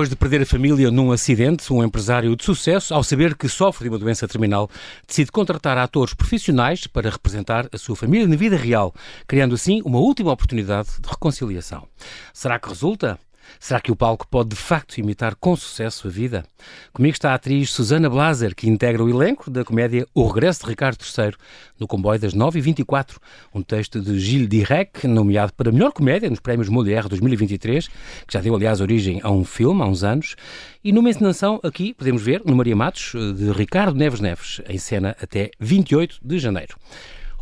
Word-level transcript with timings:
Depois 0.00 0.08
de 0.08 0.16
perder 0.16 0.40
a 0.40 0.46
família 0.46 0.90
num 0.90 1.12
acidente, 1.12 1.70
um 1.70 1.84
empresário 1.84 2.34
de 2.34 2.42
sucesso, 2.42 2.94
ao 2.94 3.04
saber 3.04 3.36
que 3.36 3.46
sofre 3.50 3.84
de 3.84 3.90
uma 3.90 3.98
doença 3.98 4.26
terminal, 4.26 4.70
decide 5.06 5.30
contratar 5.30 5.76
atores 5.76 6.14
profissionais 6.14 6.86
para 6.86 7.10
representar 7.10 7.68
a 7.70 7.76
sua 7.76 7.94
família 7.94 8.26
na 8.26 8.34
vida 8.34 8.56
real, 8.56 8.94
criando 9.26 9.54
assim 9.54 9.82
uma 9.84 9.98
última 9.98 10.32
oportunidade 10.32 10.88
de 11.02 11.06
reconciliação. 11.06 11.86
Será 12.32 12.58
que 12.58 12.70
resulta? 12.70 13.18
Será 13.58 13.80
que 13.80 13.90
o 13.90 13.96
palco 13.96 14.26
pode 14.28 14.50
de 14.50 14.56
facto 14.56 14.98
imitar 14.98 15.34
com 15.34 15.56
sucesso 15.56 16.08
a 16.08 16.10
vida? 16.10 16.44
Comigo 16.92 17.14
está 17.14 17.32
a 17.32 17.34
atriz 17.34 17.70
Susana 17.70 18.08
Blaser, 18.08 18.54
que 18.54 18.68
integra 18.68 19.02
o 19.02 19.08
elenco 19.08 19.50
da 19.50 19.64
comédia 19.64 20.06
O 20.14 20.26
Regresso 20.26 20.62
de 20.62 20.70
Ricardo 20.70 20.98
III, 21.02 21.32
no 21.78 21.86
comboio 21.86 22.20
das 22.20 22.34
9h24, 22.34 23.16
um 23.54 23.62
texto 23.62 24.00
de 24.00 24.18
Gilles 24.18 24.48
Direc, 24.48 25.06
nomeado 25.06 25.52
para 25.54 25.72
melhor 25.72 25.92
comédia 25.92 26.28
nos 26.28 26.40
Prémios 26.40 26.68
Molière 26.68 27.08
2023, 27.08 27.88
que 27.88 28.32
já 28.32 28.40
deu, 28.40 28.54
aliás, 28.54 28.80
origem 28.80 29.20
a 29.22 29.30
um 29.30 29.44
filme 29.44 29.82
há 29.82 29.86
uns 29.86 30.04
anos, 30.04 30.36
e 30.84 30.92
numa 30.92 31.10
encenação 31.10 31.60
aqui, 31.62 31.94
podemos 31.94 32.22
ver, 32.22 32.42
no 32.44 32.54
Maria 32.54 32.76
Matos, 32.76 33.12
de 33.36 33.50
Ricardo 33.52 33.96
Neves 33.96 34.20
Neves, 34.20 34.60
em 34.68 34.78
cena 34.78 35.16
até 35.20 35.50
28 35.58 36.18
de 36.22 36.38
janeiro. 36.38 36.76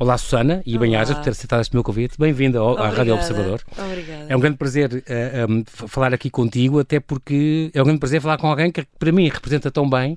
Olá, 0.01 0.17
Susana, 0.17 0.63
e 0.65 0.79
bem-ajas 0.79 1.17
por 1.17 1.25
ter 1.25 1.31
aceitado 1.31 1.61
este 1.61 1.75
meu 1.75 1.83
convite. 1.83 2.17
Bem-vinda 2.17 2.61
à 2.63 2.89
Rádio 2.89 3.15
Observador. 3.15 3.61
Obrigada. 3.77 4.27
É 4.29 4.37
um 4.37 4.39
grande 4.39 4.57
prazer 4.57 4.93
uh, 4.93 5.53
um, 5.53 5.65
falar 5.67 6.15
aqui 6.15 6.31
contigo, 6.31 6.79
até 6.79 7.01
porque 7.01 7.69
é 7.75 7.83
um 7.83 7.85
grande 7.85 7.99
prazer 7.99 8.21
falar 8.21 8.39
com 8.39 8.47
alguém 8.47 8.71
que, 8.71 8.87
para 8.97 9.11
mim, 9.11 9.29
representa 9.29 9.73
tão 9.73 9.91
bem 9.91 10.17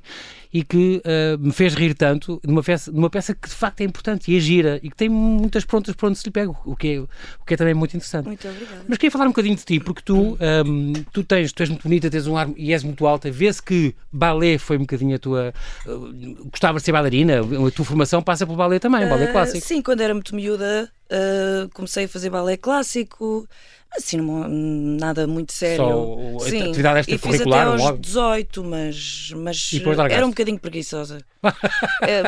e 0.54 0.64
que 0.64 1.02
uh, 1.06 1.40
me 1.40 1.52
fez 1.52 1.74
rir 1.74 1.94
tanto 1.94 2.40
numa 2.44 2.62
peça, 2.62 2.92
numa 2.92 3.10
peça 3.10 3.34
que 3.34 3.48
de 3.48 3.56
facto 3.56 3.82
é 3.82 3.84
importante 3.86 4.32
e 4.32 4.38
é 4.38 4.40
gira 4.40 4.80
e 4.84 4.90
que 4.90 4.96
tem 4.96 5.08
muitas 5.08 5.64
prontas 5.64 5.96
para 5.96 6.10
onde 6.10 6.18
se 6.18 6.26
lhe 6.26 6.32
pega, 6.32 6.52
o 6.66 6.76
que 6.76 6.96
é, 6.96 7.00
o 7.00 7.46
que 7.46 7.54
é 7.54 7.58
também 7.58 7.74
muito 7.74 7.96
interessante. 7.96 8.26
Muito 8.26 8.48
obrigada. 8.48 8.84
Mas 8.88 8.98
queria 8.98 9.12
falar 9.12 9.26
um 9.26 9.30
bocadinho 9.30 9.56
de 9.56 9.64
ti, 9.64 9.80
porque 9.80 10.02
tu, 10.04 10.16
um, 10.16 10.38
ehm, 10.40 10.94
tu, 11.14 11.24
tens, 11.24 11.54
tu 11.54 11.64
és 11.64 11.70
muito 11.70 11.84
bonita, 11.84 12.10
tens 12.10 12.28
um 12.28 12.36
ar 12.36 12.50
e 12.58 12.74
és 12.74 12.84
muito 12.84 13.06
alta, 13.08 13.32
vê-se 13.32 13.62
que 13.62 13.96
balé 14.12 14.58
foi 14.58 14.78
um 14.78 14.82
bocadinho 14.82 15.16
a 15.16 15.20
tua. 15.20 15.54
Uh, 15.86 16.50
gostava 16.50 16.80
de 16.80 16.84
ser 16.84 16.92
bailarina, 16.92 17.40
a 17.40 17.72
tua 17.72 17.86
formação 17.86 18.22
passa 18.22 18.46
pelo 18.46 18.58
balé 18.58 18.80
também, 18.80 19.06
uh, 19.06 19.10
balé 19.10 19.26
eh, 19.26 19.32
clássico. 19.32 19.66
Sim, 19.66 19.82
quando 19.82 20.02
era 20.02 20.14
muito 20.14 20.36
miúda, 20.36 20.92
comecei 21.74 22.06
a 22.06 22.10
fazer 22.10 22.30
balé 22.30 22.58
clássico. 22.58 23.48
Assim, 23.94 24.18
não, 24.18 24.48
nada 24.48 25.28
muito 25.28 25.52
sério. 25.52 25.86
Só 26.40 26.46
Sim, 26.48 26.62
a 26.62 26.66
atividade 26.70 27.00
extracurricular? 27.02 27.72
Fiz 27.72 27.82
até 27.82 27.92
aos 27.92 28.00
18, 28.00 28.64
mas, 28.64 29.34
mas 29.36 29.72
era 30.10 30.26
um 30.26 30.30
bocadinho 30.30 30.60
preguiçosa. 30.60 31.20
É, 32.04 32.22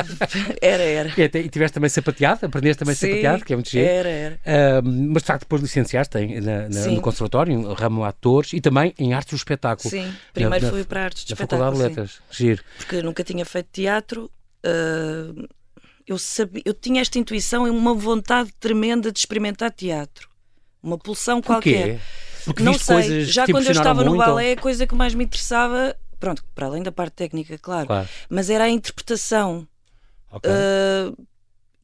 era, 0.60 0.82
era. 0.82 1.08
E, 1.16 1.48
tiveste 1.48 1.74
também 1.74 1.88
sapateado? 1.88 2.46
Aprendeste 2.46 2.80
também 2.80 2.94
Sim, 2.94 3.08
sapateado, 3.08 3.44
que 3.44 3.52
é 3.52 3.56
muito 3.56 3.70
giro. 3.70 3.86
Era, 3.86 4.08
era. 4.08 4.40
Uh, 4.44 4.82
mas 4.84 5.22
de 5.22 5.26
facto 5.26 5.40
depois 5.42 5.62
licenciaste 5.62 6.18
em, 6.18 6.40
na, 6.40 6.68
na, 6.68 6.86
no 6.86 7.00
conservatório, 7.00 7.58
no 7.58 7.72
ramo 7.74 8.04
atores 8.04 8.52
e 8.52 8.60
também 8.60 8.92
em 8.98 9.14
artes 9.14 9.32
do 9.32 9.36
espetáculo. 9.36 9.88
Sim, 9.88 10.12
primeiro 10.32 10.66
na, 10.66 10.70
fui 10.70 10.84
para 10.84 11.04
artes 11.04 11.24
do 11.24 11.32
espetáculo. 11.32 11.70
Faculdade 11.70 11.94
de 11.94 12.00
Letras, 12.00 12.20
giro. 12.30 12.62
Porque 12.76 13.02
nunca 13.02 13.24
tinha 13.24 13.44
feito 13.44 13.68
teatro. 13.72 14.30
Uh, 14.64 15.48
eu, 16.06 16.18
sabia, 16.18 16.62
eu 16.64 16.74
tinha 16.74 17.00
esta 17.00 17.18
intuição 17.18 17.66
e 17.66 17.70
uma 17.70 17.94
vontade 17.94 18.52
tremenda 18.60 19.10
de 19.10 19.18
experimentar 19.18 19.70
teatro 19.70 20.28
uma 20.84 20.98
pulsão 20.98 21.40
qualquer. 21.40 22.00
Porque 22.44 22.62
não 22.62 22.74
sei, 22.74 23.24
já 23.24 23.46
quando 23.46 23.64
eu 23.66 23.72
estava 23.72 24.04
no 24.04 24.16
balé, 24.16 24.52
a 24.52 24.56
coisa 24.56 24.86
que 24.86 24.94
mais 24.94 25.14
me 25.14 25.24
interessava, 25.24 25.96
pronto, 26.20 26.44
para 26.54 26.66
além 26.66 26.82
da 26.82 26.92
parte 26.92 27.14
técnica, 27.14 27.56
claro, 27.58 27.86
claro. 27.86 28.08
mas 28.28 28.50
era 28.50 28.64
a 28.64 28.68
interpretação. 28.68 29.66
Okay. 30.30 30.50
Uh, 30.50 31.26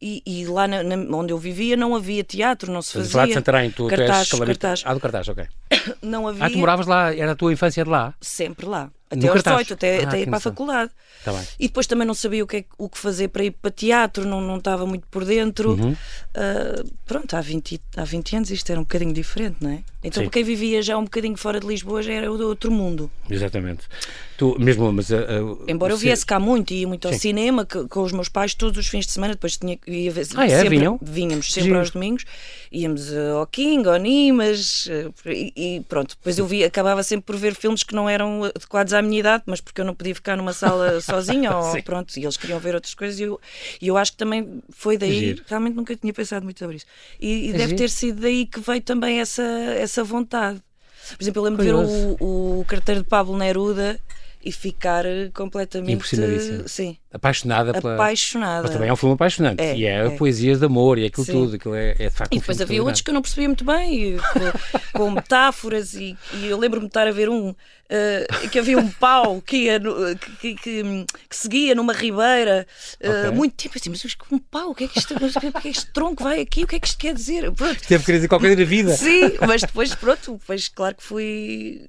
e, 0.02 0.22
e, 0.26 0.46
lá 0.46 0.66
na, 0.66 0.82
na, 0.82 1.16
onde 1.16 1.32
eu 1.32 1.38
vivia 1.38 1.76
não 1.76 1.94
havia 1.94 2.24
teatro, 2.24 2.72
não 2.72 2.82
se 2.82 2.94
fazia. 2.94 3.16
Lá 3.16 3.26
de 3.26 3.34
Santarém, 3.34 3.70
tu, 3.70 3.86
cartaz, 3.86 4.28
tu 4.28 4.36
és 4.36 4.46
cartaz. 4.46 4.82
Ah, 4.84 4.94
do 4.94 5.00
cartaz, 5.00 5.28
ok. 5.28 5.46
não 6.02 6.26
havia. 6.26 6.46
Ah, 6.46 6.50
tu 6.50 6.58
moravas 6.58 6.86
lá, 6.86 7.14
era 7.14 7.32
a 7.32 7.36
tua 7.36 7.52
infância 7.52 7.84
de 7.84 7.90
lá? 7.90 8.14
Sempre 8.20 8.66
lá. 8.66 8.90
Até 9.10 9.26
aos 9.26 9.42
18, 9.42 9.74
até, 9.74 9.98
ah, 9.98 10.08
até 10.08 10.20
ir 10.20 10.26
para 10.26 10.36
a 10.36 10.40
faculdade. 10.40 10.92
Tá 11.24 11.32
e 11.58 11.66
depois 11.66 11.86
também 11.86 12.06
não 12.06 12.14
sabia 12.14 12.44
o 12.44 12.46
que, 12.46 12.58
é, 12.58 12.64
o 12.78 12.88
que 12.88 12.96
fazer 12.96 13.28
para 13.28 13.44
ir 13.44 13.50
para 13.50 13.70
teatro, 13.70 14.24
não, 14.24 14.40
não 14.40 14.58
estava 14.58 14.86
muito 14.86 15.06
por 15.08 15.24
dentro. 15.24 15.72
Uhum. 15.72 15.92
Uh, 15.92 16.90
pronto, 17.04 17.34
há 17.34 17.40
20, 17.40 17.80
há 17.96 18.04
20 18.04 18.36
anos 18.36 18.50
isto 18.50 18.70
era 18.70 18.80
um 18.80 18.84
bocadinho 18.84 19.12
diferente, 19.12 19.56
não 19.60 19.70
é? 19.70 19.80
Então, 20.02 20.26
quem 20.30 20.42
vivia 20.42 20.80
já 20.80 20.96
um 20.96 21.04
bocadinho 21.04 21.36
fora 21.36 21.60
de 21.60 21.66
Lisboa, 21.66 22.02
já 22.02 22.12
era 22.12 22.32
outro 22.32 22.70
mundo. 22.70 23.10
Exatamente. 23.28 23.82
Tu, 24.38 24.56
mesmo, 24.58 24.90
mas, 24.90 25.10
uh, 25.10 25.16
uh, 25.16 25.64
Embora 25.68 25.92
eu 25.92 25.98
viesse 25.98 26.24
cá 26.24 26.40
muito 26.40 26.72
e 26.72 26.80
ia 26.80 26.88
muito 26.88 27.06
ao 27.06 27.12
Sim. 27.12 27.18
cinema 27.18 27.66
que, 27.66 27.86
com 27.86 28.00
os 28.00 28.10
meus 28.10 28.30
pais 28.30 28.54
todos 28.54 28.78
os 28.78 28.86
fins 28.86 29.04
de 29.04 29.12
semana, 29.12 29.34
depois 29.34 29.58
tinha, 29.58 29.78
ia 29.86 30.10
ver, 30.10 30.26
ah, 30.36 30.46
é? 30.46 30.48
sempre, 30.48 30.78
Vinham? 30.78 30.98
Vínhamos 31.02 31.52
sempre 31.52 31.74
aos 31.74 31.90
domingos, 31.90 32.24
íamos 32.72 33.12
ao 33.14 33.46
King, 33.46 33.86
ao 33.86 33.96
Nimas, 33.96 34.88
e, 35.26 35.52
e, 35.54 35.80
pronto. 35.86 36.16
Depois 36.16 36.38
eu 36.38 36.46
via, 36.46 36.66
acabava 36.66 37.02
sempre 37.02 37.26
por 37.26 37.36
ver 37.36 37.54
filmes 37.54 37.82
que 37.82 37.94
não 37.94 38.08
eram 38.08 38.44
adequados 38.44 38.94
à 38.94 38.99
minha 39.02 39.20
idade, 39.20 39.44
mas 39.46 39.60
porque 39.60 39.80
eu 39.80 39.84
não 39.84 39.94
podia 39.94 40.14
ficar 40.14 40.36
numa 40.36 40.52
sala 40.52 41.00
sozinha, 41.02 41.56
ou 41.56 41.82
pronto, 41.82 42.16
e 42.16 42.24
eles 42.24 42.36
queriam 42.36 42.58
ver 42.58 42.74
outras 42.74 42.94
coisas, 42.94 43.18
e 43.18 43.24
eu, 43.24 43.40
e 43.80 43.88
eu 43.88 43.96
acho 43.96 44.12
que 44.12 44.18
também 44.18 44.62
foi 44.70 44.96
daí, 44.96 45.18
Giro. 45.18 45.44
realmente 45.46 45.74
nunca 45.74 45.96
tinha 45.96 46.12
pensado 46.12 46.44
muito 46.44 46.58
sobre 46.58 46.76
isso. 46.76 46.86
E, 47.20 47.48
e 47.48 47.52
deve 47.52 47.68
Giro. 47.68 47.76
ter 47.78 47.90
sido 47.90 48.20
daí 48.20 48.46
que 48.46 48.60
veio 48.60 48.80
também 48.82 49.20
essa, 49.20 49.42
essa 49.42 50.02
vontade. 50.04 50.62
Por 51.16 51.22
exemplo, 51.22 51.40
eu 51.40 51.44
lembro 51.44 51.64
de 51.64 51.70
ver 51.70 51.74
o, 51.74 52.60
o 52.60 52.64
carteiro 52.66 53.02
de 53.02 53.08
Pablo 53.08 53.36
Neruda 53.36 53.98
e 54.42 54.50
ficar 54.50 55.04
completamente 55.34 55.92
impressionadíssima. 55.92 56.66
Sim. 56.66 56.96
Apaixonada 57.12 57.72
pela. 57.80 57.94
Apaixonada. 57.94 58.62
Mas 58.62 58.70
também 58.70 58.88
é 58.88 58.92
um 58.92 58.96
filme 58.96 59.14
apaixonante. 59.14 59.60
É, 59.60 59.76
e 59.76 59.84
é, 59.84 60.06
é. 60.06 60.10
poesias 60.10 60.58
de 60.58 60.64
amor 60.64 60.96
e 60.96 61.04
aquilo 61.04 61.26
Sim. 61.26 61.32
tudo. 61.32 61.56
Aquilo 61.56 61.74
é, 61.74 61.90
é 61.98 62.08
de 62.08 62.10
facto 62.10 62.32
E 62.32 62.36
um 62.36 62.40
depois 62.40 62.60
havia 62.60 62.82
outros 62.82 63.02
que 63.02 63.10
eu 63.10 63.14
não 63.14 63.20
percebia 63.20 63.48
muito 63.48 63.64
bem, 63.64 64.16
com, 64.16 64.96
com 64.98 65.10
metáforas, 65.10 65.94
e, 65.94 66.16
e, 66.34 66.46
eu 66.46 66.56
lembro-me 66.56 66.86
de 66.86 66.90
estar 66.90 67.06
a 67.06 67.10
ver 67.10 67.28
um 67.28 67.50
uh, 67.50 68.48
que 68.50 68.58
havia 68.58 68.78
um 68.78 68.88
pau 68.88 69.42
que, 69.42 69.64
ia 69.64 69.78
no, 69.78 70.16
que, 70.16 70.54
que, 70.54 70.82
que, 71.28 71.36
seguia 71.36 71.74
numa 71.74 71.92
ribeira 71.92 72.66
uh, 73.04 73.10
okay. 73.10 73.30
muito 73.32 73.56
tempo. 73.56 73.76
Assim, 73.76 73.90
mas 73.90 74.16
um 74.30 74.38
pau, 74.38 74.70
o 74.70 74.74
que 74.74 74.84
é 74.84 74.88
que 74.88 74.98
isto, 74.98 75.14
mas, 75.20 75.36
o 75.36 75.40
que 75.40 75.46
é 75.48 75.52
que 75.52 75.68
este 75.68 75.92
tronco 75.92 76.22
vai 76.22 76.40
aqui? 76.40 76.64
O 76.64 76.66
que 76.66 76.76
é 76.76 76.80
que 76.80 76.86
isto 76.86 76.98
quer 76.98 77.12
dizer? 77.12 77.50
Pronto. 77.52 77.80
Teve 77.86 78.04
que 78.04 78.12
dizer 78.12 78.28
qualquer 78.28 78.48
coisa 78.48 78.62
da 78.62 78.68
vida. 78.68 78.96
Sim, 78.96 79.32
mas 79.46 79.62
depois, 79.62 79.94
pronto, 79.94 80.34
depois, 80.34 80.68
claro 80.68 80.94
que 80.94 81.02
fui 81.02 81.86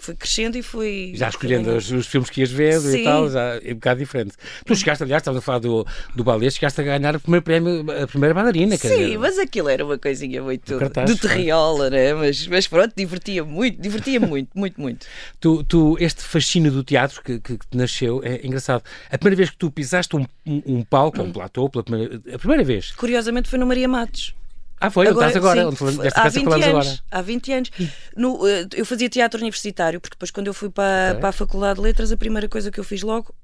foi 0.00 0.14
crescendo 0.14 0.56
e 0.56 0.62
foi. 0.62 1.12
Já 1.14 1.28
escolhendo 1.28 1.76
os, 1.76 1.90
os, 1.90 2.06
filmes 2.06 2.30
que 2.30 2.40
ias 2.40 2.50
ver 2.50 2.80
Sim. 2.80 3.00
e 3.00 3.04
tal, 3.04 3.30
já 3.30 3.60
é 3.62 3.70
um 3.70 3.74
bocado 3.74 4.00
diferente. 4.00 4.34
Tu 4.64 4.74
chegaste, 4.74 5.02
aliás, 5.02 5.20
estávamos 5.20 5.42
a 5.42 5.44
falar 5.44 5.58
do, 5.58 5.86
do 6.14 6.24
balé, 6.24 6.50
chegaste 6.50 6.80
a 6.80 6.84
ganhar 6.84 7.16
o 7.16 7.20
primeiro 7.20 7.44
prémio, 7.44 7.86
a 8.02 8.06
primeira 8.06 8.34
bailarina. 8.34 8.76
Sim, 8.76 8.88
dizer, 8.88 9.18
mas 9.18 9.38
aquilo 9.38 9.68
era 9.68 9.84
uma 9.84 9.98
coisinha 9.98 10.42
muito. 10.42 10.78
de 11.06 11.16
terriola, 11.16 11.90
né? 11.90 12.14
Mas, 12.14 12.46
mas 12.46 12.66
pronto, 12.66 12.92
divertia 12.96 13.44
muito, 13.44 13.80
divertia 13.80 14.20
muito, 14.20 14.50
muito, 14.54 14.80
muito. 14.80 15.06
Tu, 15.38 15.64
tu, 15.64 15.96
este 16.00 16.22
fascínio 16.22 16.72
do 16.72 16.82
teatro 16.82 17.22
que, 17.22 17.38
que, 17.38 17.58
que 17.58 17.76
nasceu 17.76 18.20
é 18.24 18.44
engraçado. 18.44 18.82
A 19.10 19.18
primeira 19.18 19.36
vez 19.36 19.50
que 19.50 19.56
tu 19.56 19.70
pisaste 19.70 20.16
um, 20.16 20.26
um, 20.46 20.62
um 20.66 20.82
palco, 20.82 21.20
hum. 21.20 21.26
um 21.26 21.32
platô, 21.32 21.68
pela 21.68 21.84
primeira, 21.84 22.20
a 22.32 22.38
primeira 22.38 22.64
vez. 22.64 22.92
Curiosamente 22.92 23.48
foi 23.48 23.58
no 23.58 23.66
Maria 23.66 23.88
Matos. 23.88 24.34
Ah, 24.80 24.90
foi? 24.90 25.06
Agora, 25.08 25.28
estás 25.28 25.44
agora? 25.44 25.70
Sim, 25.76 25.98
onde 25.98 26.08
há 26.14 26.28
20 26.28 26.46
anos. 26.46 26.64
Agora. 26.64 26.98
Há 27.10 27.22
20 27.22 27.52
anos. 27.52 27.70
No, 28.16 28.48
eh, 28.48 28.66
eu 28.74 28.86
fazia 28.86 29.10
teatro 29.10 29.38
universitário, 29.40 30.00
porque 30.00 30.14
depois, 30.14 30.30
quando 30.30 30.46
eu 30.46 30.54
fui 30.54 30.70
para, 30.70 31.10
okay. 31.10 31.20
para 31.20 31.28
a 31.28 31.32
Faculdade 31.32 31.76
de 31.76 31.82
Letras, 31.82 32.10
a 32.10 32.16
primeira 32.16 32.48
coisa 32.48 32.70
que 32.70 32.80
eu 32.80 32.84
fiz 32.84 33.02
logo 33.02 33.34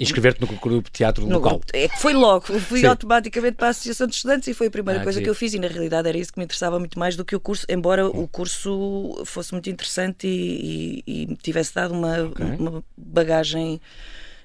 Inscrever-te 0.00 0.40
no 0.40 0.46
grupo 0.46 0.84
de 0.88 0.92
teatro 0.92 1.26
no 1.26 1.34
local. 1.34 1.58
Grupo, 1.58 1.66
é 1.74 1.86
foi 1.98 2.14
logo, 2.14 2.58
fui 2.58 2.80
Sim. 2.80 2.86
automaticamente 2.86 3.56
para 3.56 3.66
a 3.66 3.70
Associação 3.70 4.06
de 4.06 4.14
Estudantes 4.14 4.48
e 4.48 4.54
foi 4.54 4.68
a 4.68 4.70
primeira 4.70 5.02
ah, 5.02 5.04
coisa 5.04 5.18
que, 5.18 5.24
que 5.24 5.30
eu 5.30 5.34
fiz 5.34 5.52
e 5.52 5.58
na 5.58 5.66
realidade 5.66 6.08
era 6.08 6.16
isso 6.16 6.32
que 6.32 6.38
me 6.38 6.44
interessava 6.44 6.78
muito 6.78 6.98
mais 6.98 7.16
do 7.16 7.24
que 7.24 7.36
o 7.36 7.40
curso, 7.40 7.66
embora 7.68 8.06
hum. 8.06 8.22
o 8.22 8.26
curso 8.26 9.22
fosse 9.26 9.52
muito 9.52 9.68
interessante 9.68 10.26
e, 10.26 11.04
e, 11.06 11.22
e 11.24 11.36
tivesse 11.36 11.74
dado 11.74 11.92
uma, 11.92 12.22
okay. 12.22 12.46
uma 12.58 12.82
bagagem 12.96 13.78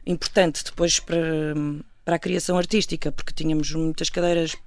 importante 0.06 0.62
depois 0.62 1.00
para, 1.00 1.56
para 2.04 2.18
a 2.18 2.20
criação 2.20 2.58
artística, 2.58 3.10
porque 3.10 3.32
tínhamos 3.34 3.72
muitas 3.72 4.10
cadeiras 4.10 4.58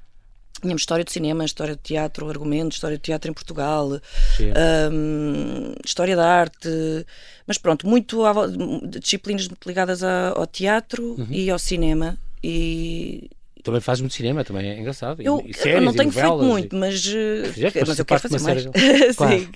Tínhamos 0.60 0.82
história 0.82 1.05
de 1.05 1.12
cinema, 1.12 1.44
história 1.44 1.75
de 1.75 1.81
teatro, 1.81 2.28
argumento, 2.28 2.72
história 2.72 2.96
de 2.96 3.02
teatro 3.02 3.31
em 3.31 3.34
Portugal, 3.34 3.88
um, 3.90 5.72
história 5.84 6.16
da 6.16 6.26
arte, 6.26 6.69
mas 7.46 7.58
pronto, 7.58 7.87
muito 7.87 8.22
disciplinas 9.00 9.46
muito 9.46 9.66
ligadas 9.66 10.02
ao 10.02 10.46
teatro 10.46 11.14
uhum. 11.19 11.26
e 11.31 11.50
ao 11.50 11.58
cinema. 11.58 12.19
E, 12.43 13.31
também 13.62 13.81
faz 13.81 14.00
muito 14.00 14.14
cinema, 14.14 14.44
também 14.44 14.69
é 14.70 14.78
engraçado. 14.78 15.22
Eu, 15.22 15.43
e, 15.46 15.55
séries, 15.55 15.75
eu 15.75 15.81
não 15.81 15.93
tenho 15.93 16.12
feito 16.12 16.38
muito, 16.38 16.76
e... 16.76 16.78
mas, 16.78 17.02
Fizeste, 17.02 17.78
mas, 17.81 17.88
mas 17.88 17.99
eu 17.99 18.05
quero 18.05 18.20
fazer 18.20 18.40
mais. 18.40 18.66
Claro. 19.16 19.38
Sim. 19.38 19.49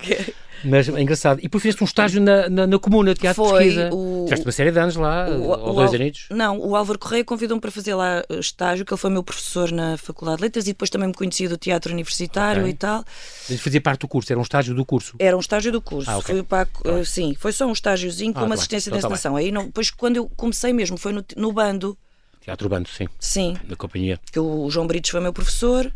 Mas 0.63 0.87
é 0.87 1.01
engraçado. 1.01 1.39
E 1.39 1.43
depois 1.43 1.61
fizeste 1.61 1.83
um 1.83 1.85
estágio 1.85 2.21
na, 2.21 2.49
na, 2.49 2.65
na 2.65 2.79
comuna 2.79 3.13
de 3.13 3.19
teatro 3.19 3.43
Foi, 3.43 3.63
de 3.63 3.75
pesquisa. 3.75 3.89
O, 3.93 4.23
Fizeste 4.23 4.45
uma 4.45 4.51
série 4.51 4.71
de 4.71 4.79
anos 4.79 4.95
lá, 4.95 5.27
o, 5.29 5.49
ou 5.49 5.73
dois 5.75 5.93
anos? 5.93 6.25
Não, 6.31 6.57
o 6.57 6.75
Álvaro 6.75 6.97
Correia 6.97 7.23
convidou-me 7.23 7.59
para 7.59 7.71
fazer 7.71 7.93
lá 7.95 8.23
eh, 8.29 8.39
estágio, 8.39 8.85
que 8.85 8.93
ele 8.93 8.99
foi 8.99 9.09
meu 9.09 9.23
professor 9.23 9.71
na 9.71 9.97
Faculdade 9.97 10.37
de 10.37 10.43
Letras 10.43 10.65
e 10.65 10.67
depois 10.67 10.89
também 10.89 11.07
me 11.07 11.13
conhecia 11.13 11.49
do 11.49 11.57
teatro 11.57 11.91
universitário 11.91 12.61
okay. 12.61 12.73
e 12.73 12.75
tal. 12.75 13.03
Mas 13.49 13.59
fazia 13.59 13.81
parte 13.81 14.01
do 14.01 14.07
curso, 14.07 14.31
era 14.31 14.39
um 14.39 14.43
estágio 14.43 14.73
do 14.73 14.85
curso? 14.85 15.15
Era 15.19 15.35
um 15.35 15.39
estágio 15.39 15.71
do 15.71 15.81
curso. 15.81 16.09
Ah, 16.09 16.17
okay. 16.17 16.35
foi 16.35 16.43
para, 16.43 16.67
uh, 16.85 17.05
sim, 17.05 17.35
foi 17.37 17.51
só 17.51 17.65
um 17.65 17.73
estágiozinho 17.73 18.33
com 18.33 18.39
ah, 18.39 18.45
uma 18.45 18.55
assistência 18.55 18.89
então, 18.89 18.97
de 18.97 19.01
tá 19.01 19.07
encenação. 19.07 19.35
Aí 19.35 19.51
não, 19.51 19.65
depois 19.65 19.91
quando 19.91 20.17
eu 20.17 20.29
comecei 20.35 20.71
mesmo 20.71 20.97
foi 20.97 21.11
no, 21.11 21.23
no 21.35 21.51
bando. 21.51 21.97
Teatro 22.43 22.67
Bando, 22.69 22.89
sim. 22.89 23.07
Sim. 23.19 23.57
Da 23.63 23.75
companhia. 23.75 24.19
Que 24.31 24.39
o 24.39 24.69
João 24.69 24.85
Britos 24.85 25.09
foi 25.09 25.19
meu 25.21 25.33
professor 25.33 25.91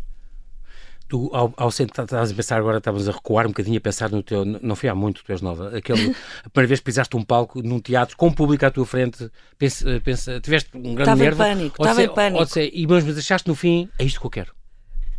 Tu, 1.08 1.30
ao, 1.32 1.54
ao 1.56 1.70
estás 1.70 2.30
a 2.30 2.34
pensar 2.34 2.58
agora, 2.58 2.76
estavas 2.76 3.08
a 3.08 3.12
recuar 3.12 3.46
um 3.46 3.48
bocadinho 3.48 3.78
a 3.78 3.80
pensar 3.80 4.10
no 4.10 4.22
teu. 4.22 4.44
Não 4.44 4.76
foi 4.76 4.90
há 4.90 4.94
muito, 4.94 5.24
tu 5.24 5.32
és 5.32 5.40
nova. 5.40 5.74
Aquele, 5.74 6.14
a 6.44 6.50
primeira 6.50 6.68
vez 6.68 6.80
que 6.80 6.84
pisaste 6.84 7.16
um 7.16 7.22
palco 7.22 7.62
num 7.62 7.80
teatro 7.80 8.14
com 8.14 8.26
um 8.26 8.32
público 8.32 8.66
à 8.66 8.70
tua 8.70 8.84
frente, 8.84 9.30
pensa, 9.56 10.00
pensa, 10.04 10.38
tiveste 10.38 10.68
um 10.76 10.94
grande 10.94 11.00
estava 11.00 11.16
nervo. 11.16 11.42
Estava 11.42 11.50
em 11.50 11.56
pânico, 11.56 11.82
estava 11.82 12.02
em 12.02 12.14
pânico. 12.14 12.58
Ou, 12.58 12.62
e, 12.62 12.86
mas, 12.86 13.04
mas 13.04 13.18
achaste 13.18 13.48
no 13.48 13.54
fim, 13.54 13.88
é 13.98 14.04
isto 14.04 14.20
que 14.20 14.26
eu 14.26 14.30
quero. 14.30 14.52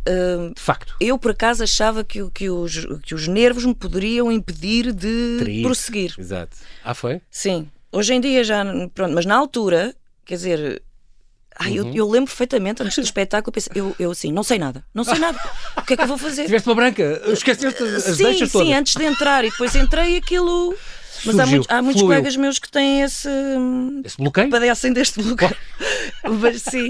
Uh, 0.08 0.54
de 0.54 0.60
facto. 0.60 0.94
Eu, 1.00 1.18
por 1.18 1.32
acaso, 1.32 1.64
achava 1.64 2.04
que, 2.04 2.30
que, 2.30 2.48
os, 2.48 2.86
que 3.02 3.12
os 3.12 3.26
nervos 3.26 3.64
me 3.64 3.74
poderiam 3.74 4.30
impedir 4.30 4.92
de 4.92 5.38
Teria. 5.40 5.62
prosseguir. 5.64 6.14
Exato. 6.16 6.56
Ah, 6.84 6.94
foi? 6.94 7.20
Sim. 7.28 7.68
Hoje 7.90 8.14
em 8.14 8.20
dia 8.20 8.44
já. 8.44 8.64
Pronto, 8.94 9.12
mas 9.12 9.26
na 9.26 9.34
altura, 9.34 9.92
quer 10.24 10.36
dizer, 10.36 10.82
Ai, 11.62 11.78
uhum. 11.78 11.88
eu, 11.88 11.94
eu, 11.94 12.08
lembro 12.08 12.26
perfeitamente, 12.30 12.82
antes 12.82 12.96
do 12.96 13.04
espetáculo, 13.04 13.50
eu 13.50 13.52
pensei, 13.52 13.72
eu, 13.74 13.94
eu 13.98 14.10
assim, 14.10 14.32
não 14.32 14.42
sei 14.42 14.58
nada, 14.58 14.82
não 14.94 15.04
sei 15.04 15.18
nada, 15.18 15.38
o 15.76 15.82
que 15.82 15.92
é 15.92 15.96
que 15.96 16.02
eu 16.02 16.06
vou 16.06 16.16
fazer? 16.16 16.46
Tiveste 16.46 16.66
uma 16.66 16.74
branca, 16.74 17.22
esqueceste 17.26 17.82
as 17.82 18.02
sim, 18.16 18.24
deixas 18.24 18.50
todas. 18.50 18.66
Sim, 18.66 18.74
antes 18.74 18.94
de 18.94 19.04
entrar, 19.04 19.44
e 19.44 19.50
depois 19.50 19.74
entrei 19.74 20.14
e 20.14 20.16
aquilo... 20.16 20.74
Mas 21.22 21.36
Surgiu, 21.36 21.42
há, 21.42 21.46
muitos, 21.46 21.66
há 21.68 21.82
muitos 21.82 22.02
colegas 22.02 22.36
meus 22.36 22.58
que 22.58 22.70
têm 22.70 23.02
esse... 23.02 23.28
Esse 24.02 24.16
bloqueio? 24.16 24.48
Padecem 24.48 24.90
deste 24.90 25.22
bloqueio. 25.22 25.54
Mas 26.40 26.62
sim... 26.62 26.88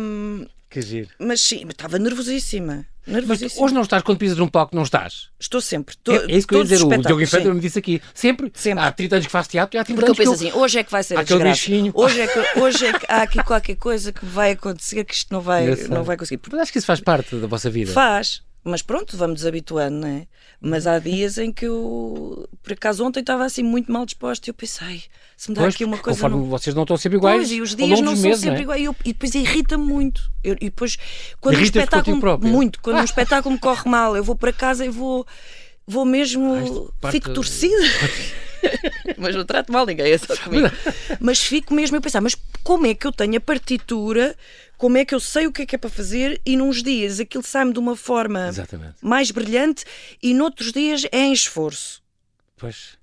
Um, 0.00 0.46
que 0.74 0.82
giro. 0.82 1.08
Mas 1.18 1.40
sim, 1.40 1.64
estava 1.68 1.98
nervosíssima. 1.98 2.84
Mas 3.06 3.58
hoje 3.58 3.74
não 3.74 3.82
estás, 3.82 4.02
quando 4.02 4.18
pisas 4.18 4.38
num 4.38 4.48
palco, 4.48 4.74
não 4.74 4.82
estás? 4.82 5.28
Estou 5.38 5.60
sempre. 5.60 5.94
Tô, 6.02 6.12
é, 6.12 6.24
é 6.24 6.36
isso 6.36 6.46
que 6.46 6.54
eu 6.54 6.58
ia 6.58 6.64
dizer, 6.64 6.82
o 6.82 6.88
Diogo 6.88 7.20
Infante 7.20 7.48
me 7.48 7.60
disse 7.60 7.78
aqui. 7.78 8.00
Sempre? 8.14 8.50
sempre. 8.54 8.82
Há 8.82 8.90
30 8.90 9.16
anos 9.16 9.26
que 9.26 9.32
faço 9.32 9.50
teatro 9.50 9.76
e 9.76 9.78
há 9.78 9.84
30 9.84 10.00
Porque 10.00 10.10
anos 10.10 10.18
eu 10.18 10.24
penso 10.24 10.48
assim, 10.48 10.58
hoje 10.58 10.78
é 10.78 10.84
que 10.84 10.90
vai 10.90 11.02
ser 11.02 11.18
a 11.18 11.22
desgraça. 11.22 11.70
Hoje 11.94 12.20
é, 12.20 12.26
que, 12.26 12.58
hoje 12.58 12.86
é 12.86 12.98
que 12.98 13.06
há 13.08 13.22
aqui 13.22 13.42
qualquer 13.44 13.76
coisa 13.76 14.10
que 14.10 14.24
vai 14.24 14.52
acontecer 14.52 15.04
que 15.04 15.14
isto 15.14 15.32
não 15.32 15.42
vai, 15.42 15.66
não 15.88 16.02
vai 16.02 16.16
conseguir. 16.16 16.40
Mas 16.50 16.62
acho 16.62 16.72
que 16.72 16.78
isso 16.78 16.86
faz 16.86 17.00
parte 17.00 17.36
da 17.36 17.46
vossa 17.46 17.68
vida. 17.68 17.92
Faz. 17.92 18.42
Mas 18.64 18.80
pronto, 18.80 19.14
vamos 19.14 19.40
desabituando, 19.40 19.98
não 19.98 20.08
é? 20.08 20.26
Mas 20.58 20.86
há 20.86 20.98
dias 20.98 21.36
em 21.36 21.52
que 21.52 21.66
eu, 21.66 22.48
por 22.62 22.72
acaso 22.72 23.04
ontem 23.04 23.20
estava 23.20 23.44
assim 23.44 23.62
muito 23.62 23.92
mal 23.92 24.06
disposto 24.06 24.46
e 24.46 24.50
eu 24.50 24.54
pensei, 24.54 25.02
se 25.36 25.50
me 25.50 25.54
dá 25.54 25.62
pois, 25.62 25.74
aqui 25.74 25.84
uma 25.84 25.98
coisa. 25.98 26.18
Conforme 26.18 26.42
não... 26.42 26.50
vocês 26.50 26.74
não 26.74 26.84
estão 26.84 26.96
sempre 26.96 27.18
iguais. 27.18 27.36
Pois, 27.36 27.52
e 27.52 27.60
os 27.60 27.74
dias 27.76 28.00
não 28.00 28.16
são 28.16 28.22
meses, 28.22 28.40
sempre 28.40 28.60
é? 28.60 28.62
iguais. 28.62 28.80
E, 28.80 28.84
eu, 28.84 28.96
e 29.04 29.12
depois 29.12 29.34
irrita-me 29.34 29.84
muito. 29.84 30.32
Eu, 30.42 30.54
e 30.54 30.64
depois, 30.64 30.96
quando 31.42 31.58
um 31.58 31.60
espetáculo. 31.60 32.38
Muito. 32.40 32.80
Quando 32.80 33.00
um 33.00 33.04
espetáculo 33.04 33.54
me 33.54 33.60
corre 33.60 33.88
mal, 33.88 34.16
eu 34.16 34.24
vou 34.24 34.34
para 34.34 34.52
casa 34.52 34.86
e 34.86 34.88
vou. 34.88 35.26
Vou 35.86 36.06
mesmo. 36.06 36.90
fico 37.10 37.34
torcida. 37.34 37.76
mas 39.16 39.34
não 39.34 39.44
trato 39.44 39.72
mal 39.72 39.86
ninguém, 39.86 40.12
é 40.12 40.18
só 40.18 40.36
comigo. 40.36 40.68
mas 41.20 41.40
fico 41.40 41.74
mesmo 41.74 41.96
a 41.96 42.00
pensar, 42.00 42.20
mas 42.20 42.36
como 42.62 42.86
é 42.86 42.94
que 42.94 43.06
eu 43.06 43.12
tenho 43.12 43.36
a 43.36 43.40
partitura 43.40 44.36
como 44.76 44.98
é 44.98 45.04
que 45.04 45.14
eu 45.14 45.20
sei 45.20 45.46
o 45.46 45.52
que 45.52 45.62
é 45.62 45.66
que 45.66 45.76
é 45.76 45.78
para 45.78 45.88
fazer 45.88 46.40
e 46.44 46.56
nos 46.56 46.82
dias 46.82 47.20
aquilo 47.20 47.44
sai-me 47.44 47.72
de 47.72 47.78
uma 47.78 47.96
forma 47.96 48.48
Exatamente. 48.48 48.96
mais 49.00 49.30
brilhante 49.30 49.84
e 50.22 50.34
noutros 50.34 50.72
dias 50.72 51.04
é 51.12 51.20
em 51.20 51.32
esforço. 51.32 52.02
Pois. 52.56 52.98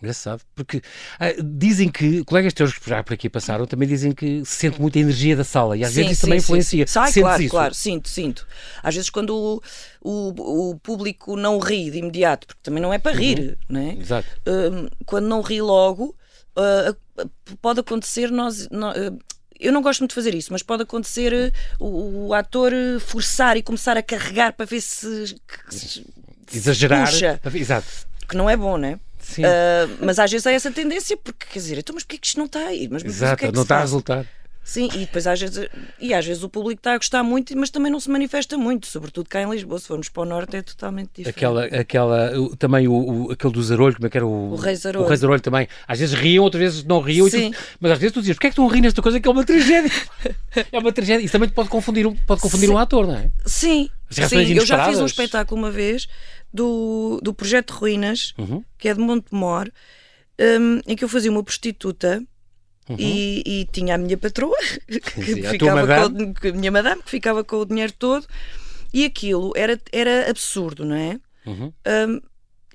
Engraçado, 0.00 0.42
porque 0.54 0.80
ah, 1.18 1.26
dizem 1.42 1.88
que, 1.88 2.24
colegas 2.24 2.52
teus 2.52 2.78
que 2.78 2.88
já 2.88 3.02
por 3.02 3.14
aqui 3.14 3.28
passaram, 3.28 3.66
também 3.66 3.88
dizem 3.88 4.12
que 4.12 4.44
se 4.44 4.56
sente 4.56 4.80
muita 4.80 4.98
energia 5.00 5.34
da 5.34 5.42
sala 5.42 5.76
e 5.76 5.82
às 5.82 5.90
sim, 5.90 5.96
vezes 5.96 6.12
isso 6.12 6.20
sim, 6.20 6.26
também 6.26 6.40
sim, 6.40 6.44
influencia. 6.44 6.86
Sim. 6.86 6.92
Sai, 6.92 7.12
claro, 7.12 7.42
isso? 7.42 7.50
claro, 7.50 7.74
sinto, 7.74 8.08
sinto. 8.08 8.46
Às 8.80 8.94
vezes 8.94 9.10
quando 9.10 9.30
o, 9.30 9.62
o, 10.00 10.70
o, 10.70 10.78
público 10.78 11.36
não 11.36 11.58
ri 11.58 11.90
de 11.90 11.98
imediato, 11.98 12.46
porque 12.46 12.60
também 12.62 12.80
não 12.80 12.92
é 12.92 12.98
para 12.98 13.16
rir, 13.16 13.40
uhum. 13.40 13.56
não 13.68 13.80
é? 13.80 13.94
Exato. 13.94 14.28
Uh, 14.46 14.88
quando 15.04 15.26
não 15.26 15.40
ri 15.40 15.60
logo, 15.60 16.14
uh, 16.56 17.28
pode 17.60 17.80
acontecer 17.80 18.30
nós. 18.30 18.66
Uh, 18.66 19.18
eu 19.58 19.72
não 19.72 19.82
gosto 19.82 20.00
muito 20.00 20.10
de 20.10 20.14
fazer 20.14 20.34
isso, 20.34 20.52
mas 20.52 20.62
pode 20.62 20.84
acontecer 20.84 21.52
o, 21.80 22.28
o, 22.28 22.34
ator 22.34 22.72
forçar 23.00 23.56
e 23.56 23.62
começar 23.62 23.96
a 23.96 24.02
carregar 24.02 24.52
para 24.52 24.64
ver 24.64 24.80
se. 24.80 25.36
se 25.68 26.06
Exagerar. 26.54 27.10
Puxa, 27.10 27.40
Exato. 27.52 27.88
Que 28.28 28.36
não 28.36 28.48
é 28.48 28.56
bom, 28.56 28.76
né? 28.76 29.00
Sim. 29.28 29.44
Uh, 29.44 29.98
mas 30.00 30.18
às 30.18 30.30
vezes 30.30 30.46
há 30.46 30.52
essa 30.52 30.70
tendência, 30.70 31.14
porque 31.16 31.46
quer 31.52 31.58
dizer, 31.58 31.78
então, 31.78 31.94
mas 31.94 32.02
porquê 32.02 32.16
que 32.16 32.26
isto 32.26 32.38
não 32.38 32.46
está 32.46 32.60
aí? 32.60 32.88
Mas, 32.90 33.04
Exato, 33.04 33.44
é 33.44 33.52
não 33.52 33.62
está 33.62 33.76
a 33.76 33.80
resultar. 33.80 34.26
Sim, 34.68 34.90
e 34.92 34.98
depois 34.98 35.26
às 35.26 35.40
vezes, 35.40 35.66
e 35.98 36.12
às 36.12 36.26
vezes 36.26 36.42
o 36.42 36.48
público 36.48 36.78
está 36.78 36.92
a 36.92 36.98
gostar 36.98 37.22
muito, 37.22 37.56
mas 37.56 37.70
também 37.70 37.90
não 37.90 37.98
se 37.98 38.10
manifesta 38.10 38.58
muito, 38.58 38.86
sobretudo 38.86 39.26
cá 39.26 39.40
em 39.40 39.50
Lisboa. 39.50 39.78
Se 39.78 39.86
formos 39.86 40.10
para 40.10 40.24
o 40.24 40.26
norte 40.26 40.58
é 40.58 40.62
totalmente 40.62 41.08
diferente. 41.16 41.34
Aquela, 41.34 41.64
aquela, 41.64 42.30
também 42.58 42.86
o, 42.86 42.92
o 43.28 43.32
aquele 43.32 43.54
do 43.54 43.62
Zarolho, 43.62 43.94
como 43.94 44.06
é 44.06 44.10
que 44.10 44.18
era 44.18 44.26
o. 44.26 44.52
O 44.52 44.56
Rei 44.56 44.76
Zarolho. 44.76 45.06
O 45.06 45.08
Rei 45.08 45.16
Zarolho 45.16 45.40
também. 45.40 45.66
Às 45.86 46.00
vezes 46.00 46.14
riam, 46.14 46.44
outras 46.44 46.60
vezes 46.62 46.84
não 46.84 47.00
riam, 47.00 47.30
tu, 47.30 47.36
mas 47.80 47.92
às 47.92 47.98
vezes 47.98 48.12
tu 48.12 48.20
dizias, 48.20 48.36
porquê 48.36 48.48
é 48.48 48.50
que 48.50 48.52
estão 48.52 48.68
a 48.68 48.70
rir 48.74 48.82
nesta 48.82 49.00
coisa 49.00 49.18
que 49.18 49.26
é 49.26 49.30
uma 49.30 49.42
tragédia? 49.42 49.90
é 50.70 50.78
uma 50.78 50.92
tragédia. 50.92 51.24
Isso 51.24 51.32
também 51.32 51.48
pode 51.48 51.70
confundir, 51.70 52.06
pode 52.26 52.42
confundir 52.42 52.68
um 52.68 52.76
ator, 52.76 53.06
não 53.06 53.16
é? 53.16 53.30
Sim, 53.46 53.88
sim. 54.10 54.54
eu 54.54 54.66
já 54.66 54.84
fiz 54.84 55.00
um 55.00 55.06
espetáculo 55.06 55.58
uma 55.58 55.70
vez 55.70 56.06
do, 56.52 57.18
do 57.22 57.32
Projeto 57.32 57.70
Ruínas, 57.70 58.34
uhum. 58.36 58.62
que 58.76 58.90
é 58.90 58.92
de 58.92 59.00
Montemor, 59.00 59.70
um, 60.38 60.80
em 60.86 60.94
que 60.94 61.02
eu 61.02 61.08
fazia 61.08 61.30
uma 61.30 61.42
prostituta 61.42 62.22
Uhum. 62.88 62.96
E, 62.98 63.42
e, 63.44 63.64
tinha 63.66 63.94
a 63.94 63.98
minha 63.98 64.16
patroa, 64.16 64.56
que 64.88 65.22
Sim, 65.22 65.42
ficava 65.42 65.82
a, 65.82 66.10
com, 66.10 66.48
a 66.48 66.52
minha 66.52 66.70
madame, 66.70 67.02
que 67.02 67.10
ficava 67.10 67.44
com 67.44 67.56
o 67.56 67.66
dinheiro 67.66 67.92
todo, 67.92 68.26
e 68.92 69.04
aquilo 69.04 69.52
era, 69.54 69.78
era 69.92 70.30
absurdo, 70.30 70.84
não 70.84 70.96
é? 70.96 71.20
Uhum. 71.46 71.72
Um, 71.86 72.20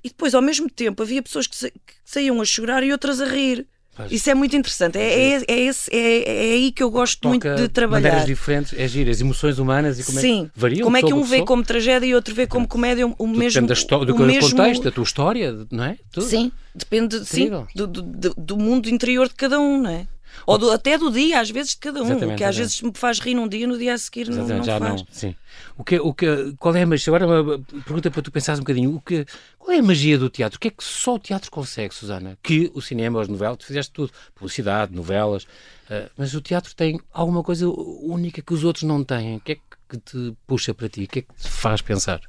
e 0.04 0.08
depois, 0.08 0.34
ao 0.34 0.42
mesmo 0.42 0.68
tempo, 0.68 1.02
havia 1.02 1.22
pessoas 1.22 1.46
que, 1.46 1.56
sa 1.56 1.70
que 1.70 1.94
saíam 2.04 2.40
a 2.40 2.44
chorar 2.44 2.82
e 2.82 2.92
outras 2.92 3.20
a 3.20 3.24
rir. 3.24 3.66
Mas, 3.96 4.12
Isso 4.12 4.28
é 4.28 4.34
muito 4.34 4.56
interessante. 4.56 4.98
É, 4.98 5.36
é, 5.36 5.44
é, 5.46 5.60
esse, 5.60 5.90
é, 5.94 6.50
é 6.50 6.52
aí 6.54 6.72
que 6.72 6.82
eu 6.82 6.90
gosto 6.90 7.28
muito 7.28 7.48
de 7.54 7.68
trabalhar. 7.68 8.08
maneiras 8.08 8.26
diferentes, 8.26 8.74
é 8.76 8.88
giro, 8.88 9.10
as 9.10 9.20
emoções 9.20 9.58
humanas 9.58 9.98
e 10.00 10.04
como 10.04 10.20
Sim. 10.20 10.42
é 10.42 10.44
que 10.44 10.50
variam. 10.60 10.84
Como 10.84 10.96
é 10.96 11.02
que 11.02 11.14
um 11.14 11.22
vê 11.22 11.42
como 11.42 11.62
tragédia 11.62 12.06
e 12.06 12.14
outro 12.14 12.34
vê 12.34 12.46
como 12.46 12.66
comédia 12.66 13.06
o 13.06 13.26
mesmo. 13.26 13.66
Depende 13.66 13.86
do, 13.86 14.04
do 14.04 14.18
mesmo... 14.18 14.50
contexto, 14.50 14.82
da 14.82 14.90
tua 14.90 15.04
história, 15.04 15.66
não 15.70 15.84
é? 15.84 15.96
Tudo. 16.10 16.26
Sim, 16.26 16.50
depende 16.74 17.24
sim, 17.24 17.50
do, 17.74 17.86
do, 17.86 18.34
do 18.36 18.56
mundo 18.56 18.88
interior 18.88 19.28
de 19.28 19.34
cada 19.34 19.60
um, 19.60 19.82
não 19.82 19.90
é? 19.90 20.06
Ou 20.46 20.58
do, 20.58 20.70
até 20.70 20.98
do 20.98 21.10
dia, 21.10 21.40
às 21.40 21.50
vezes, 21.50 21.72
de 21.72 21.78
cada 21.78 22.02
um. 22.02 22.06
Exatamente, 22.06 22.38
que 22.38 22.44
às 22.44 22.56
vezes 22.56 22.82
me 22.82 22.92
faz 22.94 23.18
rir 23.18 23.34
num 23.34 23.48
dia, 23.48 23.66
no 23.66 23.78
dia 23.78 23.94
a 23.94 23.98
seguir 23.98 24.28
não, 24.28 24.46
não 24.46 24.62
já 24.62 24.78
faz. 24.78 25.02
não. 25.02 25.06
Sim. 25.10 25.34
O 25.76 25.84
que, 25.84 25.98
o 25.98 26.12
que, 26.12 26.54
qual 26.58 26.74
é 26.74 26.82
a 26.82 26.86
magia? 26.86 27.14
Agora 27.14 27.42
uma 27.42 27.58
pergunta 27.58 28.10
para 28.10 28.22
tu 28.22 28.30
pensares 28.30 28.58
um 28.58 28.62
bocadinho. 28.62 28.94
O 28.94 29.00
que, 29.00 29.26
qual 29.58 29.72
é 29.72 29.78
a 29.78 29.82
magia 29.82 30.18
do 30.18 30.28
teatro? 30.28 30.56
O 30.56 30.60
que 30.60 30.68
é 30.68 30.70
que 30.70 30.84
só 30.84 31.14
o 31.14 31.18
teatro 31.18 31.50
consegue, 31.50 31.94
Susana? 31.94 32.38
Que 32.42 32.70
o 32.74 32.80
cinema, 32.80 33.20
as 33.20 33.28
novelas, 33.28 33.58
tu 33.58 33.66
fizeste 33.66 33.92
tudo. 33.92 34.12
Publicidade, 34.34 34.94
novelas. 34.94 35.44
Uh, 35.44 36.10
mas 36.16 36.34
o 36.34 36.40
teatro 36.40 36.74
tem 36.74 37.00
alguma 37.12 37.42
coisa 37.42 37.68
única 37.68 38.42
que 38.42 38.54
os 38.54 38.64
outros 38.64 38.84
não 38.84 39.02
têm. 39.04 39.36
O 39.36 39.40
que 39.40 39.52
é 39.52 39.54
que 39.88 39.98
te 39.98 40.34
puxa 40.46 40.74
para 40.74 40.88
ti? 40.88 41.04
O 41.04 41.08
que 41.08 41.20
é 41.20 41.22
que 41.22 41.34
te 41.34 41.48
faz 41.48 41.80
pensar? 41.80 42.20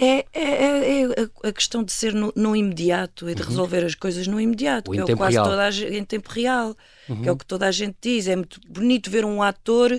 É, 0.00 0.24
é, 0.32 0.42
é, 0.42 1.02
é, 1.02 1.48
a 1.48 1.52
questão 1.52 1.82
de 1.82 1.92
ser 1.92 2.14
no, 2.14 2.32
no 2.36 2.54
imediato 2.54 3.28
e 3.28 3.34
de 3.34 3.42
uhum. 3.42 3.48
resolver 3.48 3.84
as 3.84 3.96
coisas 3.96 4.28
no 4.28 4.40
imediato, 4.40 4.90
o 4.90 4.94
que 4.94 5.00
é 5.00 5.14
o 5.14 5.16
quase 5.16 5.32
real. 5.32 5.44
toda 5.44 5.64
a 5.64 5.70
gente, 5.72 5.96
em 5.96 6.04
tempo 6.04 6.30
real, 6.30 6.76
uhum. 7.08 7.22
que 7.22 7.28
é 7.28 7.32
o 7.32 7.36
que 7.36 7.44
toda 7.44 7.66
a 7.66 7.72
gente 7.72 7.96
diz. 8.00 8.28
É 8.28 8.36
muito 8.36 8.60
bonito 8.68 9.10
ver 9.10 9.24
um 9.24 9.42
ator 9.42 9.92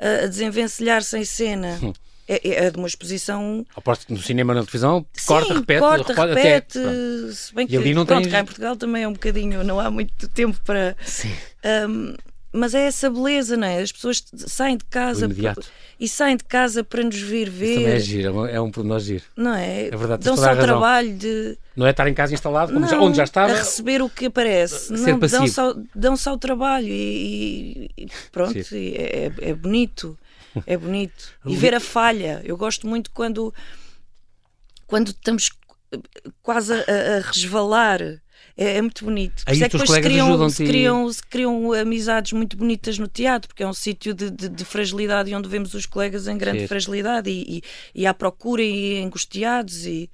a, 0.00 0.24
a 0.24 0.26
desenvencilhar-se 0.26 1.16
em 1.16 1.24
cena. 1.24 1.78
Uhum. 1.80 1.92
É, 2.26 2.64
é, 2.64 2.70
de 2.70 2.78
uma 2.78 2.88
exposição. 2.88 3.66
Aposto 3.76 4.06
que 4.06 4.12
no 4.14 4.18
cinema 4.18 4.54
na 4.54 4.60
televisão 4.60 5.04
Sim, 5.12 5.26
corta, 5.26 5.52
repete, 5.52 5.80
corta, 5.80 6.14
repete. 6.14 6.78
Até, 6.78 7.32
se 7.32 7.54
bem 7.54 7.66
que, 7.66 7.74
e 7.74 7.76
ali 7.76 7.92
não 7.92 8.06
pronto, 8.06 8.22
tens... 8.22 8.32
cá 8.32 8.40
em 8.40 8.44
Portugal 8.46 8.76
também 8.76 9.02
é 9.02 9.08
um 9.08 9.12
bocadinho, 9.12 9.62
não 9.62 9.78
há 9.78 9.90
muito 9.90 10.26
tempo 10.30 10.58
para. 10.64 10.96
Sim. 11.04 11.30
Um, 11.86 12.14
mas 12.54 12.72
é 12.72 12.86
essa 12.86 13.10
beleza, 13.10 13.56
não 13.56 13.66
é? 13.66 13.80
As 13.80 13.90
pessoas 13.90 14.24
saem 14.46 14.76
de 14.76 14.84
casa 14.84 15.28
e 15.98 16.08
saem 16.08 16.36
de 16.36 16.44
casa 16.44 16.84
para 16.84 17.02
nos 17.02 17.20
vir 17.20 17.50
ver. 17.50 17.66
Isso 17.66 17.80
também 17.80 17.92
é 17.92 17.98
giro, 17.98 18.46
é 18.46 18.60
um 18.60 18.70
pormenor 18.70 19.00
giro. 19.00 19.24
Não 19.36 19.54
é? 19.54 19.88
É 19.88 19.96
verdade, 19.96 20.24
Dão-se 20.24 20.48
ao 20.48 20.56
trabalho 20.56 21.16
de. 21.16 21.58
Não 21.74 21.84
é 21.84 21.90
estar 21.90 22.06
em 22.06 22.14
casa 22.14 22.32
instalado, 22.32 22.72
não, 22.72 22.86
já, 22.86 23.00
onde 23.00 23.16
já 23.16 23.24
estava. 23.24 23.52
A 23.52 23.56
receber 23.56 24.00
o 24.02 24.08
que 24.08 24.26
aparece. 24.26 24.92
Não, 24.92 25.18
dão-se 25.18 25.60
ao, 25.60 25.74
dão 25.92 26.14
ao 26.26 26.38
trabalho 26.38 26.86
e, 26.86 27.90
e 27.98 28.06
pronto, 28.30 28.56
e 28.56 28.94
é, 28.94 29.26
é, 29.26 29.50
é 29.50 29.54
bonito. 29.54 30.16
É 30.64 30.76
bonito. 30.76 31.34
E 31.44 31.56
ver 31.56 31.74
a 31.74 31.80
falha. 31.80 32.40
Eu 32.44 32.56
gosto 32.56 32.86
muito 32.86 33.10
quando, 33.10 33.52
quando 34.86 35.08
estamos 35.08 35.50
quase 36.40 36.72
a, 36.72 36.76
a 36.76 37.20
resvalar 37.20 38.22
é, 38.56 38.76
é 38.76 38.80
muito 38.80 39.04
bonito. 39.04 39.42
Aí 39.46 39.62
é 39.62 39.68
que 39.68 39.76
depois 39.76 39.90
se 39.90 40.00
criam, 40.00 40.50
se, 40.50 40.64
criam, 40.64 41.12
se 41.12 41.22
criam 41.26 41.72
amizades 41.72 42.32
muito 42.32 42.56
bonitas 42.56 42.98
no 42.98 43.08
teatro, 43.08 43.48
porque 43.48 43.62
é 43.62 43.66
um 43.66 43.74
sítio 43.74 44.14
de, 44.14 44.30
de, 44.30 44.48
de, 44.48 44.64
fragilidade 44.64 45.34
onde 45.34 45.48
vemos 45.48 45.74
os 45.74 45.86
colegas 45.86 46.28
em 46.28 46.38
grande 46.38 46.60
Sim. 46.60 46.68
fragilidade 46.68 47.30
e, 47.30 47.58
e, 47.58 47.62
e, 48.02 48.06
à 48.06 48.14
procura 48.14 48.62
e 48.62 49.02
angustiados 49.02 49.86
e. 49.86 50.08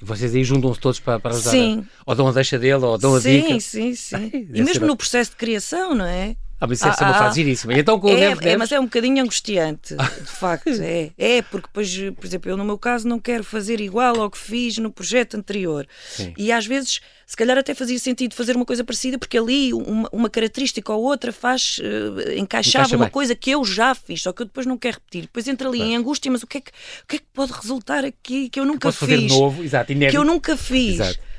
E 0.00 0.04
vocês 0.04 0.34
aí 0.34 0.44
juntam-se 0.44 0.80
todos 0.80 1.00
para, 1.00 1.18
para 1.18 1.34
ajudar? 1.34 1.50
Sim. 1.50 1.86
Ou 2.06 2.14
dão 2.14 2.28
a 2.28 2.32
deixa 2.32 2.58
dele, 2.58 2.84
ou 2.84 2.98
dão 2.98 3.14
a 3.14 3.20
sim, 3.20 3.40
dica? 3.40 3.60
Sim, 3.60 3.94
sim, 3.94 3.94
sim. 3.94 4.48
e 4.52 4.62
mesmo 4.62 4.86
no 4.86 4.96
processo 4.96 5.30
de 5.30 5.36
criação, 5.36 5.94
não 5.94 6.06
é? 6.06 6.36
Ah, 6.60 6.66
mas 6.66 6.78
isso 6.78 6.88
ah, 6.88 6.94
é 7.00 7.04
uma 7.04 7.16
ah, 7.16 7.18
fase 7.18 7.40
giríssima. 7.40 7.72
Então, 7.72 7.98
com 7.98 8.10
é, 8.10 8.12
o 8.12 8.18
Neves, 8.18 8.46
é, 8.46 8.56
mas 8.56 8.70
é 8.70 8.78
um 8.78 8.84
bocadinho 8.84 9.22
angustiante, 9.22 9.96
de 9.96 10.30
facto. 10.30 10.68
é, 10.82 11.10
é, 11.16 11.40
porque 11.40 11.66
depois, 11.68 11.96
por 12.14 12.26
exemplo, 12.26 12.50
eu 12.50 12.56
no 12.56 12.64
meu 12.66 12.76
caso 12.76 13.08
não 13.08 13.18
quero 13.18 13.42
fazer 13.42 13.80
igual 13.80 14.20
ao 14.20 14.30
que 14.30 14.36
fiz 14.36 14.76
no 14.76 14.92
projeto 14.92 15.38
anterior. 15.38 15.86
Sim. 16.10 16.34
E 16.36 16.52
às 16.52 16.66
vezes, 16.66 17.00
se 17.26 17.34
calhar 17.34 17.56
até 17.56 17.74
fazia 17.74 17.98
sentido 17.98 18.34
fazer 18.34 18.56
uma 18.56 18.66
coisa 18.66 18.84
parecida, 18.84 19.16
porque 19.18 19.38
ali 19.38 19.72
uma, 19.72 20.06
uma 20.12 20.28
característica 20.28 20.92
ou 20.92 21.02
outra 21.02 21.32
faz, 21.32 21.78
uh, 21.78 22.32
encaixava 22.36 22.84
Encaixa 22.84 22.96
uma 22.96 23.06
bem. 23.06 23.12
coisa 23.12 23.34
que 23.34 23.50
eu 23.50 23.64
já 23.64 23.94
fiz, 23.94 24.20
só 24.20 24.30
que 24.30 24.42
eu 24.42 24.46
depois 24.46 24.66
não 24.66 24.76
quero 24.76 24.96
repetir. 24.98 25.22
Depois 25.22 25.48
entra 25.48 25.66
ali 25.66 25.78
claro. 25.78 25.92
em 25.92 25.96
angústia, 25.96 26.30
mas 26.30 26.42
o 26.42 26.46
que, 26.46 26.58
é 26.58 26.60
que, 26.60 26.70
o 26.70 27.06
que 27.08 27.16
é 27.16 27.18
que 27.20 27.26
pode 27.32 27.52
resultar 27.52 28.04
aqui 28.04 28.50
que 28.50 28.60
eu 28.60 28.66
nunca 28.66 28.92
que 28.92 29.06
fiz? 29.06 29.32
Novo, 29.32 29.62
exato, 29.62 29.94
que 29.94 30.16
eu 30.16 30.24
nunca 30.24 30.58
fiz. 30.58 31.00
Exato. 31.00 31.29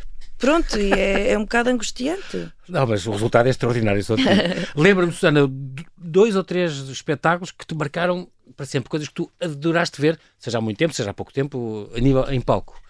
Pronto, 0.41 0.77
e 0.79 0.91
é, 0.91 1.31
é 1.33 1.37
um 1.37 1.43
bocado 1.43 1.69
angustiante. 1.69 2.51
Não, 2.67 2.87
mas 2.87 3.05
o 3.05 3.11
resultado 3.11 3.45
é 3.45 3.51
extraordinário. 3.51 4.03
Lembra-me, 4.75 5.13
Susana, 5.13 5.49
dois 5.95 6.35
ou 6.35 6.43
três 6.43 6.73
espetáculos 6.89 7.51
que 7.51 7.65
te 7.65 7.75
marcaram 7.75 8.27
para 8.57 8.65
sempre, 8.65 8.89
coisas 8.89 9.07
que 9.07 9.13
tu 9.13 9.31
adoraste 9.39 10.01
ver, 10.01 10.19
seja 10.39 10.57
há 10.57 10.61
muito 10.61 10.77
tempo, 10.77 10.93
seja 10.93 11.11
há 11.11 11.13
pouco 11.13 11.31
tempo, 11.31 11.89
a 11.95 11.99
nível, 11.99 12.29
em 12.29 12.41
palco. 12.41 12.81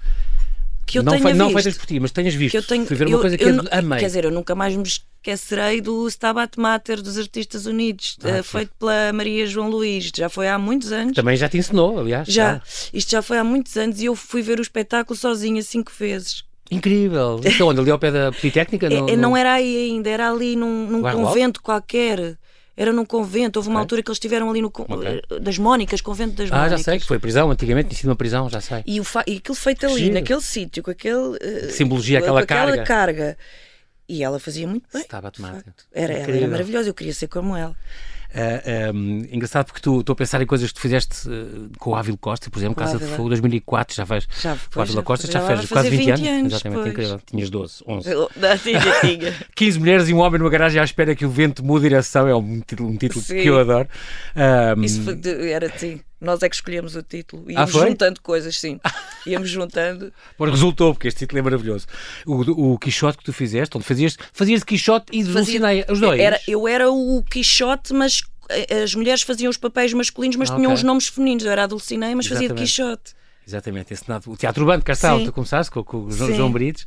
Que 0.85 0.99
eu 0.99 1.03
não, 1.03 1.13
tenha 1.13 1.33
não 1.33 1.47
visto. 1.47 1.61
feitas 1.61 1.77
por 1.77 1.85
ti, 1.85 1.99
mas 1.99 2.11
tenhas 2.11 2.33
visto. 2.33 2.51
Que 2.51 2.57
eu 2.57 2.63
tenho, 2.63 2.85
Fui 2.85 2.95
ver 2.95 3.07
uma 3.07 3.15
eu, 3.15 3.21
coisa 3.21 3.37
que 3.37 3.43
eu, 3.43 3.55
eu 3.55 3.63
amei. 3.71 3.99
Quer 3.99 4.07
dizer, 4.07 4.25
eu 4.25 4.31
nunca 4.31 4.55
mais 4.55 4.75
me 4.75 4.83
esquecerei 4.83 5.79
do 5.79 6.07
Stabat 6.07 6.59
Mater 6.59 7.01
dos 7.01 7.17
Artistas 7.17 7.65
Unidos, 7.65 8.17
ah, 8.23 8.39
uh, 8.39 8.43
feito 8.43 8.71
pela 8.79 9.13
Maria 9.13 9.45
João 9.45 9.69
Luís. 9.69 10.11
Já 10.15 10.27
foi 10.27 10.47
há 10.47 10.57
muitos 10.57 10.91
anos. 10.91 11.13
Também 11.13 11.37
já 11.37 11.47
te 11.47 11.57
ensinou, 11.57 11.99
aliás. 11.99 12.27
Já. 12.27 12.55
já. 12.55 12.61
Isto 12.93 13.11
já 13.11 13.21
foi 13.21 13.37
há 13.37 13.43
muitos 13.43 13.77
anos 13.77 14.01
e 14.01 14.05
eu 14.05 14.15
fui 14.15 14.41
ver 14.41 14.59
o 14.59 14.61
espetáculo 14.61 15.17
sozinha 15.17 15.61
cinco 15.61 15.91
vezes. 15.97 16.43
Incrível! 16.71 17.41
Então, 17.43 17.67
onde? 17.67 17.81
Ali 17.81 17.91
ao 17.91 17.99
pé 17.99 18.11
da 18.11 18.31
Politécnica? 18.31 18.89
No, 18.89 19.09
é, 19.09 19.15
no... 19.15 19.21
Não 19.21 19.37
era 19.37 19.53
aí 19.53 19.91
ainda, 19.91 20.09
era 20.09 20.31
ali 20.31 20.55
num, 20.55 20.87
num 20.87 21.01
convento 21.01 21.61
qualquer. 21.61 22.37
Era 22.75 22.93
num 22.93 23.05
convento, 23.05 23.59
houve 23.59 23.67
uma 23.67 23.75
okay. 23.75 23.83
altura 23.83 24.01
que 24.03 24.09
eles 24.09 24.15
estiveram 24.15 24.49
ali 24.49 24.61
no 24.61 24.69
okay. 24.69 25.21
Eh, 25.29 25.39
das 25.41 25.57
Mónicas, 25.57 25.99
convento 25.99 26.35
das 26.35 26.49
Mónicas. 26.49 26.73
Ah, 26.73 26.77
já 26.77 26.83
sei, 26.83 26.99
que 26.99 27.05
foi 27.05 27.19
prisão, 27.19 27.51
antigamente 27.51 27.89
tinha 27.89 27.99
sido 27.99 28.09
uma 28.09 28.15
prisão, 28.15 28.49
já 28.49 28.61
sei. 28.61 28.81
E, 28.87 28.99
o 28.99 29.03
fa... 29.03 29.23
e 29.27 29.37
aquilo 29.37 29.55
feito 29.55 29.85
ali, 29.85 29.97
Giro. 29.97 30.13
naquele 30.13 30.41
sítio, 30.41 30.81
com 30.81 30.89
aquele. 30.89 31.37
Uh, 31.37 31.69
simbologia, 31.69 32.19
aquela, 32.19 32.39
aquela 32.39 32.77
carga. 32.77 32.83
carga. 32.83 33.37
E 34.07 34.23
ela 34.23 34.39
fazia 34.39 34.67
muito 34.67 34.87
bem. 34.91 35.01
Estava 35.01 35.27
a 35.27 35.31
tomar. 35.31 35.63
Era, 35.91 36.13
ela 36.13 36.35
era 36.35 36.47
maravilhosa, 36.47 36.89
eu 36.89 36.93
queria 36.93 37.13
ser 37.13 37.27
como 37.27 37.55
ela. 37.55 37.75
Uh, 38.33 38.95
um, 38.95 39.19
ehm, 39.19 39.35
engraçado 39.35 39.65
porque 39.65 39.81
tu 39.81 39.99
estou 39.99 40.13
a 40.13 40.15
pensar 40.15 40.41
em 40.41 40.45
coisas 40.45 40.69
que 40.69 40.75
tu 40.75 40.81
fizeste 40.81 41.27
uh, 41.27 41.69
com 41.77 41.91
o 41.91 41.95
Ávila 41.95 42.17
Costa, 42.17 42.49
por 42.49 42.59
exemplo, 42.59 42.75
Casa 42.75 42.97
de 42.97 43.05
Fogo 43.05 43.27
2004, 43.27 43.95
já 43.95 44.05
faz. 44.05 44.27
Já, 44.41 44.57
com 44.73 44.79
o 44.79 44.83
Ávila 44.83 45.03
Costa 45.03 45.27
já, 45.27 45.33
já 45.33 45.45
faz 45.45 45.65
quase 45.67 45.89
20, 45.89 45.99
20 45.99 46.09
anos. 46.09 46.27
anos. 46.27 46.53
Exatamente, 46.53 46.79
pois. 46.79 46.93
incrível. 46.93 47.21
Tinhas 47.25 47.49
12, 47.49 47.83
11. 47.85 48.09
Não, 48.09 48.57
tinha, 48.57 48.79
tinha. 49.01 49.35
15 49.53 49.79
mulheres 49.79 50.07
e 50.07 50.13
um 50.13 50.19
homem 50.19 50.39
numa 50.39 50.49
garagem 50.49 50.79
à 50.79 50.83
espera 50.83 51.13
que 51.13 51.25
o 51.25 51.29
vento 51.29 51.63
mude 51.63 51.89
direção, 51.89 52.27
é 52.27 52.35
um 52.35 52.61
título, 52.61 52.89
um 52.89 52.95
título 52.95 53.23
que 53.25 53.45
eu 53.45 53.59
adoro. 53.59 53.87
Um, 54.77 54.83
Isso 54.83 55.01
foi, 55.01 55.51
era 55.51 55.67
assim. 55.67 55.99
Nós 56.21 56.41
é 56.43 56.47
que 56.47 56.55
escolhemos 56.55 56.95
o 56.95 57.01
título. 57.01 57.49
Íamos 57.51 57.75
ah, 57.75 57.87
juntando 57.87 58.21
coisas, 58.21 58.57
sim. 58.57 58.79
Íamos 59.25 59.49
juntando. 59.49 60.11
Mas 60.37 60.51
resultou, 60.51 60.93
porque 60.93 61.07
este 61.07 61.19
título 61.19 61.39
é 61.39 61.41
maravilhoso. 61.41 61.85
O, 62.25 62.73
o 62.73 62.79
Quixote 62.79 63.17
que 63.17 63.23
tu 63.23 63.33
fizeste, 63.33 63.77
onde 63.77 63.85
fazias, 63.85 64.17
fazias 64.33 64.61
de 64.61 64.65
Quixote 64.65 65.05
e 65.11 65.23
de 65.23 65.31
Dulcinea, 65.31 65.85
os 65.89 65.99
dois. 65.99 66.19
Era, 66.19 66.39
eu 66.47 66.67
era 66.67 66.89
o 66.89 67.23
Quixote, 67.23 67.93
mas 67.93 68.21
as 68.83 68.93
mulheres 68.95 69.21
faziam 69.21 69.49
os 69.49 69.57
papéis 69.57 69.93
masculinos, 69.93 70.35
mas 70.35 70.49
ah, 70.51 70.55
tinham 70.55 70.71
okay. 70.71 70.75
os 70.75 70.83
nomes 70.83 71.07
femininos. 71.07 71.45
Eu 71.45 71.51
era 71.51 71.63
a 71.63 71.67
Dulcinea, 71.67 72.15
mas 72.15 72.25
Exatamente. 72.25 72.49
fazia 72.49 72.55
de 72.55 72.61
Quixote. 72.61 73.20
Exatamente, 73.51 73.93
ensinado. 73.93 74.31
O 74.31 74.37
Teatro 74.37 74.63
Urbano, 74.63 74.81
cá 74.81 74.93
está, 74.93 75.19
tu 75.19 75.33
começaste 75.33 75.69
com, 75.71 75.83
com 75.83 76.05
o 76.05 76.11
João, 76.11 76.33
João 76.33 76.51
Brites. 76.51 76.85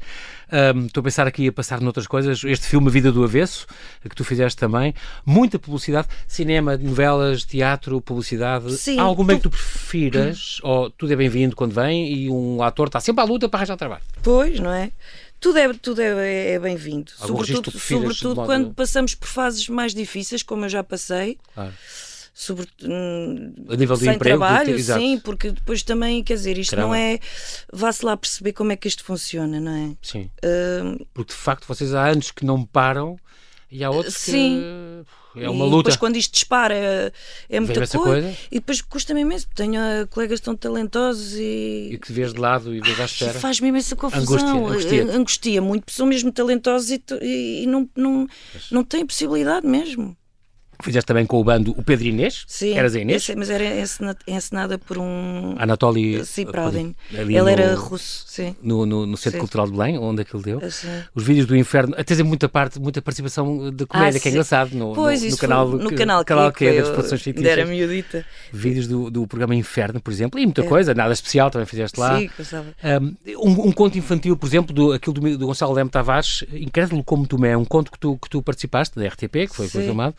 Um, 0.50 0.87
estou 0.87 1.00
a 1.02 1.04
pensar 1.04 1.26
aqui 1.26 1.49
a 1.49 1.52
passar 1.52 1.80
noutras 1.80 2.06
coisas. 2.06 2.42
Este 2.42 2.66
filme, 2.66 2.90
Vida 2.90 3.12
do 3.12 3.23
Avesso, 3.23 3.66
que 4.02 4.14
tu 4.14 4.25
fizeste 4.25 4.59
também. 4.59 4.94
Muita 5.26 5.59
publicidade, 5.59 6.09
cinema, 6.26 6.76
novelas, 6.76 7.44
teatro, 7.44 8.00
publicidade. 8.00 8.73
Sim, 8.76 8.99
Há 8.99 9.02
algum 9.02 9.26
tu... 9.26 9.37
que 9.37 9.42
tu 9.42 9.50
prefiras? 9.50 10.59
ou 10.64 10.90
tudo 10.90 11.12
é 11.12 11.16
bem-vindo 11.16 11.54
quando 11.54 11.73
vem 11.73 12.12
e 12.12 12.30
um 12.30 12.62
ator 12.62 12.87
está 12.87 13.00
sempre 13.00 13.23
à 13.23 13.25
luta 13.25 13.49
para 13.49 13.59
arranjar 13.59 13.76
trabalho? 13.76 14.02
Pois, 14.23 14.59
não 14.59 14.73
é? 14.73 14.90
Tudo 15.38 15.59
é, 15.59 15.73
tudo 15.75 16.00
é, 16.00 16.52
é 16.52 16.59
bem-vindo. 16.59 17.11
Sobretudo, 17.14 17.71
sobretudo 17.78 18.44
quando 18.44 18.73
passamos 18.73 19.14
por 19.14 19.28
fases 19.28 19.68
mais 19.68 19.92
difíceis, 19.92 20.42
como 20.42 20.64
eu 20.64 20.68
já 20.71 20.83
passei. 20.83 21.37
Ah 21.54 21.71
sobre 22.35 22.67
hum, 22.83 23.55
a 23.69 23.76
nível 23.76 23.97
sem 23.97 24.11
de 24.11 24.17
emprego, 24.17 24.38
trabalho, 24.38 24.83
sim, 24.83 25.21
porque 25.21 25.53
depois 25.53 25.85
também, 25.85 26.23
quer 26.25 26.35
dizer, 26.35 26.59
isto 26.59 26.71
Caramba. 26.71 26.88
não 26.88 26.95
é 26.95 27.21
vá-se 27.73 28.05
lá 28.05 28.17
perceber 28.17 28.53
como 28.53 28.73
é 28.73 28.76
que 28.76 28.88
isto 28.88 29.05
funciona, 29.05 29.61
não 29.61 29.73
é? 29.73 29.97
Sim. 30.03 30.29
Uh, 30.45 31.07
porque 31.14 31.33
de 31.33 31.38
facto 31.38 31.64
vocês 31.64 31.95
há 31.95 32.09
anos 32.09 32.33
que 32.33 32.45
não 32.45 32.64
param 32.67 33.17
e 33.71 33.85
há 33.85 33.91
outros 33.91 34.17
sim. 34.17 34.61
que 35.33 35.45
é 35.45 35.49
uma 35.49 35.64
e 35.64 35.69
luta. 35.69 35.85
depois 35.85 35.97
quando 35.97 36.17
isto 36.17 36.33
dispara 36.33 36.75
é, 36.75 37.12
é 37.49 37.61
muita 37.61 37.75
coisa, 37.75 37.99
coisa, 37.99 38.37
e 38.50 38.57
depois 38.57 38.83
custa-me 38.83 39.21
imenso, 39.21 39.47
tenho 39.55 39.81
uh, 39.81 40.07
colegas 40.09 40.41
tão 40.41 40.57
talentosos 40.57 41.35
e... 41.35 41.91
E 41.93 41.99
que 41.99 42.12
vês 42.12 42.35
de 42.35 42.41
lado 42.41 42.75
e 42.75 42.81
vês 42.81 42.99
à 42.99 43.05
espera. 43.05 43.38
Faz-me 43.38 43.69
imensa 43.69 43.95
confusão. 43.95 44.67
Angustia, 44.67 45.03
angustia. 45.03 45.12
angustia 45.12 45.62
muito, 45.62 45.93
são 45.93 46.07
mesmo 46.07 46.33
talentosos 46.33 46.91
e, 46.91 47.03
e, 47.23 47.62
e 47.62 47.67
não, 47.67 47.88
não, 47.97 48.26
não 48.73 48.83
têm 48.83 49.07
possibilidade 49.07 49.64
mesmo. 49.67 50.17
Fizeste 50.85 51.07
também 51.07 51.25
com 51.25 51.41
o 51.41 51.45
bando 51.45 51.71
o 51.79 51.83
Pedro 51.83 52.05
Inês? 52.05 52.45
Sim. 52.47 52.76
Eras 52.76 52.95
a 52.95 53.00
Inês? 53.00 53.23
Esse, 53.23 53.35
mas 53.35 53.49
era 53.49 53.64
encenada 54.26 54.76
por 54.76 54.99
um. 54.99 55.55
Anatoly. 55.59 56.23
Sim, 56.26 56.45
Pradin. 56.45 56.95
Ele 57.11 57.41
no, 57.41 57.49
era 57.49 57.75
russo, 57.75 58.25
sim. 58.26 58.55
No, 58.62 58.85
no, 58.85 59.07
no 59.07 59.17
Centro 59.17 59.38
sim. 59.38 59.41
Cultural 59.41 59.67
de 59.67 59.73
Belém, 59.73 59.99
onde 59.99 60.21
aquilo 60.21 60.43
deu. 60.43 60.61
Os 61.14 61.25
vídeos 61.25 61.47
do 61.47 61.57
inferno. 61.57 61.95
Até 61.97 62.14
tem 62.14 62.23
muita 62.23 62.50
parte, 62.50 62.79
muita 62.79 63.00
participação 63.00 63.71
de 63.71 63.87
comédia, 63.87 64.19
ah, 64.19 64.21
que 64.21 64.29
é 64.29 64.31
engraçado. 64.31 64.75
No, 64.75 64.93
pois, 64.93 65.23
no, 65.23 65.31
no 65.31 65.37
canal, 65.38 65.69
no 65.69 65.88
que, 65.88 65.97
canal, 65.97 66.23
canal 66.23 66.53
que, 66.53 66.67
é 66.67 66.83
das 66.83 66.91
produções 66.91 67.23
fictícias. 67.23 67.59
Era 67.59 67.64
miudita. 67.64 68.23
Vídeos 68.53 68.87
do, 68.87 69.11
do 69.11 69.26
programa 69.26 69.55
Inferno, 69.55 70.03
por 70.03 70.12
exemplo. 70.12 70.38
E 70.38 70.45
muita 70.45 70.61
é. 70.61 70.67
coisa, 70.67 70.93
nada 70.93 71.14
especial 71.14 71.50
também 71.50 71.67
fizeste 71.67 71.99
lá. 71.99 72.19
Sim, 72.19 72.31
gostava. 72.37 72.67
Um, 73.43 73.69
um, 73.69 73.73
conto 73.73 73.97
infantil, 73.97 74.37
por 74.37 74.47
exemplo, 74.47 74.75
do, 74.75 74.93
aquilo 74.93 75.14
do, 75.14 75.38
do 75.38 75.47
Gonçalo 75.47 75.73
Leme 75.73 75.88
Tavares, 75.88 76.45
Incrédulo 76.53 77.03
como 77.03 77.26
tu 77.26 77.43
é 77.43 77.57
um 77.57 77.64
conto 77.64 77.91
que 77.91 77.99
tu, 77.99 78.19
que 78.19 78.29
tu 78.29 78.43
participaste, 78.43 78.99
da 78.99 79.07
RTP, 79.07 79.49
que 79.49 79.57
foi 79.57 79.67
filmado 79.67 80.14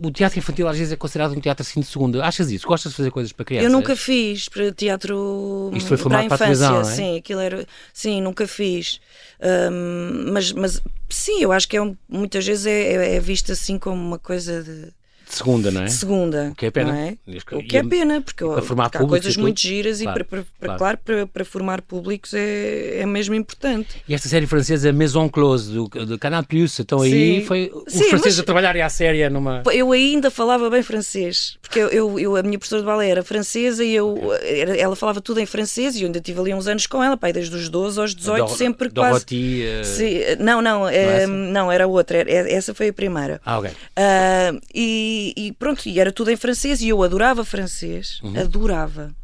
o 0.00 0.10
teatro 0.10 0.38
infantil 0.38 0.68
às 0.68 0.76
vezes 0.76 0.92
é 0.92 0.96
considerado 0.96 1.32
um 1.32 1.40
teatro 1.40 1.62
assim 1.62 1.80
de 1.80 1.86
segunda. 1.86 2.24
Achas 2.24 2.50
isso? 2.50 2.66
Gostas 2.66 2.92
de 2.92 2.96
fazer 2.96 3.10
coisas 3.10 3.32
para 3.32 3.44
crianças? 3.44 3.70
Eu 3.70 3.76
nunca 3.76 3.96
fiz 3.96 4.48
para 4.48 4.72
teatro 4.72 5.70
Isto 5.74 5.96
foi 5.96 6.08
para 6.08 6.18
a, 6.18 6.24
infância, 6.24 6.28
para 6.28 6.34
a 6.34 6.48
televisão, 6.56 6.80
é? 6.80 6.84
sim, 6.84 7.18
aquilo 7.18 7.40
era, 7.40 7.66
sim, 7.92 8.20
nunca 8.20 8.46
fiz. 8.46 9.00
Um, 9.40 10.32
mas, 10.32 10.52
mas 10.52 10.82
sim, 11.08 11.42
eu 11.42 11.52
acho 11.52 11.68
que 11.68 11.76
é 11.76 11.94
muitas 12.08 12.46
vezes 12.46 12.66
é, 12.66 12.94
é, 12.94 13.14
é 13.16 13.20
visto 13.20 13.52
assim 13.52 13.78
como 13.78 14.00
uma 14.00 14.18
coisa 14.18 14.62
de 14.62 14.92
de 15.32 15.38
segunda, 15.38 15.70
não 15.70 15.82
é? 15.82 15.88
Segunda. 15.88 16.50
O 16.52 16.54
que 16.54 16.66
é 16.66 16.70
pena. 16.70 16.98
É? 16.98 17.16
O 17.52 17.62
que 17.62 17.76
é 17.76 17.82
pena, 17.82 18.20
porque, 18.20 18.44
para 18.44 18.62
formar 18.62 18.90
porque 18.90 19.04
há 19.04 19.08
coisas 19.08 19.36
muito 19.36 19.60
giras 19.60 20.00
claro, 20.02 20.20
e, 20.20 20.24
para, 20.24 20.44
para, 20.60 20.76
claro. 20.76 20.98
para, 21.02 21.26
para 21.26 21.44
formar 21.44 21.80
públicos 21.80 22.34
é, 22.34 23.00
é 23.00 23.06
mesmo 23.06 23.34
importante. 23.34 24.02
E 24.06 24.14
esta 24.14 24.28
série 24.28 24.46
francesa 24.46 24.92
Maison 24.92 25.28
Close, 25.28 25.72
do, 25.72 25.88
do 25.88 26.18
Canal 26.18 26.44
Plus, 26.44 26.78
então 26.78 26.98
Sim. 27.00 27.12
aí 27.12 27.44
foi 27.44 27.72
os 27.74 27.92
Sim, 27.92 28.10
franceses 28.10 28.38
a 28.38 28.42
trabalharem 28.42 28.82
à 28.82 28.88
série 28.90 29.26
numa... 29.30 29.62
Eu 29.72 29.92
ainda 29.92 30.30
falava 30.30 30.68
bem 30.68 30.82
francês, 30.82 31.56
porque 31.62 31.78
eu, 31.78 31.88
eu, 31.88 32.18
eu 32.18 32.36
a 32.36 32.42
minha 32.42 32.58
professora 32.58 32.82
de 32.82 32.86
balé 32.86 33.08
era 33.08 33.22
francesa 33.22 33.82
e 33.82 33.94
eu, 33.94 34.18
era, 34.42 34.76
ela 34.76 34.94
falava 34.94 35.20
tudo 35.20 35.40
em 35.40 35.46
francês 35.46 35.96
e 35.96 36.02
eu 36.02 36.06
ainda 36.06 36.20
tive 36.20 36.40
ali 36.40 36.52
uns 36.52 36.66
anos 36.66 36.86
com 36.86 37.02
ela, 37.02 37.16
pai, 37.16 37.32
desde 37.32 37.54
os 37.56 37.70
12 37.70 38.00
aos 38.00 38.14
18, 38.14 38.44
do, 38.44 38.50
sempre 38.50 38.88
Dorothy, 38.90 39.64
quase... 39.64 40.04
Uh... 40.04 40.42
não, 40.42 40.60
não, 40.60 40.88
é, 40.88 41.26
não, 41.26 41.72
era 41.72 41.86
outra, 41.86 42.18
era, 42.18 42.50
essa 42.50 42.74
foi 42.74 42.88
a 42.88 42.92
primeira. 42.92 43.40
Ah, 43.44 43.58
ok. 43.58 43.70
Uh, 43.70 44.60
e 44.74 45.21
e, 45.36 45.52
pronto, 45.52 45.86
e 45.86 46.00
era 46.00 46.10
tudo 46.10 46.30
em 46.30 46.36
francês 46.36 46.80
e 46.80 46.88
eu 46.88 47.02
adorava 47.02 47.44
francês, 47.44 48.20
uhum. 48.22 48.38
adorava. 48.38 49.14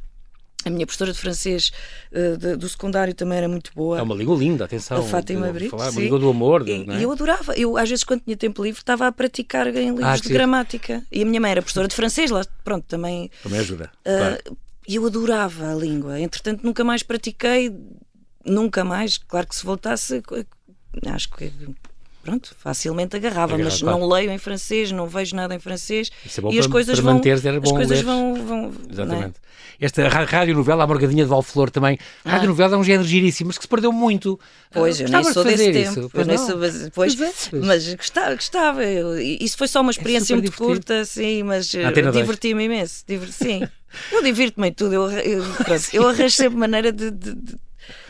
A 0.65 0.71
minha 0.71 0.85
professora 0.85 1.13
de 1.13 1.19
francês 1.19 1.71
uh, 2.13 2.37
de, 2.37 2.57
do 2.57 2.69
secundário 2.69 3.15
também 3.15 3.39
era 3.39 3.49
muito 3.49 3.71
boa. 3.75 3.99
É 3.99 4.03
uma 4.03 4.15
língua 4.15 4.37
linda, 4.37 4.65
atenção. 4.65 4.99
A 4.99 5.03
Fátima 5.03 5.53
Brito. 5.53 5.71
Falar, 5.71 5.91
uma 5.91 6.01
língua 6.01 6.19
do 6.19 6.29
amor. 6.29 6.69
E, 6.69 6.85
é? 6.91 7.05
eu 7.05 7.13
adorava. 7.13 7.55
Eu, 7.55 7.77
às 7.77 7.89
vezes, 7.89 8.05
quando 8.05 8.23
tinha 8.23 8.37
tempo 8.37 8.63
livre, 8.63 8.81
estava 8.81 9.07
a 9.07 9.13
praticar 9.13 9.69
em 9.69 9.91
livros 9.91 10.05
ah, 10.05 10.17
de 10.17 10.29
gramática. 10.29 11.03
E 11.13 11.23
a 11.23 11.25
minha 11.25 11.41
mãe 11.41 11.53
era 11.53 11.63
professora 11.63 11.87
de 11.87 11.95
francês, 11.95 12.31
lá, 12.31 12.45
pronto, 12.65 12.85
também. 12.87 13.31
Também 13.43 13.61
ajuda. 13.61 13.91
Uh, 14.01 14.19
claro. 14.19 14.59
E 14.89 14.97
eu 14.97 15.07
adorava 15.07 15.71
a 15.71 15.75
língua. 15.75 16.19
Entretanto, 16.19 16.65
nunca 16.65 16.83
mais 16.83 17.05
pratiquei, 17.05 17.73
nunca 18.45 18.85
mais. 18.85 19.17
Claro 19.17 19.47
que 19.47 19.55
se 19.55 19.65
voltasse, 19.65 20.23
acho 21.07 21.31
que 21.31 21.53
pronto, 22.23 22.55
facilmente 22.59 23.17
agarrava, 23.17 23.55
Agarra, 23.55 23.71
mas 23.71 23.81
claro. 23.81 23.99
não 23.99 24.09
leio 24.09 24.31
em 24.31 24.39
francês, 24.39 24.93
não 24.93 25.07
vejo 25.07 25.35
nada 25.35 25.55
em 25.55 25.59
francês 25.59 26.11
é 26.25 26.55
e 26.55 26.59
as 26.59 26.67
coisas 26.67 26.99
vão, 26.99 27.21
era 27.25 27.61
bom 27.61 27.69
as 27.69 27.73
coisas 27.73 27.99
ler. 27.99 28.05
vão, 28.05 28.35
vão 28.35 28.65
é? 28.89 28.93
Exatamente. 28.93 29.35
É? 29.81 29.87
Esta 29.87 30.09
rádio 30.09 30.55
novela, 30.57 30.83
a 30.83 30.87
Morgadinha 30.87 31.23
de 31.23 31.31
Valflor 31.31 31.71
também, 31.71 31.99
ah. 32.25 32.31
rádio 32.31 32.49
novela 32.49 32.75
é 32.75 32.79
um 32.79 32.83
género 32.83 33.07
giríssimo, 33.07 33.49
mas 33.49 33.59
que 33.59 33.65
se 33.65 33.69
perdeu 33.69 33.93
muito. 33.93 34.39
Pois, 34.73 35.01
eu 35.01 35.09
nem 35.09 35.25
sou 35.25 35.45
desse 35.45 35.73
tempo, 35.73 36.11
pois 36.13 36.27
nem 36.27 36.37
sou, 36.37 36.59
pois, 36.93 37.17
mas 37.53 37.95
gostava, 37.95 38.35
gostava. 38.35 38.85
Eu, 38.85 39.19
isso 39.21 39.57
foi 39.57 39.69
só 39.69 39.81
uma 39.81 39.91
é 39.91 39.93
experiência 39.93 40.33
é 40.33 40.37
muito 40.37 40.47
divertido. 40.47 40.69
curta, 40.69 41.05
sim, 41.05 41.45
mas 41.45 41.73
eh, 41.75 42.11
diverti-me 42.11 42.65
imenso, 42.65 43.05
diverti, 43.07 43.33
sim. 43.33 43.69
Eu 44.13 44.23
divirto-me 44.23 44.69
em 44.69 44.73
tudo, 44.73 44.95
eu, 44.95 45.11
eu, 45.11 45.45
pronto, 45.65 45.85
eu 45.93 46.07
arranjo 46.09 46.35
sempre 46.35 46.59
maneira 46.59 46.93
de, 46.93 47.11
de, 47.11 47.35
de 47.35 47.59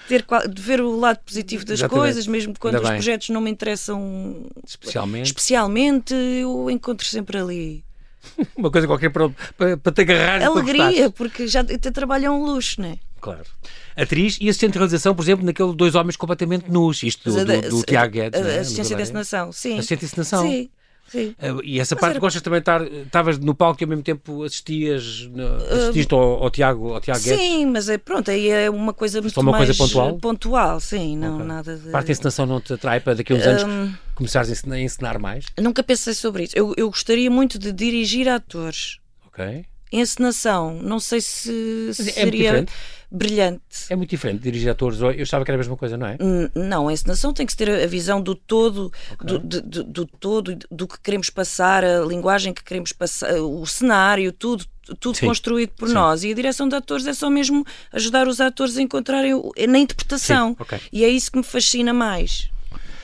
ter, 0.08 0.24
de 0.48 0.62
ver 0.62 0.80
o 0.80 0.98
lado 0.98 1.20
positivo 1.24 1.64
das 1.64 1.80
Exatamente. 1.80 2.04
coisas, 2.04 2.26
mesmo 2.26 2.54
quando 2.58 2.76
Ainda 2.76 2.84
os 2.84 2.90
bem. 2.90 2.98
projetos 2.98 3.28
não 3.28 3.40
me 3.40 3.50
interessam 3.50 4.46
especialmente. 4.66 5.26
especialmente, 5.26 6.14
eu 6.14 6.70
encontro 6.70 7.06
sempre 7.06 7.38
ali 7.38 7.84
uma 8.56 8.70
coisa 8.70 8.86
qualquer 8.86 9.10
para, 9.10 9.28
para, 9.56 9.76
para 9.76 9.92
te 9.92 10.00
agarrar 10.00 10.42
Alegria, 10.44 11.10
porque 11.10 11.46
já 11.46 11.62
te 11.62 11.78
trabalho 11.90 12.26
é 12.26 12.30
um 12.30 12.44
luxo, 12.44 12.80
não 12.80 12.88
é? 12.88 12.98
Claro. 13.20 13.44
Atriz 13.96 14.38
e 14.40 14.48
assistente 14.48 14.72
de 14.72 14.78
realização, 14.78 15.14
por 15.14 15.22
exemplo, 15.22 15.44
naquele 15.44 15.72
Dois 15.74 15.94
Homens 15.94 16.16
Completamente 16.16 16.70
Nus, 16.70 17.02
isto 17.02 17.30
do, 17.30 17.44
do, 17.44 17.68
do 17.68 17.82
Tiago 17.82 18.12
Guedes. 18.12 18.40
A, 18.40 18.48
é? 18.48 18.58
assistência 18.60 18.96
de 18.96 19.02
encenação, 19.02 19.52
sim. 19.52 19.74
Assistente 19.78 20.00
de 20.00 20.06
encenação. 20.06 20.48
Sim. 20.48 20.70
Sim. 21.08 21.34
Uh, 21.40 21.62
e 21.64 21.80
essa 21.80 21.94
Mas 21.94 22.00
parte 22.00 22.12
era... 22.12 22.20
gostas 22.20 22.42
também 22.42 22.58
de 22.58 22.62
estar, 22.62 22.82
estavas 22.82 23.38
no 23.38 23.54
palco 23.54 23.82
e 23.82 23.84
ao 23.84 23.88
mesmo 23.88 24.04
tempo 24.04 24.42
assistias, 24.42 25.28
assististe 25.70 26.14
uh, 26.14 26.18
ao, 26.18 26.44
ao, 26.44 26.50
Tiago, 26.50 26.92
ao 26.92 27.00
Tiago 27.00 27.20
Guedes? 27.20 27.40
Sim, 27.40 27.66
mas 27.66 27.88
é, 27.88 27.96
pronto, 27.98 28.30
aí 28.30 28.48
é 28.48 28.68
uma 28.68 28.92
coisa 28.92 29.20
muito 29.20 29.34
Só 29.34 29.40
uma 29.40 29.52
mais 29.52 29.66
coisa 29.66 29.82
pontual? 29.82 30.18
pontual, 30.18 30.80
sim, 30.80 31.16
não 31.16 31.36
okay. 31.36 31.46
nada 31.46 31.76
de... 31.76 31.90
Parte 31.90 32.06
da 32.06 32.12
encenação 32.12 32.46
não 32.46 32.60
te 32.60 32.72
atrai 32.72 33.00
para 33.00 33.14
daqui 33.14 33.32
a 33.32 33.36
uns 33.36 33.46
anos 33.46 33.62
um, 33.64 33.92
começares 34.14 34.50
a 34.50 34.52
ensinar, 34.52 34.74
a 34.76 34.80
ensinar, 34.80 35.18
mais? 35.18 35.46
Nunca 35.58 35.82
pensei 35.82 36.12
sobre 36.14 36.44
isso. 36.44 36.52
Eu, 36.56 36.74
eu 36.76 36.88
gostaria 36.88 37.30
muito 37.30 37.58
de 37.58 37.72
dirigir 37.72 38.28
atores. 38.28 38.98
Ok. 39.26 39.64
Encenação, 39.90 40.74
não 40.82 41.00
sei 41.00 41.20
se, 41.20 41.88
é 41.90 41.92
seria 41.92 42.66
brilhante. 43.10 43.62
É 43.88 43.96
muito 43.96 44.10
diferente 44.10 44.42
dirigir 44.42 44.70
atores. 44.70 45.00
Eu 45.00 45.22
achava 45.22 45.44
que 45.44 45.50
era 45.50 45.56
a 45.56 45.62
mesma 45.62 45.76
coisa, 45.76 45.96
não 45.96 46.06
é? 46.06 46.18
Não, 46.54 46.88
a 46.88 46.92
encenação 46.92 47.32
tem 47.32 47.46
que 47.46 47.56
ter 47.56 47.70
a 47.70 47.86
visão 47.86 48.20
do 48.20 48.34
todo, 48.34 48.92
okay. 49.14 49.38
do, 49.38 49.62
do, 49.62 49.84
do, 49.84 50.06
todo, 50.06 50.58
do 50.70 50.86
que 50.86 51.00
queremos 51.00 51.30
passar, 51.30 51.84
a 51.84 52.04
linguagem 52.04 52.52
que 52.52 52.62
queremos 52.62 52.92
passar, 52.92 53.32
o 53.40 53.64
cenário, 53.66 54.30
tudo, 54.30 54.66
tudo 55.00 55.16
Sim. 55.16 55.26
construído 55.26 55.70
por 55.70 55.88
Sim. 55.88 55.94
nós. 55.94 56.22
E 56.22 56.30
a 56.30 56.34
direção 56.34 56.68
de 56.68 56.76
atores 56.76 57.06
é 57.06 57.14
só 57.14 57.30
mesmo 57.30 57.64
ajudar 57.92 58.28
os 58.28 58.40
atores 58.40 58.76
a 58.76 58.82
encontrarem 58.82 59.32
na 59.68 59.78
interpretação. 59.78 60.54
Okay. 60.58 60.80
E 60.92 61.04
é 61.04 61.08
isso 61.08 61.32
que 61.32 61.38
me 61.38 61.44
fascina 61.44 61.94
mais. 61.94 62.50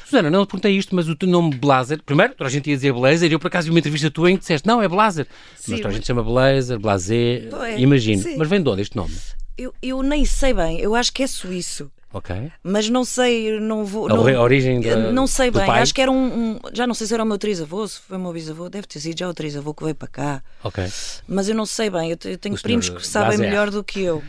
Susana, 0.05 0.31
não 0.31 0.45
te 0.45 0.51
perguntei 0.51 0.77
isto, 0.77 0.95
mas 0.95 1.09
o 1.09 1.17
teu 1.17 1.29
nome 1.29 1.55
Blazer, 1.57 2.03
primeiro, 2.05 2.35
toda 2.35 2.49
a 2.49 2.51
gente 2.51 2.69
ia 2.69 2.77
dizer 2.77 2.93
Blazer, 2.93 3.31
e 3.31 3.35
eu 3.35 3.39
por 3.39 3.49
acaso 3.49 3.67
vi 3.67 3.71
uma 3.71 3.79
entrevista 3.79 4.11
tua 4.11 4.31
em 4.31 4.37
que 4.37 4.41
disseste, 4.41 4.67
não, 4.67 4.83
é 4.83 4.89
Blazer. 4.89 5.27
Sim, 5.57 5.73
mas 5.73 5.81
toda 5.81 5.89
a 5.89 5.97
gente 5.97 6.07
chama 6.07 6.23
Blazer, 6.23 6.79
Blazer, 6.79 7.49
é, 7.63 7.81
imagino. 7.81 8.23
Sim. 8.23 8.37
Mas 8.37 8.49
vem 8.49 8.63
de 8.63 8.69
onde 8.69 8.83
este 8.83 8.97
nome? 8.97 9.15
Eu, 9.57 9.73
eu 9.83 10.03
nem 10.03 10.25
sei 10.25 10.53
bem, 10.53 10.81
eu 10.81 10.95
acho 10.95 11.13
que 11.13 11.23
é 11.23 11.27
suíço. 11.27 11.91
Ok. 12.15 12.53
Mas 12.63 12.89
não 12.89 13.05
sei, 13.05 13.59
não 13.59 13.85
vou. 13.85 14.07
A 14.07 14.15
não, 14.15 14.41
origem 14.41 14.81
da, 14.81 15.11
Não 15.11 15.27
sei 15.27 15.51
bem, 15.51 15.67
pai? 15.67 15.83
acho 15.83 15.93
que 15.93 16.01
era 16.01 16.13
um, 16.13 16.53
um, 16.53 16.61
Já 16.73 16.87
não 16.87 16.95
sei 16.95 17.09
se 17.09 17.13
era 17.13 17.25
o 17.25 17.27
meu 17.27 17.37
trisavô, 17.37 17.89
se 17.89 17.99
foi 17.99 18.17
o 18.17 18.21
meu 18.21 18.33
bisavô, 18.33 18.69
deve 18.69 18.87
ter 18.87 19.01
sido 19.01 19.19
já 19.19 19.29
o 19.29 19.35
trisavô 19.35 19.75
que 19.75 19.83
veio 19.83 19.97
para 19.97 20.07
cá. 20.07 20.43
Ok. 20.63 20.85
Mas 21.27 21.49
eu 21.49 21.57
não 21.57 21.67
sei 21.67 21.91
bem, 21.91 22.13
eu, 22.13 22.19
eu 22.25 22.39
tenho 22.39 22.55
o 22.55 22.61
primos 22.61 22.89
que 22.89 23.05
sabem 23.05 23.37
Blazer. 23.37 23.47
melhor 23.47 23.69
do 23.69 23.83
que 23.83 24.01
eu. 24.01 24.23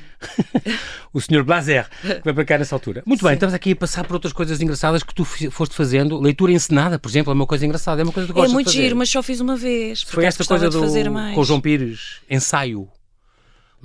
o 1.14 1.22
senhor 1.22 1.44
Blazer, 1.44 1.88
que 2.02 2.08
veio 2.24 2.34
para 2.34 2.46
cá 2.46 2.58
nessa 2.58 2.74
altura. 2.74 3.04
Muito 3.06 3.20
Sim. 3.20 3.28
bem, 3.28 3.34
estamos 3.36 3.54
aqui 3.54 3.74
a 3.74 3.76
passar 3.76 4.04
por 4.04 4.16
outras 4.16 4.34
coisas 4.34 4.60
engraçadas 4.60 5.04
que 5.04 5.14
tu 5.14 5.24
foste 5.24 5.76
fazendo. 5.76 6.20
Leitura 6.20 6.54
encenada, 6.54 6.98
por 6.98 7.08
exemplo, 7.08 7.32
é 7.32 7.36
uma 7.36 7.46
coisa 7.46 7.68
engraçada, 7.68 8.02
é 8.02 8.04
uma 8.04 8.12
coisa 8.12 8.26
que 8.28 8.34
tu 8.34 8.44
É 8.44 8.48
muito 8.48 8.72
giro, 8.72 8.96
mas 8.96 9.12
só 9.12 9.22
fiz 9.22 9.40
uma 9.40 9.56
vez. 9.56 10.02
Foi 10.02 10.26
esta 10.26 10.44
coisa 10.44 10.72
do, 10.72 10.82
com 11.36 11.40
o 11.40 11.44
João 11.46 11.62
Pires, 11.62 12.22
ensaio 12.28 12.90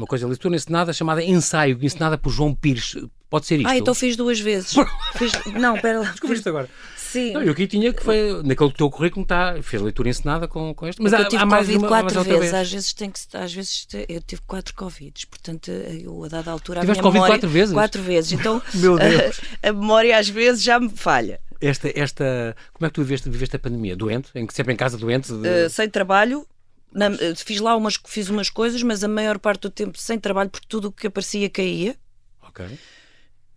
uma 0.01 0.07
coisa 0.07 0.27
leitura 0.27 0.57
ensinada 0.57 0.95
chamada 0.95 1.23
Ensaio, 1.23 1.79
ensinada 1.83 2.17
por 2.17 2.31
João 2.31 2.55
Pires. 2.55 2.97
Pode 3.31 3.47
ser 3.47 3.61
isto? 3.61 3.69
Ah, 3.69 3.79
então 3.79 3.95
fiz 3.95 4.17
duas 4.17 4.41
vezes. 4.41 4.75
Não, 5.55 5.81
pera 5.81 6.01
lá. 6.01 6.11
Descobriste 6.11 6.49
agora. 6.49 6.69
Sim. 6.97 7.33
Não, 7.33 7.43
eu 7.43 7.53
aqui 7.53 7.67
tinha 7.67 7.93
que 7.93 8.03
foi, 8.03 8.41
naquele 8.45 8.73
teu 8.73 8.89
currículo 8.91 9.23
está, 9.23 9.61
fez 9.63 9.83
leitura 9.83 10.09
ensinada 10.09 10.47
com, 10.47 10.75
com 10.75 10.87
este. 10.87 11.01
Mas 11.03 11.13
há, 11.13 11.21
eu 11.21 11.29
tive 11.29 11.43
há 11.43 11.47
mais 11.47 11.67
Covid 11.67 11.79
uma, 11.79 11.89
quatro 11.89 12.23
vezes. 12.23 12.41
Vez. 12.41 12.55
Às 12.55 12.73
vezes 12.73 12.93
tem 12.93 13.11
que 13.11 13.21
às 13.33 13.53
vezes 13.53 13.87
eu 14.09 14.21
tive 14.23 14.43
quatro 14.47 14.75
Covids, 14.75 15.25
portanto, 15.25 15.71
eu 15.71 16.25
a 16.25 16.29
dada 16.29 16.51
altura 16.51 16.81
Tiveste 16.81 17.03
Covid 17.03 17.15
memória, 17.15 17.35
quatro 17.35 17.49
vezes? 17.51 17.75
Quatro 17.75 18.03
vezes. 18.03 18.33
Então 18.33 18.63
Meu 18.75 18.97
Deus. 18.97 19.41
A, 19.63 19.69
a, 19.69 19.73
memória 19.73 20.17
às 20.19 20.29
vezes 20.29 20.63
já 20.63 20.79
me 20.79 20.91
falha. 20.91 21.41
Esta, 21.61 21.91
esta, 21.95 22.57
como 22.73 22.87
é 22.87 22.89
que 22.89 22.95
tu 22.95 23.03
viveste, 23.03 23.29
viveste 23.29 23.57
a 23.57 23.59
pandemia? 23.59 23.97
Doente? 23.97 24.31
Em, 24.35 24.47
sempre 24.51 24.73
em 24.73 24.77
casa 24.77 24.97
doente? 24.97 25.33
De... 25.33 25.67
Uh, 25.67 25.69
sem 25.69 25.89
trabalho, 25.89 26.47
na, 26.93 27.11
fiz 27.37 27.61
lá 27.61 27.77
umas, 27.77 27.99
fiz 28.07 28.29
umas 28.29 28.49
coisas, 28.49 28.83
mas 28.83 29.03
a 29.03 29.09
maior 29.09 29.39
parte 29.39 29.63
do 29.63 29.71
tempo 29.71 29.99
sem 29.99 30.19
trabalho, 30.19 30.49
porque 30.49 30.67
tudo 30.69 30.89
o 30.89 30.93
que 30.93 31.09
aparecia 31.09 31.51
caía. 31.51 31.97
Ok. 32.43 32.67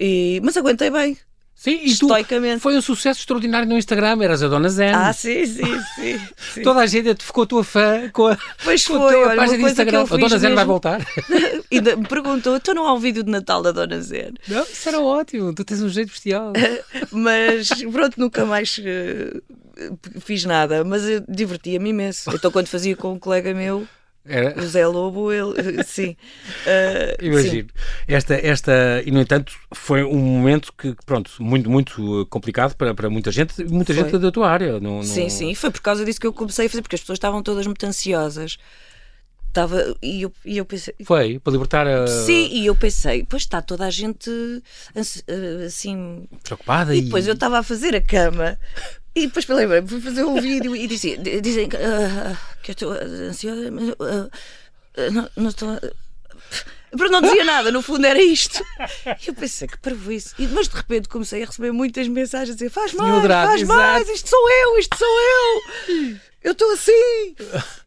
E, 0.06 0.42
mas 0.44 0.58
aguentei 0.58 0.90
bem. 0.90 1.18
Sim, 1.56 1.80
e 1.82 1.98
tu 1.98 2.10
foi 2.60 2.76
um 2.76 2.82
sucesso 2.82 3.22
extraordinário 3.22 3.66
no 3.70 3.78
Instagram, 3.78 4.22
eras 4.22 4.44
a 4.44 4.50
Dona 4.50 4.68
Zen. 4.68 4.92
Ah, 4.94 5.14
sim, 5.14 5.46
sim, 5.46 5.80
sim. 5.96 6.20
sim. 6.56 6.62
Toda 6.62 6.82
a 6.82 6.86
gente 6.86 7.24
ficou 7.24 7.46
tua 7.48 7.64
fã 7.64 8.10
com 8.12 8.28
a, 8.28 8.38
pois 8.66 8.86
com 8.86 8.96
foi, 8.98 9.08
a 9.08 9.26
tua 9.28 9.36
página 9.38 9.58
de 9.60 9.64
Instagram. 9.64 10.02
A 10.02 10.18
Dona 10.18 10.28
Zen 10.28 10.40
mesmo... 10.40 10.56
vai 10.56 10.66
voltar. 10.66 11.08
e 11.72 11.80
me 11.80 12.06
perguntou: 12.06 12.60
tu 12.60 12.74
não 12.74 12.86
há 12.86 12.94
um 12.94 13.00
vídeo 13.00 13.24
de 13.24 13.32
Natal 13.32 13.62
da 13.62 13.72
Dona 13.72 14.02
Zen? 14.02 14.34
Não, 14.46 14.64
isso 14.64 14.90
era 14.90 15.00
ótimo, 15.00 15.54
tu 15.54 15.64
tens 15.64 15.82
um 15.82 15.88
jeito 15.88 16.10
bestial. 16.10 16.52
mas 17.10 17.70
pronto, 17.70 18.20
nunca 18.20 18.46
mais 18.46 18.78
uh, 18.80 20.20
fiz 20.20 20.44
nada, 20.44 20.84
mas 20.84 21.04
divertia-me 21.30 21.92
imenso. 21.92 22.30
Então, 22.34 22.52
quando 22.52 22.68
fazia 22.68 22.94
com 22.98 23.14
um 23.14 23.20
colega 23.20 23.54
meu. 23.54 23.88
Era... 24.26 24.58
O 24.58 24.66
Zé 24.66 24.88
Lobo, 24.88 25.32
ele, 25.32 25.84
sim. 25.84 26.16
Uh, 26.64 27.26
Imagino. 27.26 27.68
Sim. 27.68 28.04
Esta, 28.08 28.36
esta, 28.36 28.72
e 29.06 29.12
no 29.12 29.20
entanto, 29.20 29.54
foi 29.74 30.04
um 30.04 30.18
momento 30.18 30.72
que, 30.78 30.96
pronto, 31.06 31.32
muito, 31.40 31.70
muito 31.70 32.26
complicado 32.30 32.76
para, 32.76 32.94
para 32.94 33.10
muita 33.10 33.32
gente, 33.32 33.64
muita 33.66 33.94
foi. 33.94 34.04
gente 34.04 34.18
da 34.18 34.32
tua 34.32 34.50
área. 34.50 34.80
No, 34.80 34.98
no... 34.98 35.04
Sim, 35.04 35.30
sim, 35.30 35.54
foi 35.54 35.70
por 35.72 35.82
causa 35.82 36.06
disso 36.06 36.22
que 36.22 36.28
eu 36.28 36.32
comecei 36.32 36.68
a 36.68 36.70
fazer, 36.70 36.82
porque 36.82 36.96
as 36.96 37.02
pessoas 37.02 37.18
estavam 37.18 37.44
todas 37.44 37.66
muito 37.68 37.86
ansiosas. 37.86 38.58
Estava, 39.50 39.96
e, 40.02 40.24
eu, 40.24 40.34
e 40.44 40.58
eu 40.58 40.66
pensei. 40.66 40.96
Foi, 41.04 41.38
para 41.38 41.54
libertar 41.54 41.86
a. 41.86 42.08
Sim, 42.08 42.50
e 42.52 42.66
eu 42.66 42.76
pensei, 42.76 43.24
pois 43.24 43.44
está 43.44 43.62
toda 43.62 43.86
a 43.86 43.90
gente 43.92 44.32
assim. 45.66 46.28
Preocupada 46.44 46.96
e. 46.96 47.02
depois 47.02 47.28
eu 47.28 47.34
estava 47.36 47.60
a 47.60 47.64
fazer 47.64 47.96
a 47.96 48.02
cama 48.02 48.58
e 49.16 49.28
depois 49.28 49.48
lembrei 49.48 49.82
fui 49.86 50.02
fazer 50.02 50.24
um 50.24 50.40
vídeo 50.40 50.76
e 50.76 50.88
dizia, 50.88 51.18
dizem 51.18 51.66
uh, 51.68 52.38
que 52.62 52.72
eu 52.72 52.74
estou 52.74 52.92
ansiosa, 52.92 53.72
mas 53.72 53.90
uh, 53.90 55.12
não, 55.12 55.30
não 55.36 55.50
estou. 55.50 55.70
Mas 56.96 57.10
não 57.10 57.22
dizia 57.22 57.44
nada, 57.44 57.72
no 57.72 57.82
fundo 57.82 58.06
era 58.06 58.22
isto. 58.22 58.64
E 59.06 59.30
eu 59.30 59.34
pensei 59.34 59.68
que 59.68 59.78
para 59.80 59.94
isso. 60.14 60.36
E, 60.38 60.48
mas 60.48 60.68
de 60.68 60.76
repente 60.76 61.10
comecei 61.10 61.42
a 61.42 61.46
receber 61.46 61.72
muitas 61.72 62.08
mensagens 62.08 62.52
a 62.52 62.54
dizer: 62.54 62.70
faz 62.70 62.94
mais, 62.94 63.26
faz 63.26 63.64
mais, 63.64 64.10
isto 64.10 64.30
sou 64.30 64.50
eu, 64.50 64.78
isto 64.78 64.98
sou 64.98 65.08
eu 65.08 66.20
eu 66.44 66.52
estou 66.52 66.72
assim! 66.72 67.36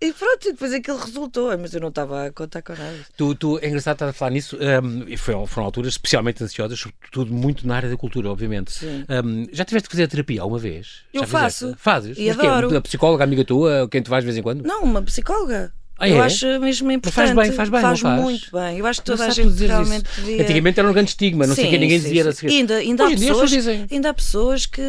E 0.00 0.12
pronto, 0.12 0.48
e 0.48 0.52
depois 0.52 0.72
aquilo 0.72 0.98
resultou, 0.98 1.56
mas 1.58 1.74
eu 1.74 1.80
não 1.80 1.88
estava 1.88 2.26
a 2.26 2.32
contar 2.32 2.62
com 2.62 2.72
nada. 2.72 2.96
Tu, 3.16 3.34
tu, 3.34 3.58
é 3.58 3.68
engraçado 3.68 3.94
estar 3.94 4.08
a 4.08 4.12
falar 4.12 4.30
nisso, 4.30 4.56
um, 4.56 5.04
e 5.06 5.16
foi, 5.16 5.34
foram 5.46 5.66
alturas 5.66 5.92
especialmente 5.92 6.42
ansiosas, 6.42 6.78
sobretudo 6.78 7.32
muito 7.32 7.66
na 7.66 7.76
área 7.76 7.88
da 7.88 7.96
cultura, 7.96 8.30
obviamente. 8.30 8.84
Um, 8.86 9.46
já 9.52 9.64
tiveste 9.64 9.88
que 9.88 9.94
fazer 9.94 10.08
terapia 10.08 10.40
alguma 10.40 10.58
vez? 10.58 11.04
Eu 11.12 11.20
já 11.20 11.26
faço. 11.26 11.58
Fizeste? 11.58 11.82
Fazes? 11.82 12.18
E 12.18 12.28
mas 12.28 12.38
adoro. 12.38 12.68
Quem? 12.68 12.78
A 12.78 12.80
psicóloga, 12.80 13.24
amiga 13.24 13.44
tua, 13.44 13.88
quem 13.90 14.02
tu 14.02 14.10
vais 14.10 14.22
de 14.22 14.26
vez 14.26 14.36
em 14.36 14.42
quando? 14.42 14.62
Não, 14.64 14.82
uma 14.82 15.02
psicóloga. 15.02 15.72
Ah, 15.98 16.08
eu 16.08 16.16
é? 16.16 16.26
acho 16.26 16.46
mesmo 16.60 16.92
importante. 16.92 17.34
Mas 17.34 17.48
faz 17.48 17.48
bem, 17.48 17.56
faz 17.56 17.68
bem. 17.70 17.80
Faz, 17.80 18.00
faz 18.00 18.20
muito 18.20 18.50
bem. 18.52 18.78
Eu 18.78 18.86
acho 18.86 19.00
que 19.00 19.06
toda 19.06 19.26
a 19.26 19.30
gente 19.30 19.64
realmente 19.64 20.06
isso. 20.06 20.20
devia. 20.20 20.42
Antigamente 20.42 20.78
era 20.78 20.88
um 20.88 20.92
grande 20.92 21.10
estigma, 21.10 21.46
não 21.46 21.54
sim, 21.54 21.62
sei 21.62 21.70
que 21.70 21.78
ninguém 21.78 21.98
sim, 21.98 22.08
dizia 22.08 22.32
sim. 22.32 22.48
Ainda, 22.48 22.76
ainda, 22.76 23.06
há 23.06 23.10
pessoas, 23.10 23.66
ainda 23.90 24.10
há 24.10 24.14
pessoas 24.14 24.66
que, 24.66 24.82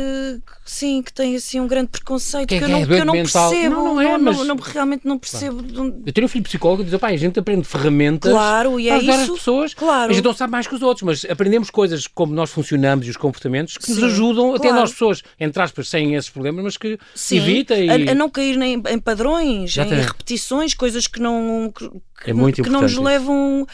sim, 0.72 1.02
que 1.02 1.14
têm 1.14 1.36
assim 1.36 1.60
um 1.60 1.68
grande 1.68 1.90
preconceito 1.90 2.50
que, 2.50 2.56
é 2.56 2.60
que, 2.60 2.64
eu, 2.66 2.70
não, 2.70 2.80
é, 2.80 2.86
que 2.86 2.94
eu 2.94 3.06
não 3.06 3.14
percebo. 3.14 3.76
Não, 3.76 3.96
não 3.96 4.02
é, 4.02 4.18
mas... 4.18 4.38
não, 4.46 4.56
realmente 4.56 5.08
não 5.08 5.18
percebo. 5.18 5.64
Claro. 5.64 6.04
Eu 6.06 6.14
tenho 6.14 6.26
um 6.26 6.28
filho 6.28 6.44
psicólogo 6.44 6.84
que 6.84 6.90
diz: 6.90 7.04
a 7.04 7.16
gente 7.16 7.40
aprende 7.40 7.64
ferramentas 7.64 8.32
claro, 8.32 8.80
e 8.80 8.88
é 8.88 8.92
para 8.92 8.98
ajudar 8.98 9.24
isso, 9.24 9.32
as 9.34 9.40
pessoas. 9.40 9.74
Claro. 9.74 10.12
A 10.12 10.14
gente 10.14 10.24
não 10.24 10.34
sabe 10.34 10.52
mais 10.52 10.68
que 10.68 10.76
os 10.76 10.82
outros, 10.82 11.04
mas 11.04 11.26
aprendemos 11.26 11.70
coisas 11.70 12.08
como 12.08 12.34
nós 12.34 12.50
funcionamos 12.50 13.08
e 13.08 13.10
os 13.10 13.18
comportamentos 13.18 13.78
que 13.78 13.90
nos 13.90 14.04
ajudam, 14.04 14.46
claro. 14.50 14.58
até 14.58 14.72
nós 14.74 14.92
pessoas, 14.92 15.24
entre 15.40 15.62
aspas, 15.62 15.88
sem 15.90 16.16
esses 16.16 16.30
problemas, 16.30 16.64
mas 16.64 16.78
que 16.78 17.00
evita 17.32 17.76
e... 17.76 17.90
a, 17.90 18.12
a, 18.12 18.16
não 18.16 18.30
cair 18.30 18.62
em, 18.62 18.82
em 18.90 19.00
padrões, 19.00 19.72
Já 19.72 19.86
em 19.86 19.90
tem. 19.90 20.02
repetições, 20.02 20.74
coisas 20.74 21.08
que 21.08 21.20
não. 21.20 21.72
Que, 21.76 22.32
é 22.32 22.34
muito 22.34 22.62
que 22.62 22.70
não 22.70 22.82
nos 22.82 22.98
levam. 22.98 23.66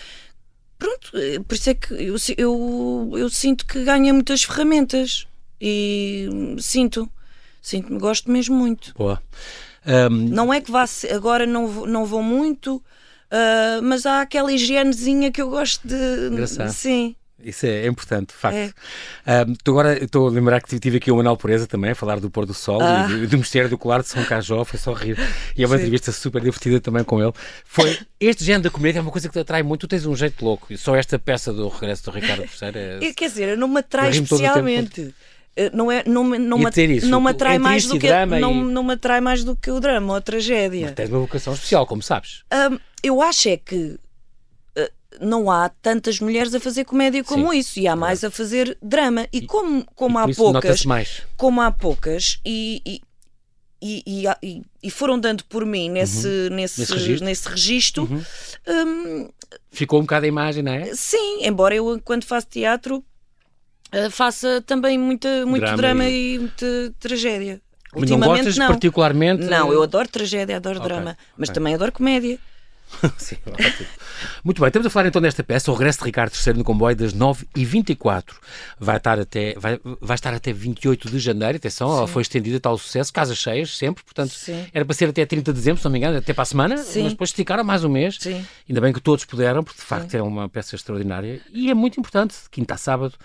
Pronto, 0.78 1.12
eh, 1.16 1.40
por 1.48 1.56
isso 1.56 1.70
é 1.70 1.74
que 1.74 1.94
eu, 1.94 2.16
eu, 2.38 3.14
eu 3.16 3.30
sinto 3.30 3.66
que 3.66 3.84
ganha 3.86 4.14
muitas 4.14 4.44
ferramentas 4.44 5.26
e 5.66 6.28
sinto, 6.60 7.10
sinto, 7.62 7.98
gosto 7.98 8.30
mesmo 8.30 8.54
muito. 8.54 8.94
Boa. 8.98 9.24
Um... 9.86 10.10
Não 10.10 10.54
é 10.54 10.60
que 10.60 10.70
vá 10.70 10.84
agora 11.16 11.46
não, 11.46 11.86
não 11.86 12.06
vou 12.06 12.22
muito, 12.22 12.76
uh, 12.76 13.82
mas 13.82 14.06
há 14.06 14.20
aquela 14.20 14.52
higienezinha 14.52 15.32
que 15.32 15.42
eu 15.42 15.50
gosto 15.50 15.88
de. 15.88 16.28
Engraçado. 16.28 16.70
Sim. 16.70 17.16
Isso 17.42 17.66
é, 17.66 17.86
é 17.86 17.88
importante, 17.88 18.30
de 18.30 18.36
facto. 18.36 18.74
É. 19.26 19.46
Um, 19.46 19.56
agora 19.70 20.02
estou 20.02 20.28
a 20.28 20.32
lembrar 20.32 20.62
que 20.62 20.80
tive 20.80 20.98
aqui 20.98 21.12
o 21.12 21.18
Manuel 21.18 21.36
Pureza 21.36 21.68
também 21.68 21.92
a 21.92 21.96
falar 21.96 22.20
do 22.20 22.30
pôr 22.30 22.46
do 22.46 22.54
sol 22.54 22.82
ah. 22.82 23.06
e 23.06 23.12
do, 23.12 23.28
do 23.28 23.38
Mistério 23.38 23.70
do 23.70 23.78
Colar 23.78 24.02
de 24.02 24.08
São 24.08 24.24
Cajó, 24.24 24.64
foi 24.64 24.80
só 24.80 24.94
rir. 24.94 25.18
E 25.58 25.64
é 25.64 25.68
uma 25.68 25.76
Sim. 25.76 25.84
entrevista 25.84 26.12
super 26.12 26.42
divertida 26.42 26.80
também 26.80 27.04
com 27.04 27.22
ele. 27.22 27.34
Foi 27.66 28.00
este 28.20 28.46
género 28.46 28.64
da 28.64 28.70
comédia 28.70 29.00
é 29.00 29.02
uma 29.02 29.12
coisa 29.12 29.28
que 29.28 29.34
te 29.34 29.40
atrai 29.40 29.62
muito. 29.62 29.82
Tu 29.82 29.88
tens 29.90 30.06
um 30.06 30.16
jeito 30.16 30.44
louco. 30.44 30.72
E 30.72 30.78
só 30.78 30.96
esta 30.96 31.20
peça 31.20 31.52
do 31.52 31.68
regresso 31.68 32.06
do 32.06 32.12
Ricardo 32.12 32.44
III 32.44 33.08
é. 33.10 33.14
Quer 33.14 33.28
dizer, 33.28 33.58
não 33.58 33.68
me 33.68 33.80
atrai 33.80 34.10
especialmente 34.12 35.14
não 35.74 35.92
é 35.92 36.04
não, 36.06 36.24
não, 36.24 36.58
isso, 36.60 37.08
não 37.08 37.22
me 37.22 37.30
atrai 37.30 37.60
mais 37.60 37.86
do 37.86 38.00
que 38.00 38.10
não, 38.26 38.52
e... 38.52 38.72
não 38.72 38.84
me 38.84 38.94
atrai 38.94 39.22
mais 39.22 39.44
do 39.44 39.56
que 39.56 39.70
o 39.70 39.80
drama 39.80 40.14
ou 40.14 40.18
a 40.18 40.22
tragédia. 40.22 40.88
Mas 40.88 40.96
tens 40.96 41.10
uma 41.10 41.20
vocação 41.20 41.54
especial, 41.54 41.86
como 41.86 42.02
sabes. 42.02 42.44
Um, 42.52 42.80
eu 43.04 43.22
acho 43.22 43.50
é 43.50 43.58
que 43.58 44.00
não 45.22 45.50
há 45.52 45.70
tantas 45.70 46.20
mulheres 46.20 46.54
a 46.54 46.60
fazer 46.60 46.86
comédia 46.86 47.24
como 47.24 47.52
Sim, 47.52 47.60
isso 47.60 47.80
e 47.80 47.88
há 47.88 47.96
mais 47.96 48.24
a 48.24 48.32
fazer 48.32 48.78
drama 48.82 49.28
e 49.32 49.42
como 49.42 49.86
como 49.96 50.20
e 50.20 50.22
há 50.22 50.36
poucas 50.36 50.84
como 51.38 51.62
há 51.62 51.72
poucas 51.72 52.40
e, 52.46 52.82
e 52.86 53.02
e, 53.86 54.24
e, 54.42 54.62
e, 54.82 54.90
foram 54.90 55.20
dando 55.20 55.44
por 55.44 55.66
mim 55.66 55.90
nesse, 55.90 56.26
uhum. 56.26 56.56
nesse, 56.56 56.80
nesse 56.80 56.94
registro, 56.94 57.26
nesse 57.26 57.50
registro 57.50 58.04
uhum. 58.04 58.24
um, 58.70 59.30
ficou 59.70 60.00
um 60.00 60.04
bocado 60.04 60.24
a 60.24 60.30
imagem, 60.30 60.64
não 60.64 60.72
é? 60.72 60.96
Sim, 60.96 61.46
embora 61.46 61.76
eu, 61.76 62.00
quando 62.06 62.24
faço 62.24 62.48
teatro, 62.48 63.04
uh, 63.94 64.12
faça 64.12 64.62
também 64.66 64.98
muita, 64.98 65.46
muito 65.46 65.62
drama, 65.62 65.78
drama 65.78 66.06
e... 66.06 66.36
e 66.36 66.40
muita 66.40 66.94
tragédia. 67.00 67.62
Mas 67.94 68.02
Ultimamente, 68.02 68.28
não 68.28 68.38
gostas 68.38 68.58
não. 68.58 68.68
particularmente? 68.68 69.44
Não, 69.44 69.72
eu 69.72 69.84
adoro 69.84 70.08
tragédia, 70.08 70.58
adoro 70.58 70.80
okay. 70.80 70.90
drama, 70.90 71.18
mas 71.38 71.50
okay. 71.50 71.56
também 71.56 71.76
adoro 71.76 71.92
comédia. 71.92 72.40
Sim. 73.18 73.38
Muito 74.44 74.60
bem, 74.62 74.68
estamos 74.68 74.86
a 74.86 74.90
falar 74.90 75.08
então 75.08 75.22
desta 75.22 75.44
peça, 75.44 75.72
o 75.72 75.74
regresso 75.74 76.00
de 76.00 76.06
Ricardo 76.06 76.34
III 76.34 76.54
no 76.54 76.64
comboio 76.64 76.96
das 76.96 77.14
9h24. 77.14 78.24
Vai 78.80 78.98
estar 78.98 79.20
até, 79.20 79.56
vai, 79.58 79.80
vai 80.02 80.16
estar 80.16 80.34
até 80.34 80.54
28 80.54 81.10
de 81.10 81.20
janeiro, 81.20 81.58
atenção, 81.58 81.90
Sim. 81.90 81.98
ela 81.98 82.08
foi 82.08 82.22
estendida 82.22 82.60
tal 82.60 82.78
sucesso, 82.78 83.12
casas 83.12 83.38
cheias, 83.38 83.76
sempre, 83.78 84.04
portanto, 84.04 84.32
Sim. 84.32 84.66
era 84.74 84.86
para 84.86 84.94
ser 84.94 85.10
até 85.10 85.26
30 85.26 85.52
de 85.52 85.58
dezembro, 85.58 85.80
se 85.80 85.86
não 85.86 85.92
me 85.92 85.98
engano, 85.98 86.18
até 86.18 86.34
para 86.34 86.44
a 86.44 86.46
semana, 86.46 86.78
Sim. 86.78 87.04
mas 87.04 87.12
depois 87.14 87.30
esticaram 87.30 87.64
mais 87.64 87.84
um 87.84 87.90
mês. 87.90 88.18
Sim. 88.20 88.46
Ainda 88.68 88.82
bem 88.82 88.94
que 88.94 89.02
todos 89.02 89.26
puderam, 89.26 89.64
porque 89.64 89.80
de 89.80 89.86
facto 89.86 90.14
é 90.14 90.22
uma 90.22 90.48
peça 90.48 90.76
extraordinária 90.76 91.42
e 91.52 91.70
é 91.70 91.74
muito 91.74 92.00
importante, 92.00 92.36
quinta 92.52 92.76
a 92.76 92.78
sábado, 92.78 93.16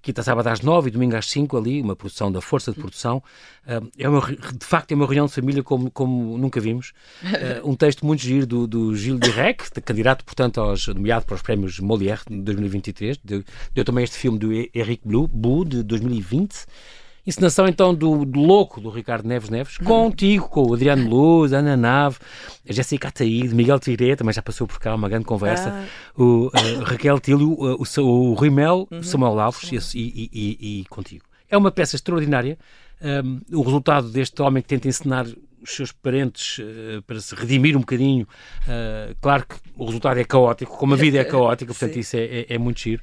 quinta, 0.00 0.22
sábado 0.22 0.46
às 0.48 0.60
nove 0.60 0.88
e 0.88 0.90
domingo 0.90 1.16
às 1.16 1.26
cinco 1.26 1.56
ali, 1.56 1.80
uma 1.80 1.96
produção 1.96 2.30
da 2.30 2.40
Força 2.40 2.72
de 2.72 2.78
Produção. 2.78 3.22
é 3.98 4.08
uma, 4.08 4.20
de 4.26 4.64
facto, 4.64 4.92
é 4.92 4.94
uma 4.94 5.04
reunião 5.04 5.26
de 5.26 5.32
família 5.32 5.62
como, 5.62 5.90
como 5.90 6.38
nunca 6.38 6.60
vimos. 6.60 6.92
um 7.64 7.74
texto 7.74 8.06
muito 8.06 8.22
giro 8.22 8.46
do, 8.46 8.66
do 8.66 8.96
Gilles 8.96 9.20
Direc, 9.20 9.70
candidato, 9.82 10.24
portanto, 10.24 10.60
aos, 10.60 10.86
nomeado 10.88 11.26
para 11.26 11.34
os 11.34 11.42
prémios 11.42 11.78
Molière 11.80 12.22
de 12.28 12.40
2023. 12.40 13.18
Deu, 13.24 13.44
deu 13.74 13.84
também 13.84 14.04
este 14.04 14.16
filme 14.16 14.38
do 14.38 14.52
Henrique 14.52 15.06
Blue, 15.06 15.28
Bou, 15.28 15.64
de 15.64 15.82
2020. 15.82 16.66
Encenação 17.28 17.68
então 17.68 17.94
do, 17.94 18.24
do, 18.24 18.40
louco 18.40 18.80
do 18.80 18.88
Ricardo 18.88 19.28
Neves 19.28 19.50
Neves, 19.50 19.78
uhum. 19.78 19.84
contigo, 19.84 20.48
com 20.48 20.62
o 20.62 20.72
Adriano 20.72 21.06
Luz, 21.06 21.52
a 21.52 21.58
Ana 21.58 21.76
Nave, 21.76 22.16
a 22.66 22.72
Jéssica 22.72 23.08
Ataíde, 23.08 23.54
Miguel 23.54 23.78
Tiré, 23.78 24.16
também 24.16 24.32
já 24.32 24.40
passou 24.40 24.66
por 24.66 24.80
cá, 24.80 24.94
uma 24.94 25.10
grande 25.10 25.26
conversa, 25.26 25.68
ah. 25.68 25.86
o 26.16 26.46
uh, 26.46 26.50
Raquel 26.84 27.20
Tílio, 27.20 27.52
uh, 27.52 27.76
o, 27.76 28.02
o 28.02 28.32
Rui 28.32 28.48
Mel, 28.48 28.88
uhum. 28.90 29.02
Samuel 29.02 29.38
Alves 29.40 29.92
e, 29.94 29.98
e, 29.98 30.30
e, 30.32 30.80
e, 30.80 30.84
contigo. 30.86 31.26
É 31.50 31.56
uma 31.58 31.70
peça 31.70 31.96
extraordinária. 31.96 32.58
Um, 33.00 33.40
o 33.52 33.62
resultado 33.62 34.08
deste 34.08 34.40
homem 34.40 34.62
que 34.62 34.68
tenta 34.70 34.88
ensinar 34.88 35.26
os 35.62 35.70
seus 35.70 35.92
parentes 35.92 36.58
uh, 36.58 37.02
para 37.02 37.20
se 37.20 37.34
redimir 37.34 37.76
um 37.76 37.80
bocadinho. 37.80 38.26
Uh, 38.62 39.14
claro 39.20 39.44
que 39.46 39.56
o 39.76 39.84
resultado 39.84 40.18
é 40.18 40.24
caótico, 40.24 40.76
como 40.78 40.94
a 40.94 40.96
vida 40.96 41.18
é 41.18 41.24
caótica, 41.24 41.72
portanto, 41.72 41.98
isso 41.98 42.16
é, 42.16 42.24
é, 42.24 42.46
é, 42.48 42.58
muito 42.58 42.80
giro. 42.80 43.02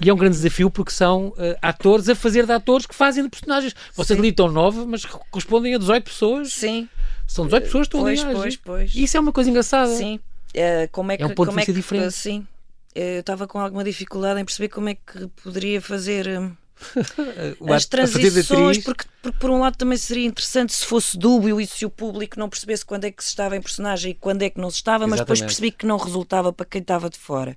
E 0.00 0.08
é 0.08 0.14
um 0.14 0.16
grande 0.16 0.36
desafio 0.36 0.70
porque 0.70 0.92
são 0.92 1.28
uh, 1.28 1.56
atores 1.60 2.08
a 2.08 2.14
fazer 2.14 2.46
de 2.46 2.52
atores 2.52 2.86
que 2.86 2.94
fazem 2.94 3.24
de 3.24 3.30
personagens. 3.30 3.74
Vocês 3.94 4.18
ali 4.18 4.28
estão 4.28 4.50
nove, 4.50 4.84
mas 4.86 5.04
correspondem 5.04 5.74
a 5.74 5.78
18 5.78 6.04
pessoas. 6.04 6.52
Sim. 6.52 6.88
São 7.26 7.46
18 7.46 7.64
pessoas 7.64 7.88
que 7.88 7.96
estão 7.96 8.00
pois, 8.02 8.24
ali. 8.24 8.34
Pois, 8.34 8.56
pois. 8.56 8.94
E 8.94 9.02
isso 9.02 9.16
é 9.16 9.20
uma 9.20 9.32
coisa 9.32 9.50
engraçada. 9.50 9.94
Sim. 9.94 10.20
Uh, 10.54 10.88
como 10.92 11.12
é, 11.12 11.16
que, 11.16 11.22
é 11.22 11.26
um 11.26 11.30
ponto 11.30 11.48
como 11.48 11.52
de 11.52 11.56
vista 11.56 11.72
é 11.72 11.74
que, 11.74 11.80
diferente. 11.80 12.12
Sim. 12.12 12.46
Eu 12.94 13.20
estava 13.20 13.46
com 13.46 13.58
alguma 13.58 13.84
dificuldade 13.84 14.40
em 14.40 14.44
perceber 14.44 14.68
como 14.68 14.88
é 14.88 14.94
que 14.94 15.26
poderia 15.42 15.80
fazer. 15.80 16.26
As 17.74 17.86
transições, 17.86 18.78
porque, 18.78 19.04
porque, 19.20 19.38
por 19.38 19.50
um 19.50 19.58
lado 19.58 19.76
também 19.76 19.98
seria 19.98 20.26
interessante 20.26 20.72
se 20.72 20.86
fosse 20.86 21.18
dúbio 21.18 21.60
e 21.60 21.66
se 21.66 21.84
o 21.84 21.90
público 21.90 22.38
não 22.38 22.48
percebesse 22.48 22.84
quando 22.84 23.04
é 23.04 23.10
que 23.10 23.22
se 23.22 23.30
estava 23.30 23.56
em 23.56 23.60
personagem 23.60 24.12
e 24.12 24.14
quando 24.14 24.42
é 24.42 24.50
que 24.50 24.60
não 24.60 24.70
se 24.70 24.76
estava, 24.76 25.04
Exatamente. 25.04 25.10
mas 25.10 25.20
depois 25.20 25.40
percebi 25.40 25.70
que 25.72 25.84
não 25.84 25.96
resultava 25.96 26.52
para 26.52 26.64
quem 26.64 26.80
estava 26.80 27.10
de 27.10 27.18
fora. 27.18 27.56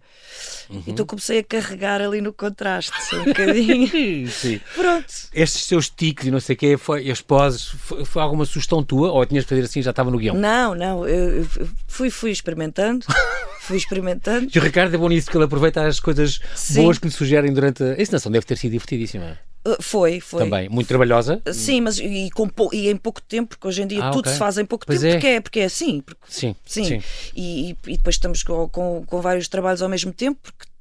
Uhum. 0.70 0.84
Então 0.88 1.06
comecei 1.06 1.40
a 1.40 1.44
carregar 1.44 2.02
ali 2.02 2.20
no 2.20 2.34
contraste 2.34 2.92
um 3.16 3.26
bocadinho. 3.26 4.28
Sim. 4.32 4.60
Pronto. 4.76 5.14
Estes 5.34 5.66
seus 5.66 5.90
tiques 5.90 6.28
e 6.28 6.32
não 6.32 6.40
sei 6.40 6.56
o 6.56 6.58
quê, 6.58 6.78
foi, 6.78 7.12
as 7.12 7.22
poses, 7.22 7.66
foi, 7.66 8.06
foi, 8.06 8.22
alguma 8.22 8.46
sugestão 8.46 8.84
tua 8.84 9.12
ou 9.12 9.24
tinhas 9.26 9.44
de 9.44 9.50
fazer 9.50 9.62
assim 9.62 9.82
já 9.82 9.92
estava 9.92 10.10
no 10.10 10.18
guião? 10.18 10.36
Não, 10.36 10.74
não, 10.74 11.08
eu 11.08 11.48
fui, 11.88 12.10
fui 12.10 12.32
experimentando. 12.32 13.06
fui 13.62 13.78
experimentando. 13.78 14.50
E 14.54 14.58
o 14.58 14.62
Ricardo 14.62 14.96
é 14.96 14.98
bom 14.98 15.08
nisso, 15.08 15.30
que 15.30 15.38
ele 15.38 15.46
aproveita 15.46 15.86
as 15.86 16.00
coisas 16.00 16.40
Sim. 16.56 16.82
boas 16.82 16.98
que 16.98 17.06
lhe 17.06 17.14
sugerem 17.14 17.54
durante. 17.54 17.84
A 17.84 18.02
encenação 18.02 18.32
deve 18.32 18.46
ter 18.46 18.58
sido 18.58 18.72
divertidíssima. 18.72 19.38
Uh, 19.66 19.82
foi, 19.82 20.20
foi. 20.20 20.44
Também, 20.44 20.70
muito 20.70 20.88
trabalhosa. 20.88 21.42
Uh, 21.48 21.54
sim, 21.54 21.82
mas 21.82 22.00
e, 22.00 22.30
com, 22.34 22.50
e 22.74 22.90
em 22.90 22.98
pouco 22.98 23.22
tempo, 23.22 23.50
porque 23.50 23.68
hoje 23.68 23.84
em 23.84 23.88
dia 23.88 24.06
ah, 24.06 24.10
tudo 24.10 24.22
okay. 24.22 24.34
se 24.34 24.40
faz 24.40 24.58
em 24.58 24.66
pouco 24.66 24.86
pois 24.86 25.00
tempo, 25.00 25.12
é. 25.12 25.16
porque, 25.16 25.28
é, 25.28 25.42
porque 25.42 25.60
é 25.60 25.66
assim. 25.66 26.02
Porque, 26.02 26.22
sim, 26.28 26.56
sim. 26.66 26.84
sim. 26.84 27.04
E, 27.36 27.78
e, 27.88 27.98
depois 27.98 28.16
estamos 28.16 28.42
com, 28.42 28.68
com, 28.70 29.04
com 29.06 29.22
vários 29.22 29.48
trabalhos 29.48 29.82
ao 29.82 29.90
mesmo 29.90 30.12
tempo, 30.12 30.40
porque 30.42 30.72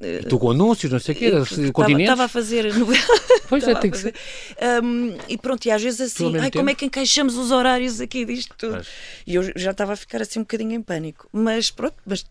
e 0.00 0.24
tu 0.24 0.38
com 0.38 0.50
anúncios, 0.50 0.90
não 0.90 0.98
sei 0.98 1.14
o 1.14 1.18
quê, 1.18 1.30
continentes. 1.72 2.10
Estava 2.10 2.24
a 2.24 2.28
fazer 2.28 2.74
novela. 2.74 3.02
Pois 3.48 3.68
é, 3.68 3.74
tem 3.74 3.90
que 3.90 3.98
ser. 3.98 4.14
Um, 4.82 5.14
e 5.28 5.36
pronto, 5.36 5.66
e 5.66 5.70
às 5.70 5.82
vezes 5.82 6.00
assim, 6.00 6.38
ai, 6.38 6.50
como 6.50 6.70
é 6.70 6.74
que 6.74 6.86
encaixamos 6.86 7.36
os 7.36 7.50
horários 7.50 8.00
aqui 8.00 8.24
disto 8.24 8.54
tudo? 8.56 8.76
Mas... 8.76 8.88
E 9.26 9.34
eu 9.34 9.42
já 9.54 9.72
estava 9.72 9.92
a 9.92 9.96
ficar 9.96 10.22
assim 10.22 10.38
um 10.38 10.42
bocadinho 10.42 10.72
em 10.72 10.80
pânico. 10.80 11.28
Mas 11.30 11.70
pronto, 11.70 11.96
mas 12.06 12.24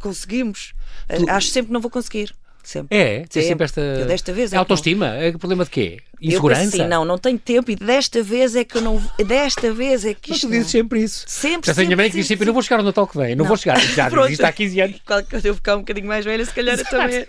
conseguimos. 0.00 0.74
Tu... 1.08 1.30
Acho 1.30 1.48
sempre 1.50 1.68
que 1.68 1.72
não 1.72 1.80
vou 1.80 1.92
conseguir. 1.92 2.34
Sempre. 2.64 2.96
É, 2.96 3.24
tem 3.26 3.42
sempre 3.42 3.64
esta. 3.64 3.80
Eu 3.80 4.06
desta 4.06 4.32
vez 4.32 4.52
é, 4.52 4.56
é 4.56 4.58
autoestima? 4.58 5.06
Não... 5.06 5.14
É 5.16 5.32
problema 5.32 5.64
de 5.64 5.70
quê? 5.70 6.00
Insegurança? 6.20 6.78
Eu 6.78 6.88
não, 6.88 7.04
não 7.04 7.18
tenho 7.18 7.38
tempo 7.38 7.70
e 7.70 7.76
desta 7.76 8.22
vez 8.22 8.56
é 8.56 8.64
que 8.64 8.78
eu 8.78 8.80
não. 8.80 9.02
Desta 9.26 9.70
vez 9.70 10.04
é 10.06 10.14
que 10.14 10.32
isto. 10.32 10.48
Mas 10.48 10.50
tu 10.50 10.50
dizes 10.50 10.70
sempre 10.70 11.02
isso. 11.02 11.24
Sempre. 11.28 11.66
Já 11.66 11.74
tenho 11.74 11.92
a 11.92 11.96
mãe 11.96 12.10
que 12.10 12.16
diz 12.16 12.26
sempre: 12.26 12.46
não 12.46 12.54
vou 12.54 12.62
chegar 12.62 12.78
no 12.78 12.84
Natal 12.84 13.06
que 13.06 13.18
vem, 13.18 13.36
não, 13.36 13.44
não. 13.44 13.48
vou 13.48 13.56
chegar. 13.56 13.78
Já 13.78 14.08
diz 14.26 14.30
isto 14.30 14.44
há 14.44 14.50
15 14.52 14.80
anos. 14.80 15.02
Quando 15.04 15.44
eu 15.44 15.54
ficar 15.54 15.76
um 15.76 15.80
bocadinho 15.80 16.06
mais 16.06 16.24
velha, 16.24 16.44
se 16.44 16.54
calhar 16.54 16.78
eu 16.78 16.84
também. 16.86 17.26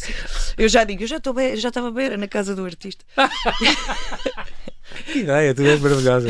Eu 0.56 0.68
já 0.68 0.82
digo, 0.84 1.02
eu 1.04 1.06
já, 1.06 1.18
bem, 1.34 1.56
já 1.56 1.68
estava 1.68 1.90
bem 1.90 2.16
na 2.16 2.26
casa 2.26 2.54
do 2.54 2.64
artista. 2.64 3.04
que 5.06 5.20
ideia, 5.20 5.54
tu 5.54 5.62
és 5.62 5.80
maravilhosa. 5.80 6.28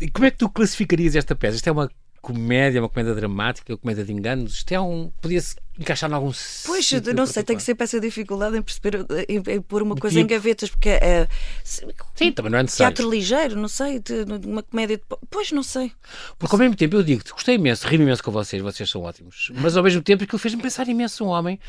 E 0.00 0.08
como 0.10 0.26
é 0.26 0.30
que 0.30 0.38
tu 0.38 0.48
classificarias 0.48 1.14
esta 1.14 1.34
peça? 1.34 1.56
Isto 1.56 1.68
é 1.68 1.72
uma 1.72 1.90
comédia, 2.24 2.80
uma 2.80 2.88
comédia 2.88 3.14
dramática, 3.14 3.72
uma 3.72 3.78
comédia 3.78 4.04
de 4.04 4.12
enganos. 4.12 4.54
Isto 4.54 4.72
é 4.72 4.80
um. 4.80 5.12
Podia-se 5.20 5.56
encaixar 5.78 6.10
em 6.10 6.14
algum. 6.14 6.32
Pois, 6.64 6.90
não 7.14 7.26
sei, 7.26 7.42
tenho 7.42 7.60
sempre 7.60 7.84
essa 7.84 8.00
dificuldade 8.00 8.56
em 8.56 8.62
perceber, 8.62 9.06
em, 9.28 9.42
em 9.54 9.60
pôr 9.60 9.82
uma 9.82 9.94
coisa 9.94 10.16
tipo... 10.18 10.24
em 10.24 10.34
gavetas, 10.34 10.70
porque 10.70 10.88
é. 10.88 11.28
Sim, 11.62 12.32
também 12.32 12.50
não 12.50 12.58
é 12.58 12.62
necessário. 12.62 12.94
Teatro 12.94 13.10
ligeiro, 13.10 13.56
não 13.56 13.68
sei, 13.68 13.98
de, 13.98 14.24
de 14.24 14.46
uma 14.46 14.62
comédia. 14.62 14.96
De... 14.96 15.02
Pois, 15.30 15.52
não 15.52 15.62
sei. 15.62 15.92
Porque 16.38 16.54
ao 16.54 16.58
mesmo 16.58 16.74
tempo 16.74 16.96
eu 16.96 17.02
digo-te, 17.02 17.32
gostei 17.32 17.56
imenso, 17.56 17.86
ri 17.86 17.96
imenso 17.96 18.22
com 18.22 18.30
vocês, 18.30 18.62
vocês 18.62 18.88
são 18.88 19.02
ótimos, 19.02 19.52
mas 19.54 19.76
ao 19.76 19.82
mesmo 19.82 20.00
tempo 20.00 20.24
aquilo 20.24 20.38
fez-me 20.38 20.62
pensar 20.62 20.88
imenso 20.88 21.24
um 21.24 21.28
homem 21.28 21.60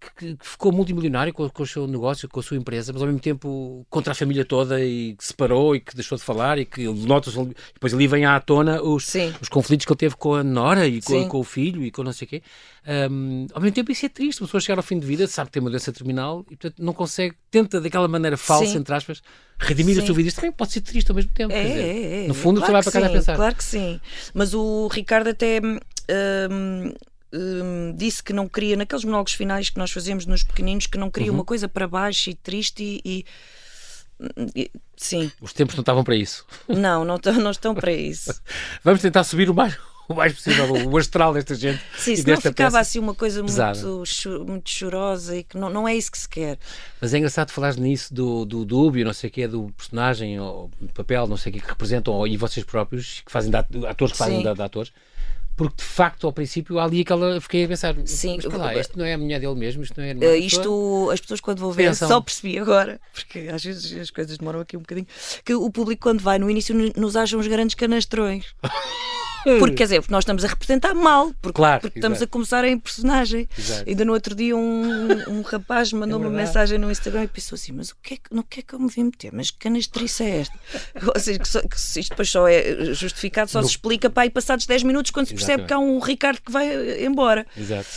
que, 0.00 0.36
que, 0.36 0.38
ficou 0.40 0.72
multimilionário 0.72 1.32
com, 1.32 1.48
com, 1.48 1.62
o 1.62 1.66
seu 1.66 1.86
negócio, 1.86 2.28
com 2.28 2.40
a 2.40 2.42
sua 2.42 2.56
empresa, 2.56 2.92
mas 2.92 3.02
ao 3.02 3.06
mesmo 3.06 3.20
tempo 3.20 3.86
contra 3.90 4.12
a 4.12 4.14
família 4.14 4.44
toda 4.44 4.82
e 4.82 5.14
que 5.14 5.24
separou 5.24 5.74
e 5.74 5.80
que 5.80 5.94
deixou 5.94 6.16
de 6.16 6.24
falar 6.24 6.58
e 6.58 6.64
que 6.64 6.84
nota 6.84 7.30
depois 7.74 7.92
ali 7.92 8.06
vem 8.06 8.24
à 8.24 8.38
tona 8.40 8.82
os, 8.82 9.12
os 9.40 9.48
conflitos 9.48 9.84
que 9.84 9.92
ele 9.92 9.98
teve 9.98 10.16
com 10.16 10.34
a 10.34 10.44
Nora 10.44 10.86
e 10.86 11.00
com, 11.02 11.28
com, 11.28 11.38
o 11.38 11.44
filho 11.44 11.84
e 11.84 11.90
com 11.90 12.02
não 12.02 12.12
sei 12.12 12.26
o 12.26 12.28
quê. 12.28 12.42
Um, 13.10 13.46
ao 13.52 13.60
mesmo 13.60 13.74
tempo 13.74 13.92
isso 13.92 14.06
é 14.06 14.08
triste, 14.08 14.40
uma 14.40 14.46
pessoa 14.46 14.60
chegar 14.60 14.78
ao 14.78 14.82
fim 14.82 14.98
de 14.98 15.06
vida, 15.06 15.26
sabe 15.26 15.48
que 15.48 15.54
tem 15.54 15.60
uma 15.60 15.70
doença 15.70 15.92
terminal 15.92 16.40
e 16.50 16.56
portanto 16.56 16.82
não 16.82 16.92
consegue, 16.92 17.36
tenta 17.50 17.80
daquela 17.80 18.08
maneira 18.08 18.36
falsa, 18.36 18.72
sim. 18.72 18.78
entre 18.78 18.94
aspas, 18.94 19.22
redimir 19.58 19.96
sim. 19.96 20.02
a 20.02 20.06
sua 20.06 20.14
vida. 20.14 20.28
Isto 20.28 20.40
também 20.40 20.52
pode 20.52 20.72
ser 20.72 20.80
triste 20.80 21.10
ao 21.10 21.16
mesmo 21.16 21.30
tempo. 21.32 21.52
É, 21.52 21.62
dizer, 21.62 21.80
é, 21.80 22.24
é. 22.24 22.28
No 22.28 22.34
fundo 22.34 22.60
claro 22.60 22.72
você 22.72 22.72
vai 22.72 22.82
para 22.82 22.92
casa 22.92 23.06
a 23.06 23.10
pensar. 23.10 23.36
Claro 23.36 23.54
que 23.54 23.64
sim, 23.64 24.00
mas 24.32 24.54
o 24.54 24.88
Ricardo 24.88 25.28
até... 25.28 25.60
Um, 25.60 26.92
um, 27.32 27.94
disse 27.96 28.22
que 28.22 28.32
não 28.32 28.48
queria, 28.48 28.76
naqueles 28.76 29.04
monólogos 29.04 29.34
finais 29.34 29.70
que 29.70 29.78
nós 29.78 29.90
fazemos 29.90 30.26
nos 30.26 30.42
pequeninos, 30.42 30.86
que 30.86 30.98
não 30.98 31.10
queria 31.10 31.30
uhum. 31.30 31.38
uma 31.38 31.44
coisa 31.44 31.68
para 31.68 31.86
baixo 31.86 32.30
e 32.30 32.34
triste 32.34 33.00
e, 33.04 33.24
e, 34.54 34.70
Sim. 34.96 35.30
Os 35.40 35.52
tempos 35.52 35.76
não 35.76 35.82
estavam 35.82 36.02
para 36.02 36.16
isso. 36.16 36.44
Não, 36.68 37.04
não, 37.04 37.18
não 37.40 37.50
estão 37.50 37.74
para 37.74 37.92
isso. 37.92 38.34
Vamos 38.82 39.00
tentar 39.00 39.22
subir 39.22 39.48
o 39.48 39.54
mais, 39.54 39.78
o 40.08 40.14
mais 40.14 40.32
possível 40.32 40.88
o 40.88 40.96
astral 40.96 41.32
desta 41.32 41.54
gente. 41.54 41.80
Sim, 41.96 42.16
se 42.16 42.26
não 42.26 42.40
ficava 42.40 42.80
assim 42.80 42.98
uma 42.98 43.14
coisa 43.14 43.42
muito, 43.42 44.04
muito 44.44 44.70
chorosa 44.70 45.36
e 45.36 45.44
que 45.44 45.56
não, 45.56 45.70
não 45.70 45.86
é 45.86 45.94
isso 45.94 46.10
que 46.10 46.18
se 46.18 46.28
quer. 46.28 46.58
Mas 47.00 47.14
é 47.14 47.18
engraçado 47.18 47.52
falar 47.52 47.76
nisso 47.76 48.12
do, 48.12 48.44
do 48.44 48.64
dúbio, 48.64 49.04
não 49.04 49.12
sei 49.12 49.28
o 49.28 49.32
que 49.32 49.42
é, 49.42 49.48
do 49.48 49.72
personagem 49.76 50.40
ou 50.40 50.68
papel, 50.94 51.28
não 51.28 51.36
sei 51.36 51.50
o 51.50 51.54
que, 51.54 51.60
que 51.60 51.68
representam, 51.68 52.14
ou, 52.14 52.26
e 52.26 52.36
vocês 52.36 52.64
próprios, 52.64 53.22
que 53.24 53.30
fazem 53.30 53.50
de, 53.50 53.86
atores 53.86 54.12
que 54.12 54.18
fazem 54.18 54.42
de, 54.42 54.54
de 54.54 54.62
atores 54.62 54.92
porque 55.58 55.74
de 55.76 55.82
facto 55.82 56.24
ao 56.24 56.32
princípio 56.32 56.78
há 56.78 56.84
ali 56.84 57.00
aquela 57.00 57.40
fiquei 57.40 57.64
a 57.64 57.68
pensar 57.68 57.94
Sim, 58.04 58.38
lá, 58.52 58.78
isto 58.78 58.96
não 58.96 59.04
é 59.04 59.14
a 59.14 59.18
mulher 59.18 59.40
dele 59.40 59.56
mesmo? 59.56 59.82
Isto 59.82 60.00
não 60.00 60.06
é 60.06 60.12
a 60.12 60.14
uh, 60.14 60.36
isto 60.36 61.10
as 61.12 61.20
pessoas 61.20 61.40
quando 61.40 61.58
vão 61.58 61.72
ver 61.72 61.88
Pensam. 61.88 62.06
só 62.06 62.20
percebi 62.20 62.56
agora 62.56 63.00
porque 63.12 63.48
às 63.52 63.62
vezes 63.64 64.00
as 64.00 64.08
coisas 64.08 64.38
demoram 64.38 64.60
aqui 64.60 64.76
um 64.76 64.80
bocadinho 64.80 65.08
que 65.44 65.52
o 65.52 65.68
público 65.68 66.02
quando 66.02 66.20
vai 66.20 66.38
no 66.38 66.48
início 66.48 66.72
nos 66.96 67.16
acham 67.16 67.40
uns 67.40 67.48
grandes 67.48 67.74
canastrões 67.74 68.54
Porque, 69.58 69.76
quer 69.76 69.84
dizer, 69.84 70.00
porque 70.00 70.12
nós 70.12 70.22
estamos 70.22 70.44
a 70.44 70.48
representar 70.48 70.94
mal, 70.94 71.32
porque, 71.40 71.56
claro, 71.56 71.80
porque 71.80 71.98
estamos 71.98 72.20
a 72.20 72.26
começar 72.26 72.64
em 72.64 72.78
personagem. 72.78 73.48
Exato. 73.56 73.88
Ainda 73.88 74.04
no 74.04 74.12
outro 74.12 74.34
dia 74.34 74.56
um, 74.56 75.30
um 75.30 75.42
rapaz 75.42 75.92
mandou 75.92 76.20
é 76.22 76.26
uma 76.26 76.30
mensagem 76.30 76.78
no 76.78 76.90
Instagram 76.90 77.24
e 77.24 77.28
pensou 77.28 77.56
assim: 77.56 77.72
Mas 77.72 77.90
o 77.90 77.96
que 78.02 78.14
é 78.14 78.16
que, 78.16 78.34
no 78.34 78.42
que 78.42 78.60
é 78.60 78.62
que 78.62 78.74
eu 78.74 78.78
me 78.78 78.88
vim 78.88 79.04
meter? 79.04 79.32
Mas 79.32 79.50
que 79.50 79.58
canastriça 79.58 80.24
é 80.24 80.40
esta? 80.40 80.58
Ou 81.14 81.20
seja, 81.20 81.38
que, 81.38 81.48
só, 81.48 81.60
que 81.60 81.76
isto 81.76 82.10
depois 82.10 82.30
só 82.30 82.48
é 82.48 82.92
justificado, 82.94 83.50
só 83.50 83.60
no... 83.60 83.66
se 83.66 83.72
explica 83.72 84.10
para 84.10 84.24
aí 84.24 84.30
passados 84.30 84.66
10 84.66 84.82
minutos 84.82 85.10
quando 85.10 85.26
se 85.26 85.34
percebe 85.34 85.62
Exatamente. 85.62 85.68
que 85.68 85.74
há 85.74 85.78
um 85.78 85.98
Ricardo 85.98 86.40
que 86.40 86.52
vai 86.52 87.04
embora. 87.04 87.46
Exato. 87.56 87.88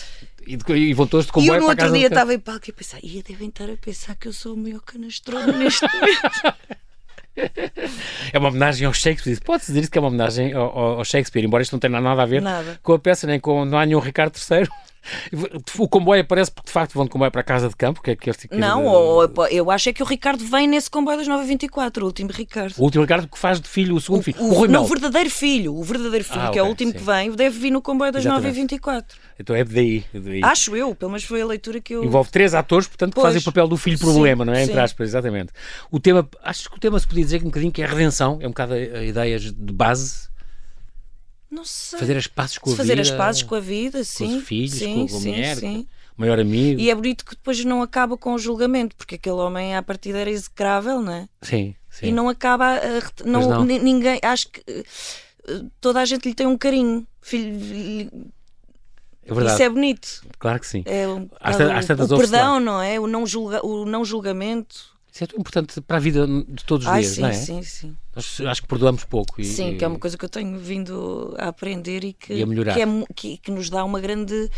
E, 0.46 0.58
e 0.74 0.94
voltou-te 0.94 1.28
de 1.28 1.32
comboio 1.32 1.54
E 1.54 1.58
eu 1.58 1.62
no 1.62 1.68
outro 1.70 1.92
dia 1.92 2.10
de- 2.10 2.16
estava 2.16 2.34
em 2.34 2.40
palco 2.40 2.68
e 2.68 2.72
a 2.72 2.74
pensar, 2.74 3.00
ia 3.04 3.22
devem 3.22 3.50
estar 3.50 3.70
a 3.70 3.78
pensar 3.78 4.16
que 4.16 4.28
eu 4.28 4.34
sou 4.34 4.56
o 4.56 4.58
maior 4.58 4.82
canastrona 4.82 5.54
neste 5.54 5.84
momento. 5.84 6.58
É 8.34 8.38
uma 8.40 8.50
homenagem 8.50 8.86
ao 8.88 8.94
Shakespeare. 8.94 9.40
Pode-se 9.44 9.72
dizer 9.74 9.90
que 9.90 9.98
é 9.98 10.02
uma 10.02 10.08
homenagem 10.10 10.54
ao, 10.54 10.78
ao- 10.78 10.98
ao 11.00 11.06
Shakespeare, 11.06 11.44
embora 11.46 11.64
isto 11.64 11.74
não 11.74 11.80
tenha 11.80 12.00
nada 12.00 12.22
a 12.22 12.26
ver 12.26 12.42
Nada. 12.42 12.80
com 12.82 12.94
a 12.94 13.00
peça, 13.00 13.26
nem 13.28 13.40
com. 13.40 13.66
Não 13.66 13.78
há 13.78 13.86
nenhum 13.86 14.00
Ricardo 14.00 14.36
III. 14.38 14.68
O 15.78 15.88
comboio 15.88 16.22
aparece 16.22 16.52
porque 16.52 16.68
de 16.68 16.72
facto 16.72 16.94
vão 16.94 17.06
de 17.06 17.10
comboio 17.12 17.32
para 17.32 17.42
a 17.42 17.44
casa 17.44 17.68
de 17.68 17.76
campo, 17.76 18.02
que 18.02 18.12
é 18.12 18.14
aquele 18.14 18.36
tipo 18.36 18.56
Não, 18.56 18.86
ou- 18.86 19.48
eu 19.50 19.72
acho 19.72 19.90
é 19.90 19.94
que 19.94 20.04
o 20.04 20.06
Ricardo 20.06 20.44
vem 20.46 20.68
nesse 20.68 20.90
comboio 20.90 21.18
das 21.18 21.28
9h24, 21.28 22.02
o 22.04 22.06
último 22.06 22.30
Ricardo. 22.32 22.74
O 22.78 22.84
último 22.84 23.04
Ricardo 23.04 23.28
que 23.28 23.38
faz 23.38 23.60
de 23.60 23.68
filho 23.68 23.96
o 23.96 24.02
segundo 24.02 24.24
filho. 24.24 24.42
O, 24.42 24.54
Rui 24.54 24.68
não, 24.68 24.84
o 24.84 24.88
verdadeiro 24.88 25.30
filho, 25.30 25.76
o 25.76 25.84
verdadeiro 25.84 26.24
filho, 26.26 26.42
Ah, 26.42 26.50
que 26.52 26.60
é 26.60 26.64
o 26.64 26.68
último 26.68 26.92
sim. 26.92 26.98
que 26.98 27.04
vem, 27.04 27.32
deve 27.32 27.58
vir 27.60 27.72
no 27.72 27.82
comboio 27.82 28.12
das 28.12 28.24
Exatamente. 28.26 28.76
9h24. 28.76 29.04
Então 29.40 29.56
é 29.56 29.64
daí. 29.64 30.04
é 30.14 30.20
daí. 30.20 30.42
Acho 30.44 30.76
eu, 30.76 30.94
pelo 30.94 31.12
menos 31.12 31.24
foi 31.24 31.42
a 31.42 31.46
leitura 31.46 31.82
que 31.82 31.94
eu. 31.96 32.04
Envolve 32.04 32.30
três 32.30 32.54
atores, 32.54 32.88
portanto, 32.88 33.12
que 33.14 33.16
Pois. 33.16 33.28
fazem 33.28 33.42
o 33.42 33.44
papel 33.44 33.68
do 33.68 33.78
filho 33.78 33.98
Sim, 33.98 34.06
problema, 34.06 34.46
não 34.46 34.54
é? 34.54 34.62
Entre 34.64 34.76
sim. 34.76 34.80
aspas, 34.80 35.10
exatamente. 35.10 35.52
O 35.90 36.00
tema, 36.00 36.28
acho 36.44 36.70
que 36.70 36.78
o 36.78 36.80
tema 36.80 37.00
se 37.00 37.08
podia 37.08 37.24
dizer 37.24 37.40
que 37.40 37.46
um 37.46 37.50
bocadinho 37.50 37.72
que 37.72 37.82
é 37.82 37.86
a 37.86 37.90
redenção, 37.90 38.38
é 38.42 38.46
um 38.46 38.52
bocado 38.52 38.74
a, 38.74 38.78
a 38.78 39.04
ideia 39.04 39.40
de 39.40 39.52
base, 39.74 40.30
Não 41.52 41.66
sei. 41.66 42.00
fazer 42.00 42.16
as 42.18 42.28
pazes 42.28 42.58
com 42.58 42.72
a 42.72 42.76
fazer 42.76 42.96
vida. 42.96 43.02
as 43.02 43.12
pazes 43.12 43.44
com 43.44 43.56
a 43.56 43.60
vida, 43.60 44.04
sim. 44.06 44.38
os 44.38 44.44
filhos, 44.46 44.72
sim, 44.72 45.06
com 45.08 45.16
a 45.18 45.20
sim, 45.20 45.30
mulher, 45.32 45.58
sim. 45.58 45.88
o 46.18 46.22
maior 46.22 46.40
amigo. 46.40 46.80
E 46.80 46.90
é 46.90 46.96
bonito 46.96 47.26
que 47.26 47.32
depois 47.36 47.64
não 47.66 47.82
acaba 47.82 48.16
com 48.18 48.34
o 48.34 48.40
julgamento, 48.40 48.96
porque 48.96 49.16
aquele 49.16 49.36
homem 49.36 49.76
à 49.76 49.84
partida 49.84 50.18
era 50.20 50.30
execrável, 50.32 51.02
não 51.02 51.12
é? 51.14 51.28
Sim, 51.42 51.76
sim. 51.90 52.08
E 52.08 52.12
não 52.14 52.30
acaba. 52.30 52.66
a 52.68 53.00
ret- 53.00 53.24
não, 53.26 53.50
não. 53.50 53.66
ni- 53.66 53.80
Ninguém. 53.80 54.20
Acho 54.24 54.48
que. 54.50 54.62
eh, 54.68 54.84
Toda 55.82 56.00
a 56.00 56.06
gente 56.06 56.28
lhe 56.30 56.36
tem 56.36 56.46
um 56.48 56.58
carinho. 56.58 57.06
Filho, 57.20 58.10
é 59.26 59.34
verdade, 59.34 59.54
isso 59.56 59.64
é 59.64 59.70
bonito. 59.70 60.22
claro 60.40 60.60
que 60.60 60.68
sim. 60.68 60.84
É 60.86 61.08
um 61.08 61.28
tantas 61.88 62.10
o 62.12 62.14
ouve-se 62.16 62.32
perdão, 62.32 62.60
não 62.60 62.82
é? 62.82 63.00
O 63.00 63.08
não, 63.08 63.26
julga, 63.26 63.66
o 63.66 63.86
não 63.86 64.04
julgamento. 64.06 64.91
Isso 65.12 65.24
é 65.26 65.28
tão 65.28 65.40
importante 65.40 65.82
para 65.82 65.98
a 65.98 66.00
vida 66.00 66.26
de 66.26 66.64
todos 66.64 66.86
os 66.88 66.92
Ai, 66.92 67.02
dias, 67.02 67.14
sim, 67.16 67.22
não 67.22 67.28
é? 67.30 67.34
sim, 67.34 67.62
sim. 67.64 67.98
Nós 68.16 68.42
acho 68.42 68.62
que 68.62 68.68
perdoamos 68.68 69.04
pouco. 69.04 69.42
E, 69.42 69.46
Sim, 69.46 69.78
que 69.78 69.84
é 69.84 69.88
uma 69.88 70.00
coisa 70.00 70.18
que 70.18 70.24
eu 70.24 70.30
tenho 70.30 70.58
vindo 70.58 71.36
a 71.38 71.50
aprender 71.50 72.04
e 72.06 72.14
que, 72.14 72.34
E 72.34 72.42
a 72.42 72.46
melhorar. 72.46 72.74
que, 72.74 72.82
é 72.82 72.86
que- 73.14 73.38
que 73.38 73.52
nos 73.52 73.70
dá 73.70 73.84
uma 73.84 74.00
grande. 74.00 74.50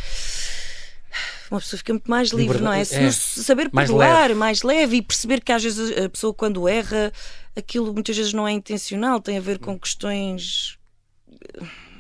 Uma 1.52 1.60
pessoa 1.60 1.78
fica 1.78 1.94
muito 1.94 2.10
mais 2.10 2.30
livre, 2.30 2.58
Liberdade, 2.58 2.64
não 2.66 2.74
é? 2.74 2.84
Se 2.86 2.96
é. 3.40 3.44
saber 3.44 3.70
Mais 3.72 3.88
perdoar, 3.90 4.22
leve. 4.30 4.34
mais 4.36 4.62
leve 4.64 4.98
e 4.98 5.02
perceber 5.02 5.42
que 5.42 5.52
às 5.52 5.64
vezes 5.64 5.96
a 5.98 6.10
pessoa, 6.10 6.34
quando 6.34 6.68
erra, 6.68 7.12
aquilo 7.56 7.94
muitas 7.94 8.16
vezes 8.18 8.34
não 8.34 8.48
é 8.48 8.52
intencional, 8.52 9.20
tem 9.20 9.38
a 9.38 9.42
ver 9.42 9.60
com 9.60 9.78
questões 9.78 10.78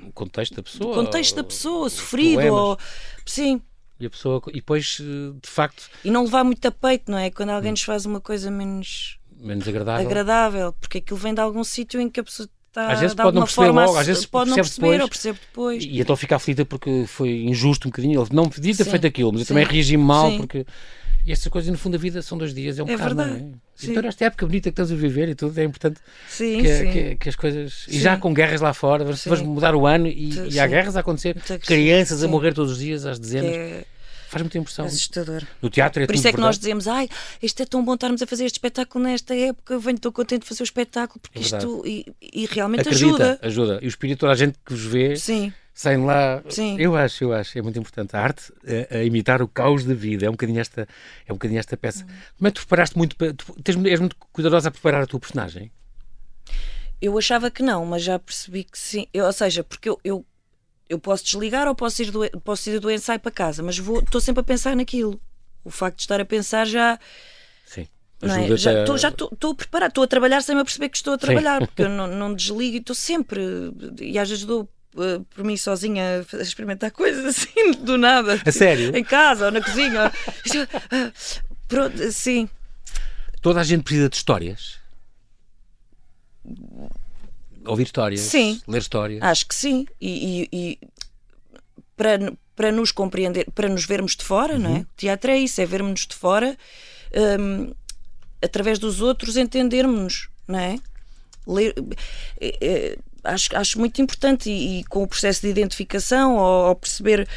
o 0.07 0.11
contexto 0.11 0.55
da 0.55 0.63
pessoa. 0.63 0.95
do 0.95 1.03
contexto 1.05 1.35
da 1.35 1.43
pessoa, 1.43 1.89
sofrido, 1.89 2.41
ou. 2.53 2.77
Sim, 3.25 3.61
E 4.03 4.07
a 4.07 4.09
pessoa. 4.09 4.41
E 4.49 4.53
depois, 4.55 4.97
eh, 5.01 5.33
de 5.41 5.49
facto, 5.49 5.89
e 6.03 6.11
não 6.11 6.23
levar 6.25 6.43
muito 6.43 6.65
a 6.67 6.71
peito, 6.71 7.09
não 7.11 7.17
é? 7.17 7.29
Quando 7.29 7.49
alguém 7.49 7.69
Hum. 7.69 7.73
nos 7.73 7.83
faz 7.83 8.05
uma 8.05 8.19
coisa 8.21 8.49
menos 8.51 9.17
menos 9.39 9.67
agradável. 9.67 10.05
agradável, 10.05 10.73
porque 10.73 10.99
aquilo 10.99 11.19
vem 11.19 11.33
de 11.33 11.41
algum 11.41 11.63
sítio 11.63 11.99
em 11.99 12.09
que 12.09 12.19
a 12.19 12.23
pessoa 12.23 12.47
está 12.69 12.91
Às 12.91 12.99
vezes 13.01 13.15
de 13.15 13.21
pode 13.21 13.35
não 13.35 13.43
perceber 13.43 13.65
forma 13.67 13.85
logo, 13.85 13.97
às 13.97 14.07
vezes 14.07 14.25
pode 14.25 14.49
não 14.49 14.55
percebe 14.55 14.69
perceber 14.79 14.87
depois. 14.91 15.01
ou 15.03 15.09
percebe 15.09 15.39
depois. 15.47 15.83
E 15.83 15.99
então 15.99 16.15
fica 16.15 16.35
aflita 16.37 16.65
porque 16.65 17.05
foi 17.07 17.43
injusto 17.43 17.87
um 17.87 17.91
bocadinho. 17.91 18.21
Ele 18.21 18.29
não 18.31 18.49
podia 18.49 18.75
ter 18.75 18.83
Sim. 18.85 18.89
feito 18.91 19.05
aquilo, 19.07 19.31
mas 19.31 19.41
eu 19.41 19.45
Sim. 19.45 19.53
também 19.53 19.65
reagi 19.65 19.97
mal 19.97 20.31
Sim. 20.31 20.37
porque. 20.37 20.65
E 21.25 21.31
essas 21.31 21.47
coisas, 21.47 21.71
no 21.71 21.77
fundo, 21.77 21.93
da 21.93 21.97
vida 21.97 22.21
são 22.21 22.37
dois 22.37 22.53
dias, 22.53 22.77
é 22.77 22.83
um 22.83 22.85
É 22.87 22.97
bocado, 22.97 23.15
verdade. 23.15 23.39
não 23.41 23.47
é? 23.49 23.51
Sim. 23.75 23.91
Então, 23.91 24.03
nesta 24.03 24.25
época 24.25 24.45
bonita 24.45 24.63
que 24.63 24.69
estamos 24.81 24.91
a 24.91 24.95
viver 24.95 25.29
e 25.29 25.35
tudo, 25.35 25.57
é 25.57 25.63
importante 25.63 26.01
Sim, 26.27 26.61
que, 26.61 26.77
sim. 26.77 26.91
que- 26.91 27.15
que 27.15 27.29
as 27.29 27.35
coisas. 27.37 27.85
E 27.87 27.97
já 27.97 28.17
com 28.17 28.33
guerras 28.33 28.59
lá 28.59 28.73
fora, 28.73 29.05
vamos, 29.05 29.41
mudar 29.41 29.73
o 29.73 29.87
ano 29.87 30.07
e, 30.07 30.49
e 30.51 30.59
há 30.59 30.67
guerras 30.67 30.97
a 30.97 30.99
acontecer, 30.99 31.37
crianças 31.65 32.23
a 32.25 32.27
morrer 32.27 32.53
todos 32.53 32.73
os 32.73 32.79
dias, 32.79 33.05
às 33.05 33.17
dezenas. 33.19 33.53
é 33.55 33.85
Faz 34.33 34.41
muita 34.41 34.57
impressão. 34.57 34.85
assustador. 34.85 35.43
No 35.61 35.69
teatro 35.69 36.03
é 36.03 36.05
Por 36.05 36.11
tudo 36.13 36.19
isso 36.19 36.27
é 36.27 36.31
que 36.33 36.39
nós 36.39 36.57
verdade. 36.57 36.59
dizemos, 36.59 36.87
ai, 36.87 37.09
isto 37.41 37.61
é 37.63 37.65
tão 37.65 37.83
bom 37.85 37.93
estarmos 37.93 38.21
a 38.21 38.27
fazer 38.27 38.45
este 38.45 38.55
espetáculo 38.55 39.03
nesta 39.05 39.35
época, 39.35 39.73
eu 39.73 39.79
venho 39.79 39.99
tão 39.99 40.11
contente 40.11 40.41
de 40.41 40.47
fazer 40.47 40.63
o 40.63 40.65
espetáculo, 40.65 41.19
porque 41.21 41.39
É 41.39 41.41
isto 41.41 41.83
e, 41.85 42.05
e 42.21 42.45
realmente 42.45 42.81
Acredita, 42.81 43.05
ajuda. 43.05 43.39
ajuda. 43.41 43.79
E 43.81 43.85
o 43.85 43.87
espírito, 43.87 44.19
toda 44.19 44.31
a 44.31 44.35
gente 44.35 44.57
que 44.65 44.73
vos 44.73 44.83
vê, 44.85 45.15
Sim, 45.15 45.53
saem 45.73 46.03
lá. 46.05 46.43
Sim. 46.49 46.75
Eu 46.79 46.95
acho, 46.95 47.23
eu 47.23 47.33
acho. 47.33 47.57
É 47.57 47.61
muito 47.61 47.79
importante. 47.79 48.15
A 48.15 48.21
arte 48.21 48.51
a, 48.91 48.97
a 48.97 49.03
imitar 49.03 49.41
o 49.41 49.47
caos 49.47 49.83
da 49.85 49.93
vida. 49.93 50.25
É 50.25 50.29
um 50.29 50.33
bocadinho 50.33 50.59
esta, 50.59 50.87
é 51.27 51.31
um 51.31 51.35
bocadinho 51.35 51.59
esta 51.59 51.75
peça. 51.77 52.05
Como 52.37 52.47
é 52.47 52.51
que 52.51 52.55
tu 52.55 52.61
preparaste 52.61 52.97
muito? 52.97 53.15
para- 53.15 53.33
Tu, 53.33 53.53
tens, 53.63 53.77
és 53.85 53.99
muito 53.99 54.15
cuidadosa 54.31 54.69
a 54.69 54.71
preparar 54.71 55.01
a 55.03 55.07
tua 55.07 55.19
personagem? 55.19 55.71
eu 57.01 57.17
achava 57.17 57.51
que 57.51 57.61
não, 57.61 57.85
mas 57.85 58.01
já 58.01 58.17
percebi 58.17 58.63
que 58.63 58.79
sim. 58.79 59.07
Eu, 59.13 59.25
ou 59.25 59.33
seja, 59.33 59.61
porque 59.63 59.89
eu, 59.89 59.99
eu, 60.05 60.25
eu 60.89 60.99
posso 60.99 61.23
desligar 61.23 61.67
ou 61.67 61.75
posso 61.75 62.01
ir 62.01 62.11
do, 62.11 62.29
posso 62.41 62.69
ir 62.69 62.79
do 62.79 62.91
ensaio 62.91 63.19
para 63.19 63.31
casa, 63.31 63.63
mas 63.63 63.77
estou 63.77 64.21
sempre 64.21 64.41
a 64.41 64.43
pensar 64.43 64.75
naquilo. 64.75 65.19
O 65.63 65.71
facto 65.71 65.97
de 65.97 66.03
estar 66.03 66.19
a 66.19 66.25
pensar 66.25 66.65
já 66.65 66.99
Sim. 67.65 67.87
É? 68.21 68.57
Já 68.57 68.81
estou 68.81 68.97
já 68.97 69.09
a 69.09 69.55
preparar, 69.55 69.89
estou 69.89 70.03
a 70.03 70.07
trabalhar 70.07 70.41
sem 70.41 70.55
me 70.55 70.61
aperceber 70.61 70.89
que 70.89 70.97
estou 70.97 71.13
a 71.13 71.17
trabalhar, 71.17 71.59
porque 71.67 71.83
eu 71.83 71.89
não, 71.89 72.07
não 72.07 72.33
desligo 72.33 72.75
e 72.75 72.79
estou 72.79 72.95
sempre. 72.95 73.41
E 73.99 74.17
às 74.17 74.29
vezes 74.29 74.45
dou 74.45 74.69
eh, 74.97 75.21
por 75.33 75.43
mim 75.43 75.57
sozinha 75.57 76.25
a 76.31 76.41
experimentar 76.41 76.91
coisas 76.91 77.25
assim, 77.25 77.71
do 77.79 77.97
nada. 77.97 78.41
A 78.45 78.51
sério? 78.51 78.95
Em 78.95 79.03
casa 79.03 79.45
ou 79.45 79.51
na 79.51 79.61
cozinha. 79.61 80.11
Ah, 80.91 81.11
Pronto, 81.67 82.11
sim. 82.11 82.47
Toda 83.41 83.59
a 83.59 83.63
gente 83.63 83.83
precisa 83.83 84.09
de 84.09 84.15
histórias. 84.15 84.79
Ouvir 87.65 87.83
histórias. 87.83 88.21
Sim. 88.21 88.61
Ler 88.67 88.79
histórias. 88.81 89.21
Acho 89.21 89.47
que 89.47 89.55
sim. 89.55 89.85
E, 89.99 90.47
e- 90.51 90.79
e 90.81 90.87
para, 91.95 92.33
para 92.55 92.71
nos 92.71 92.91
compreender, 92.91 93.49
para 93.53 93.69
nos 93.69 93.85
vermos 93.85 94.15
de 94.15 94.23
fora, 94.23 94.57
não 94.57 94.75
é? 94.77 94.79
O 94.81 94.87
teatro 94.97 95.31
é 95.31 95.37
isso, 95.37 95.61
é 95.61 95.65
vermos-nos 95.65 96.07
de 96.07 96.15
fora, 96.15 96.57
hum, 97.39 97.71
através 98.41 98.79
dos 98.79 99.01
outros 99.01 99.37
entendermos-nos, 99.37 100.29
não 100.47 100.59
é? 100.59 100.75
Ler, 101.47 101.73
é, 102.39 102.57
é, 102.61 102.97
acho, 103.23 103.55
acho 103.55 103.79
muito 103.79 104.01
importante 104.01 104.49
e, 104.49 104.79
e 104.79 104.83
com 104.85 105.03
o 105.03 105.07
processo 105.07 105.41
de 105.41 105.47
identificação 105.49 106.37
ou, 106.37 106.69
ou 106.69 106.75
perceber, 106.75 107.27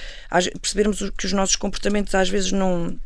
percebermos 0.60 1.10
que 1.10 1.26
os 1.26 1.32
nossos 1.32 1.56
comportamentos 1.56 2.14
às 2.14 2.28
vezes 2.28 2.52
não 2.52 2.98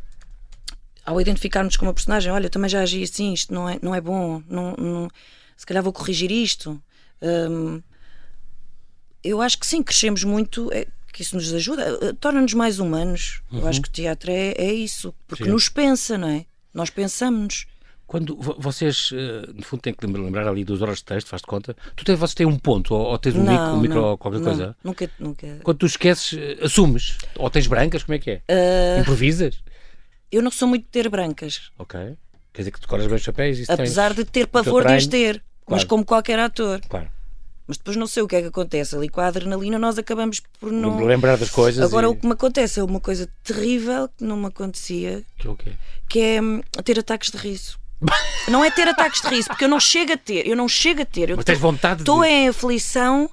ao 1.05 1.19
identificarmos 1.19 1.75
com 1.75 1.85
uma 1.85 1.93
personagem, 1.93 2.31
olha, 2.31 2.45
eu 2.45 2.49
também 2.49 2.69
já 2.69 2.81
agi 2.81 3.01
assim, 3.03 3.33
isto 3.33 3.51
não 3.53 3.67
é, 3.67 3.79
não 3.81 3.93
é 3.95 3.99
bom, 3.99 4.41
não, 4.47 4.73
não- 4.77 5.09
se 5.57 5.65
calhar 5.65 5.83
vou 5.83 5.91
corrigir 5.93 6.31
isto. 6.31 6.81
Hum, 7.21 7.81
eu 9.23 9.41
acho 9.41 9.57
que 9.59 9.65
sim, 9.67 9.83
crescemos 9.83 10.23
muito, 10.23 10.71
é, 10.73 10.87
que 11.13 11.21
isso 11.21 11.35
nos 11.35 11.53
ajuda, 11.53 11.83
eh, 12.01 12.13
torna-nos 12.19 12.53
mais 12.53 12.79
humanos. 12.79 13.41
Eu 13.51 13.67
acho 13.67 13.81
que 13.81 13.89
o 13.89 13.91
teatro 13.91 14.31
é, 14.31 14.53
é 14.57 14.73
isso, 14.73 15.13
porque 15.27 15.43
Uhum. 15.43 15.49
Sim. 15.49 15.53
nos 15.53 15.69
pensa, 15.69 16.17
não 16.17 16.27
é? 16.27 16.45
Nós 16.73 16.89
pensamos. 16.89 17.67
Quando 18.07 18.35
vo- 18.35 18.55
vocês, 18.57 19.11
eh, 19.13 19.47
no 19.53 19.61
fundo, 19.63 19.81
têm 19.81 19.93
que 19.93 20.05
lembrar, 20.05 20.47
ali 20.47 20.63
duas 20.65 20.81
horas 20.81 20.97
de 20.97 21.05
texto, 21.05 21.27
faz 21.27 21.41
de 21.41 21.47
conta. 21.47 21.75
Tu 21.95 22.03
tens, 22.03 22.17
vocês 22.17 22.33
têm 22.33 22.45
um 22.45 22.57
ponto, 22.57 22.93
ou, 22.93 23.07
ou 23.11 23.17
tens 23.17 23.35
um, 23.35 23.41
micro, 23.41 23.65
um 23.67 23.79
micro 23.79 24.03
ou 24.03 24.17
qualquer 24.17 24.39
não, 24.39 24.45
coisa? 24.45 24.75
Nunca, 24.83 25.09
nunca. 25.19 25.59
Quando 25.63 25.77
tu 25.77 25.85
esqueces, 25.85 26.33
eh, 26.37 26.65
assumes? 26.65 27.17
Ou 27.35 27.49
tens 27.49 27.67
brancas? 27.67 28.03
Como 28.03 28.15
é 28.15 28.19
que 28.19 28.31
é? 28.31 28.41
Eh, 28.47 28.97
Improvisas? 29.01 29.59
Eu 30.31 30.41
não 30.41 30.49
sou 30.51 30.67
muito 30.67 30.83
de 30.83 30.89
ter 30.89 31.07
brancas, 31.09 31.71
Ok. 31.77 31.99
Quer 32.53 32.63
dizer 32.63 32.71
que 32.71 32.81
decoras 32.81 33.07
bem 33.07 33.15
os 33.15 33.21
chapéus 33.21 33.69
apesar 33.69 34.13
tens... 34.13 34.25
de 34.25 34.25
ter 34.31 34.47
pavor 34.47 34.85
de 34.85 34.91
as 34.93 35.07
ter, 35.07 35.41
mas 35.71 35.83
como 35.83 36.05
qualquer 36.05 36.39
ator. 36.39 36.81
Claro. 36.87 37.09
Mas 37.67 37.77
depois 37.77 37.95
não 37.95 38.07
sei 38.07 38.21
o 38.21 38.27
que 38.27 38.35
é 38.35 38.41
que 38.41 38.47
acontece. 38.47 38.95
Ali 38.95 39.07
com 39.07 39.21
a 39.21 39.27
adrenalina 39.27 39.79
nós 39.79 39.97
acabamos 39.97 40.41
por 40.59 40.71
não. 40.71 41.03
Lembrar 41.05 41.37
das 41.37 41.49
coisas 41.49 41.83
Agora 41.83 42.05
e... 42.07 42.09
o 42.09 42.15
que 42.15 42.25
me 42.25 42.33
acontece 42.33 42.79
é 42.79 42.83
uma 42.83 42.99
coisa 42.99 43.29
terrível 43.43 44.09
que 44.09 44.23
não 44.23 44.35
me 44.35 44.47
acontecia, 44.47 45.23
Que 45.37 45.47
é 45.47 45.49
o 45.49 45.55
quê? 45.55 45.71
que 46.09 46.19
é 46.19 46.41
hum, 46.41 46.61
ter 46.83 46.99
ataques 46.99 47.31
de 47.31 47.37
riso. 47.37 47.79
não 48.49 48.65
é 48.65 48.71
ter 48.71 48.87
ataques 48.87 49.21
de 49.21 49.27
riso, 49.29 49.47
porque 49.47 49.63
eu 49.63 49.69
não 49.69 49.79
chego 49.79 50.11
a 50.13 50.17
ter, 50.17 50.45
eu 50.47 50.55
não 50.55 50.67
chego 50.67 51.03
a 51.03 51.05
ter. 51.05 51.29
Eu 51.29 51.37
Mas 51.37 51.45
tens 51.45 51.59
vontade 51.59 52.01
estou 52.01 52.21
de... 52.21 52.27
em 52.27 52.49
aflição 52.49 53.29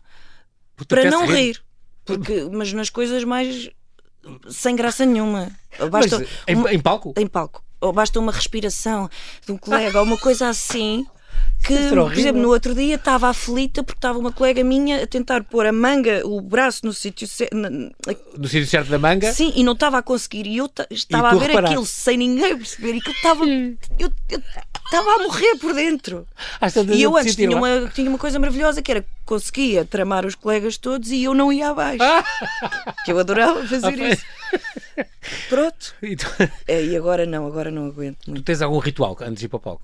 Porque 0.77 0.95
para 0.95 1.11
não 1.11 1.27
rir. 1.27 1.61
Porque, 2.05 2.49
mas 2.53 2.73
nas 2.73 2.91
coisas 2.91 3.25
mais 3.25 3.71
sem 4.51 4.77
graça 4.77 5.05
nenhuma. 5.05 5.51
Basta 5.91 6.19
Mas, 6.19 6.29
em, 6.47 6.55
uma- 6.55 6.73
em 6.73 6.79
palco? 6.79 7.15
em 7.17 7.27
palco. 7.27 7.65
Ou 7.81 7.93
basta 7.93 8.19
uma 8.19 8.33
respiração 8.33 9.09
de 9.45 9.53
um 9.53 9.57
colega 9.57 9.99
ou 10.01 10.05
uma 10.05 10.19
coisa 10.19 10.49
assim. 10.49 11.07
Que, 11.63 11.75
Deve 11.75 11.89
ser 11.89 11.95
por 11.97 12.13
exemplo, 12.19 12.41
no 12.43 12.49
outro 12.51 12.73
dia 12.75 12.95
estava 12.95 13.29
aflita 13.29 13.83
porque 13.83 13.99
estava 13.99 14.17
uma 14.19 14.31
colega 14.33 14.63
minha 14.63 15.03
a 15.03 15.07
tentar 15.09 15.43
pôr 15.43 15.67
a 15.67 15.73
manga, 15.73 16.23
o 16.25 16.41
braço 16.41 16.87
no 16.87 16.93
sítio 16.95 17.27
ce- 17.27 17.51
na- 17.53 17.69
No 17.69 18.47
sítio 18.49 18.67
certo 18.67 18.89
da 18.89 18.99
manga? 18.99 19.33
Sim, 19.33 19.53
e 19.57 19.65
não 19.65 19.73
estava 19.73 19.99
a 19.99 20.03
conseguir. 20.03 20.47
E 20.47 20.57
eu 20.59 20.69
ta- 20.69 20.87
estava 20.89 21.31
tu 21.31 21.37
a 21.37 21.39
ver 21.41 21.47
reparaste? 21.49 21.75
aquilo 21.75 21.85
sem 21.87 22.17
ninguém 22.17 22.57
perceber. 22.57 22.95
E 22.95 23.01
que 23.01 23.09
eu 23.11 23.15
estava. 23.15 23.45
Eu 23.45 24.13
eu 24.31 24.43
estava 24.87 25.11
a 25.15 25.19
morrer 25.25 25.57
por 25.57 25.75
dentro. 25.75 26.27
E 26.95 27.03
eu 27.03 27.17
antes 27.17 27.35
tinha 27.35 27.55
uma, 27.57 27.89
tinha 27.93 28.09
uma 28.09 28.19
coisa 28.19 28.39
maravilhosa 28.39 28.81
que 28.81 28.91
era 28.93 29.03
que 29.03 29.09
conseguia 29.27 29.85
tramar 29.85 30.25
os 30.25 30.35
colegas 30.37 30.79
todos 30.79 31.11
e 31.11 31.25
eu 31.25 31.35
não 31.35 31.53
ia 31.53 31.71
abaixo. 31.71 31.99
Que 33.05 33.13
eu 33.13 33.19
adorava 33.19 33.67
fazer 33.67 33.99
isso. 34.13 34.25
Pronto. 35.49 35.95
E 36.03 36.17
tu, 36.17 36.27
É, 36.67 36.83
e 36.85 36.97
agora 36.97 37.27
não, 37.27 37.47
agora 37.47 37.71
não 37.71 37.87
aguento 37.87 38.19
tu 38.25 38.31
muito. 38.31 38.45
tens 38.45 38.63
algum 38.63 38.79
ritual 38.79 39.17
antes 39.21 39.41
de 39.41 39.47
ir 39.47 39.49
para 39.49 39.57
o 39.57 39.61
palco? 39.61 39.83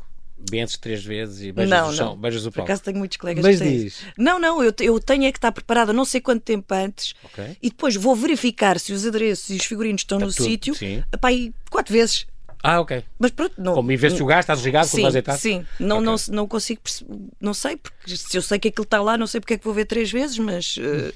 Bentes 0.50 0.76
três 0.76 1.04
vezes 1.04 1.42
e 1.42 1.52
beijas 1.52 1.70
não, 1.70 1.88
o 1.88 1.92
chão, 1.92 2.06
não. 2.10 2.16
beijas 2.16 2.46
o 2.46 2.52
Por 2.52 2.62
acaso 2.62 2.82
tenho 2.82 2.98
muitos 2.98 3.16
colegas 3.16 3.44
Mas 3.44 3.58
que 3.58 3.64
têm. 3.64 3.78
diz. 3.78 4.00
Não, 4.16 4.38
não, 4.38 4.62
eu, 4.62 4.72
eu 4.80 5.00
tenho 5.00 5.24
é 5.24 5.32
que 5.32 5.38
estar 5.38 5.52
preparada 5.52 5.92
não 5.92 6.04
sei 6.04 6.20
quanto 6.20 6.42
tempo 6.42 6.72
antes 6.74 7.14
okay. 7.24 7.56
e 7.62 7.70
depois 7.70 7.96
vou 7.96 8.14
verificar 8.14 8.78
se 8.78 8.92
os 8.92 9.06
adereços 9.06 9.50
e 9.50 9.56
os 9.56 9.64
figurinos 9.64 10.02
estão 10.02 10.18
Está 10.18 10.26
no 10.26 10.32
sítio 10.32 10.74
para 11.20 11.30
aí 11.30 11.52
quatro 11.70 11.92
vezes. 11.92 12.26
Ah, 12.66 12.80
ok. 12.80 13.04
Mas 13.18 13.30
pronto, 13.30 13.54
não. 13.58 13.74
Como 13.74 13.92
em 13.92 13.96
vez 13.96 14.14
de 14.14 14.18
jogar, 14.20 14.40
está 14.40 14.54
desligado 14.54 14.88
sim, 14.88 15.02
quando 15.02 15.22
vais 15.22 15.38
Sim, 15.38 15.66
não, 15.78 15.98
okay. 15.98 16.06
não, 16.06 16.16
não 16.30 16.48
consigo, 16.48 16.80
não 17.38 17.52
sei, 17.52 17.76
porque 17.76 18.16
se 18.16 18.38
eu 18.38 18.40
sei 18.40 18.58
que 18.58 18.68
aquilo 18.68 18.84
está 18.84 19.02
lá, 19.02 19.18
não 19.18 19.26
sei 19.26 19.38
porque 19.38 19.52
é 19.52 19.58
que 19.58 19.64
vou 19.64 19.74
ver 19.74 19.84
três 19.84 20.10
vezes, 20.10 20.38
mas. 20.38 20.78
Uh... 20.78 21.12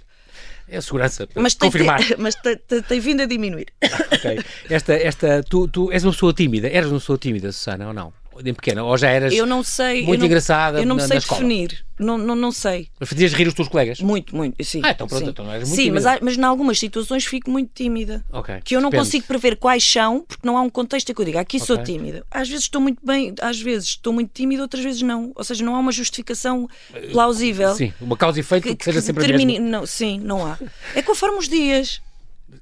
É 0.68 0.76
a 0.76 0.82
segurança, 0.82 1.26
mas 1.34 1.54
confirmar. 1.54 2.06
Tem, 2.06 2.16
mas 2.20 2.34
tem, 2.34 2.54
tem, 2.54 2.82
tem, 2.82 3.00
vindo 3.00 3.22
a 3.22 3.26
diminuir. 3.26 3.68
ok. 4.12 4.44
Esta, 4.68 4.92
esta, 4.92 5.42
tu, 5.42 5.66
tu 5.66 5.90
és 5.90 6.04
uma 6.04 6.12
pessoa 6.12 6.34
tímida. 6.34 6.68
Eras 6.68 6.90
uma 6.90 7.00
pessoa 7.00 7.16
tímida, 7.16 7.50
Susana, 7.50 7.88
ou 7.88 7.94
não? 7.94 8.12
Em 8.44 8.54
pequena? 8.54 8.84
Ou 8.84 8.96
já 8.96 9.10
eras 9.10 9.32
eu 9.32 9.46
não 9.46 9.62
sei, 9.62 10.02
muito 10.04 10.14
eu 10.14 10.18
não, 10.18 10.26
engraçada 10.26 10.80
Eu 10.80 10.86
não 10.86 10.96
na, 10.96 11.06
sei 11.06 11.16
na 11.16 11.20
definir. 11.20 11.84
Não, 11.98 12.16
não, 12.16 12.36
não 12.36 12.52
sei. 12.52 12.88
Mas 13.00 13.08
fazias 13.08 13.32
rir 13.32 13.48
os 13.48 13.54
teus 13.54 13.66
colegas? 13.66 14.00
Muito, 14.00 14.34
muito. 14.34 14.62
Sim. 14.64 14.80
Ah, 14.84 14.90
então 14.90 15.08
pronto, 15.08 15.24
sim. 15.24 15.30
então 15.30 15.44
não 15.44 15.52
eras 15.52 15.68
muito 15.68 15.82
Sim, 15.82 15.90
mas, 15.90 16.06
há, 16.06 16.18
mas 16.22 16.38
em 16.38 16.44
algumas 16.44 16.78
situações 16.78 17.26
fico 17.26 17.50
muito 17.50 17.72
tímida. 17.74 18.24
Que 18.64 18.76
eu 18.76 18.80
não 18.80 18.90
Depende. 18.90 19.06
consigo 19.06 19.26
prever 19.26 19.56
quais 19.56 19.84
são, 19.84 20.20
porque 20.20 20.46
não 20.46 20.56
há 20.56 20.62
um 20.62 20.70
contexto 20.70 21.10
em 21.10 21.14
que 21.14 21.20
eu 21.20 21.24
diga 21.24 21.40
aqui 21.40 21.56
okay. 21.56 21.66
sou 21.66 21.82
tímida. 21.82 22.24
Às 22.30 22.48
vezes 22.48 22.66
estou 22.66 22.80
muito 22.80 23.04
bem, 23.04 23.34
às 23.40 23.60
vezes 23.60 23.88
estou 23.88 24.12
muito 24.12 24.30
tímida, 24.32 24.62
outras 24.62 24.82
vezes 24.82 25.02
não. 25.02 25.32
Ou 25.34 25.42
seja, 25.42 25.64
não 25.64 25.74
há 25.74 25.78
uma 25.80 25.92
justificação 25.92 26.68
plausível. 27.10 27.74
Sim, 27.74 27.92
uma 28.00 28.16
causa 28.16 28.38
e 28.38 28.40
efeito 28.40 28.68
que, 28.68 28.76
que 28.76 28.84
seja 28.84 29.00
sempre 29.00 29.26
termine... 29.26 29.56
a 29.56 29.60
mesma. 29.60 29.78
Não, 29.78 29.86
sim, 29.86 30.20
não 30.20 30.46
há. 30.46 30.56
É 30.94 31.02
conforme 31.02 31.38
os 31.38 31.48
dias. 31.48 32.00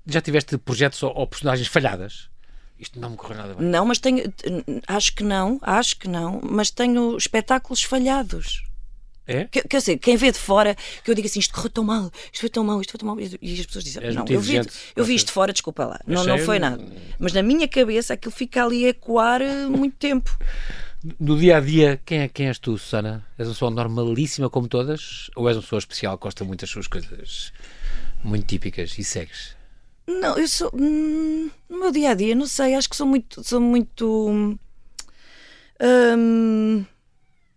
Já 0.06 0.20
tiveste 0.20 0.56
projetos 0.56 1.02
ou, 1.02 1.12
ou 1.14 1.26
personagens 1.26 1.68
falhadas? 1.68 2.28
Isto 2.78 3.00
não 3.00 3.10
me 3.10 3.16
correu 3.16 3.38
nada 3.38 3.54
bem. 3.54 3.66
Não, 3.66 3.86
mas 3.86 3.98
tenho. 3.98 4.22
Acho 4.86 5.14
que 5.14 5.24
não, 5.24 5.58
acho 5.62 5.98
que 5.98 6.08
não, 6.08 6.40
mas 6.42 6.70
tenho 6.70 7.16
espetáculos 7.16 7.82
falhados. 7.82 8.66
É? 9.26 9.44
Que, 9.44 9.62
quer 9.62 9.78
dizer, 9.78 9.98
quem 9.98 10.16
vê 10.16 10.30
de 10.30 10.38
fora, 10.38 10.76
que 11.02 11.10
eu 11.10 11.14
digo 11.14 11.26
assim, 11.26 11.40
isto 11.40 11.52
correu 11.52 11.70
tão 11.70 11.82
mal, 11.82 12.12
isto 12.32 12.40
foi 12.40 12.48
tão 12.48 12.62
mal, 12.62 12.80
isto 12.80 12.92
foi 12.92 12.98
tão 13.00 13.08
mal, 13.08 13.18
e 13.18 13.60
as 13.60 13.66
pessoas 13.66 13.84
dizem, 13.84 14.04
És 14.04 14.14
não, 14.14 14.24
eu 14.28 14.40
vi, 14.40 14.60
eu 14.94 15.04
vi 15.04 15.16
isto 15.16 15.26
de 15.26 15.32
fora, 15.32 15.52
desculpa 15.52 15.84
lá, 15.84 16.00
não, 16.06 16.22
não 16.22 16.38
foi 16.38 16.60
nada. 16.60 16.84
Mas 17.18 17.32
na 17.32 17.42
minha 17.42 17.66
cabeça 17.66 18.14
aquilo 18.14 18.30
fica 18.30 18.64
ali 18.64 18.84
a 18.86 18.90
ecoar 18.90 19.42
eh, 19.42 19.66
muito 19.66 19.96
tempo. 19.96 20.38
No 21.18 21.36
dia 21.36 21.56
a 21.56 21.60
dia, 21.60 22.00
quem, 22.04 22.20
é, 22.20 22.28
quem 22.28 22.46
és 22.46 22.58
tu, 22.58 22.78
Susana? 22.78 23.26
És 23.36 23.48
uma 23.48 23.54
pessoa 23.54 23.70
normalíssima 23.70 24.48
como 24.48 24.68
todas? 24.68 25.28
Ou 25.34 25.48
és 25.48 25.56
uma 25.56 25.62
pessoa 25.62 25.78
especial 25.78 26.16
que 26.16 26.22
gosta 26.22 26.44
muito 26.44 26.60
das 26.60 26.70
suas 26.70 26.86
coisas 26.86 27.52
muito 28.22 28.46
típicas 28.46 28.96
e 28.96 29.02
segues? 29.02 29.56
Não, 30.06 30.38
eu 30.38 30.46
sou. 30.46 30.70
Hum, 30.74 31.50
no 31.68 31.80
meu 31.80 31.90
dia 31.90 32.10
a 32.10 32.14
dia, 32.14 32.34
não 32.34 32.46
sei, 32.46 32.74
acho 32.74 32.88
que 32.88 32.96
sou 32.96 33.06
muito. 33.06 33.42
Sou 33.42 33.60
muito. 33.60 34.58
Hum, 35.80 36.84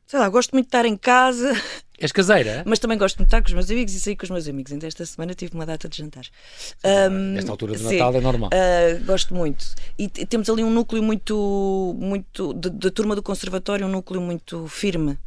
sei 0.07 0.19
lá, 0.19 0.27
gosto 0.29 0.51
muito 0.53 0.65
de 0.65 0.69
estar 0.69 0.85
em 0.85 0.97
casa. 0.97 1.51
És 1.99 2.11
caseira? 2.11 2.63
Mas 2.65 2.79
também 2.79 2.97
gosto 2.97 3.17
muito 3.17 3.27
de 3.27 3.35
estar 3.35 3.41
com 3.41 3.47
os 3.47 3.53
meus 3.53 3.69
amigos 3.69 3.93
e 3.93 3.99
sair 3.99 4.15
com 4.15 4.23
os 4.23 4.29
meus 4.29 4.47
amigos. 4.47 4.71
Ainda 4.71 4.87
esta 4.87 5.05
semana 5.05 5.33
tive 5.33 5.53
uma 5.53 5.65
data 5.65 5.87
de 5.89 5.97
jantar. 5.97 6.25
Um, 6.83 7.33
Nesta 7.33 7.51
altura 7.51 7.73
do 7.77 7.83
Natal 7.83 8.15
é 8.15 8.21
normal. 8.21 8.49
Uh, 8.53 9.05
gosto 9.05 9.35
muito. 9.35 9.75
E 9.97 10.07
temos 10.07 10.49
ali 10.49 10.63
um 10.63 10.71
núcleo 10.71 11.03
muito. 11.03 11.95
muito 11.99 12.53
da 12.53 12.89
turma 12.89 13.15
do 13.15 13.21
conservatório, 13.21 13.85
um 13.85 13.89
núcleo 13.89 14.21
muito 14.21 14.65
firme. 14.67 15.17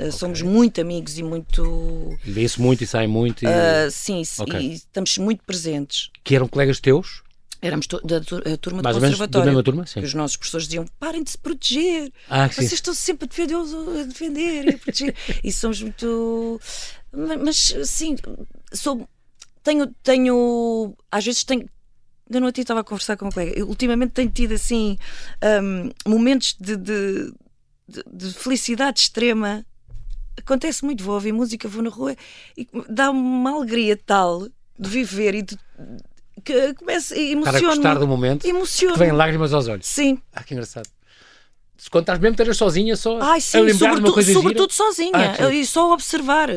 Eh, 0.00 0.06
okay. 0.06 0.12
Somos 0.12 0.40
muito 0.40 0.80
amigos 0.80 1.18
e 1.18 1.22
muito. 1.22 2.18
Vê-se 2.24 2.60
muito 2.60 2.82
e 2.82 2.86
sai 2.86 3.06
muito. 3.06 3.44
E... 3.44 3.46
Uh, 3.46 3.90
sim, 3.90 4.22
okay. 4.38 4.60
e 4.60 4.72
estamos 4.74 5.18
muito 5.18 5.44
presentes. 5.44 6.10
Que 6.24 6.34
eram 6.34 6.48
colegas 6.48 6.80
teus? 6.80 7.22
Éramos 7.62 7.86
da 7.86 8.20
turma 8.56 8.82
Mais 8.82 8.96
do 8.96 9.02
conservatório. 9.02 9.44
da 9.44 9.50
mesma 9.50 9.62
turma? 9.62 9.86
Sim. 9.86 10.00
os 10.00 10.14
nossos 10.14 10.36
professores 10.38 10.66
diziam: 10.66 10.86
parem 10.98 11.22
de 11.22 11.32
se 11.32 11.38
proteger. 11.38 12.10
Ah, 12.28 12.48
Vocês 12.48 12.70
sim. 12.70 12.74
estão 12.74 12.94
sempre 12.94 13.26
a 13.26 13.28
defender, 13.28 13.54
a 13.54 14.02
defender 14.04 14.64
e 14.64 14.74
a 14.74 14.78
proteger. 14.78 15.14
e 15.44 15.52
somos 15.52 15.82
muito. 15.82 16.60
Mas, 17.12 17.74
sim, 17.84 18.16
sou. 18.72 19.06
Tenho. 19.62 19.86
tenho 20.02 20.96
às 21.12 21.24
vezes 21.24 21.44
tenho. 21.44 21.68
Ainda 22.30 22.40
não 22.40 22.48
estava 22.48 22.80
a 22.80 22.84
conversar 22.84 23.16
com 23.18 23.26
uma 23.26 23.32
colega. 23.32 23.52
Eu, 23.58 23.68
ultimamente 23.68 24.12
tenho 24.12 24.30
tido 24.30 24.54
assim 24.54 24.96
um, 25.62 25.90
momentos 26.08 26.56
de, 26.58 26.76
de, 26.76 27.32
de, 27.88 28.04
de 28.10 28.32
felicidade 28.32 29.00
extrema 29.00 29.66
acontece 30.40 30.84
muito, 30.84 31.04
vou 31.04 31.14
ouvir 31.14 31.32
música, 31.32 31.68
vou 31.68 31.82
na 31.82 31.90
rua 31.90 32.16
e 32.56 32.66
dá 32.88 33.10
uma 33.10 33.52
alegria 33.52 33.96
tal 33.96 34.48
de 34.78 34.88
viver 34.88 35.34
e 35.34 35.42
de 35.42 35.58
que 36.44 36.74
começa 36.74 37.16
emociona. 37.18 37.58
Estar 37.58 37.70
a 37.72 37.74
gostar 37.74 37.98
do 37.98 38.08
momento. 38.08 38.46
Emociona. 38.46 38.96
Vem 38.96 39.12
lágrimas 39.12 39.52
aos 39.52 39.68
olhos. 39.68 39.86
Sim. 39.86 40.18
Ah, 40.32 40.42
que 40.42 40.54
engraçado. 40.54 40.88
Se 41.76 41.88
quando 41.88 42.02
estás 42.02 42.18
mesmo, 42.18 42.34
estejas 42.34 42.56
sozinha, 42.56 42.96
só 42.96 43.18
Ai, 43.22 43.40
sim, 43.40 43.58
a 43.58 43.60
lembrar 43.62 43.94
de 43.94 44.00
uma 44.00 44.12
coisa 44.12 44.32
Sobretudo 44.32 44.72
sozinha. 44.72 45.36
Ah, 45.38 45.52
e 45.52 45.64
só 45.64 45.92
observar. 45.92 46.48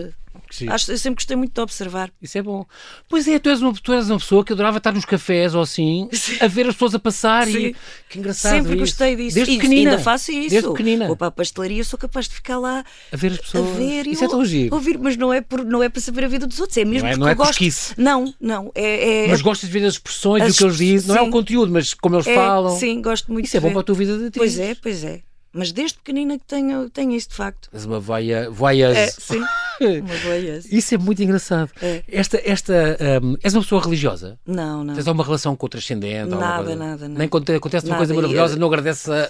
Acho, 0.68 0.92
eu 0.92 0.98
sempre 0.98 1.16
gostei 1.16 1.36
muito 1.36 1.54
de 1.54 1.62
observar. 1.62 2.12
Isso 2.22 2.38
é 2.38 2.42
bom. 2.42 2.66
Pois 3.10 3.28
é, 3.28 3.40
tu 3.40 3.50
és 3.50 3.62
uma, 3.62 3.74
tu 3.74 3.94
és 3.94 4.10
uma 4.10 4.20
pessoa 4.20 4.44
que 4.44 4.54
adorava 4.54 4.78
estar 4.78 4.92
nos 4.92 5.06
cafés 5.06 5.56
ou 5.56 5.62
assim, 5.62 6.10
Sim. 6.12 6.38
a 6.40 6.48
ver 6.48 6.68
as 6.68 6.74
pessoas 6.74 6.96
a 6.96 7.00
passar 7.00 7.48
Sim. 7.48 7.58
e 7.58 7.76
que 8.10 8.20
engraçado. 8.20 8.52
Sempre 8.54 8.72
isso. 8.72 8.80
gostei 8.80 9.16
disso. 9.16 9.36
Desde 9.36 9.54
e 9.54 9.58
pequenina. 9.58 9.92
ainda 9.92 10.04
faço 10.04 10.32
isso. 10.32 10.50
Desde 10.50 10.70
pequenina. 10.70 11.08
Vou 11.08 11.16
para 11.16 11.28
a 11.28 11.32
pastelaria, 11.32 11.84
sou 11.84 11.98
capaz 11.98 12.28
de 12.28 12.36
ficar 12.36 12.58
lá 12.58 12.84
a 13.12 13.16
ver 13.16 13.34
as 13.34 13.40
pessoas. 13.40 13.70
A 13.70 13.74
ver 13.74 14.08
isso 14.08 14.24
é 14.24 14.28
tão 14.28 14.46
giro. 14.46 14.74
Ouvir, 14.76 14.98
mas 14.98 15.18
não 15.18 15.34
é, 15.34 15.42
por, 15.42 15.64
não 15.66 15.82
é 15.82 15.90
para 15.90 16.02
saber 16.02 16.26
a 16.26 16.28
vida 16.28 16.46
dos 16.48 16.60
outros, 16.60 16.78
é 16.78 16.86
mesmo 16.86 17.08
não 17.08 17.08
é, 17.08 17.12
porque 17.12 17.20
não 17.20 17.28
é 17.28 17.32
eu 17.32 17.36
gosto. 17.36 17.96
Não, 17.98 18.34
não. 18.40 18.72
É, 18.76 19.26
é... 19.26 19.28
Mas 19.28 19.42
gostas 19.42 19.70
de 19.70 19.80
ver 19.80 19.86
as 19.86 19.94
expressões, 19.94 20.44
as... 20.44 20.54
o 20.54 20.58
que 20.58 20.64
eles 20.64 20.78
dizem, 20.78 21.08
não 21.10 21.18
é 21.18 21.22
o 21.22 21.30
conteúdo, 21.30 21.72
mas 21.72 21.94
como 21.94 22.16
eles 22.16 22.28
é, 22.28 22.36
falam. 22.36 22.78
Sim, 22.78 23.02
gosto 23.02 23.32
muito. 23.32 23.46
Isso 23.46 23.58
é 23.58 23.60
bom 23.60 23.72
para 23.72 23.82
a 23.82 23.84
tua 23.84 23.96
vida 23.96 24.18
de 24.18 24.26
atriz. 24.26 24.38
Pois 24.38 24.60
é, 24.60 24.76
pois 24.76 25.04
é. 25.04 25.22
Mas 25.54 25.72
desde 25.72 26.00
pequenina 26.00 26.40
que 26.40 26.46
tenho, 26.46 26.90
tenho 26.90 27.12
isso 27.12 27.30
de 27.30 27.36
facto. 27.36 27.70
És 27.72 27.86
uma 27.86 28.00
voia, 28.00 28.50
voias. 28.50 28.98
É, 28.98 29.08
sim. 29.08 29.40
uma 30.02 30.16
voias. 30.24 30.66
Isso 30.66 30.96
é 30.96 30.98
muito 30.98 31.22
engraçado. 31.22 31.70
É. 31.80 32.04
Esta, 32.08 32.42
esta, 32.44 32.98
um, 33.22 33.38
és 33.44 33.54
uma 33.54 33.62
pessoa 33.62 33.84
religiosa? 33.84 34.40
Não, 34.48 34.84
não. 34.84 34.96
Tens 34.96 35.08
alguma 35.08 35.24
relação 35.24 35.56
com 35.56 35.68
o 35.68 35.70
transcendente? 35.70 36.30
Nada, 36.30 36.76
nada, 36.76 36.76
nada. 36.76 37.08
Nem 37.08 37.28
quando 37.30 37.52
acontece 37.52 37.86
uma 37.86 37.98
coisa 37.98 38.16
maravilhosa, 38.16 38.56
não 38.56 38.66
agradeces 38.68 39.08
a 39.08 39.30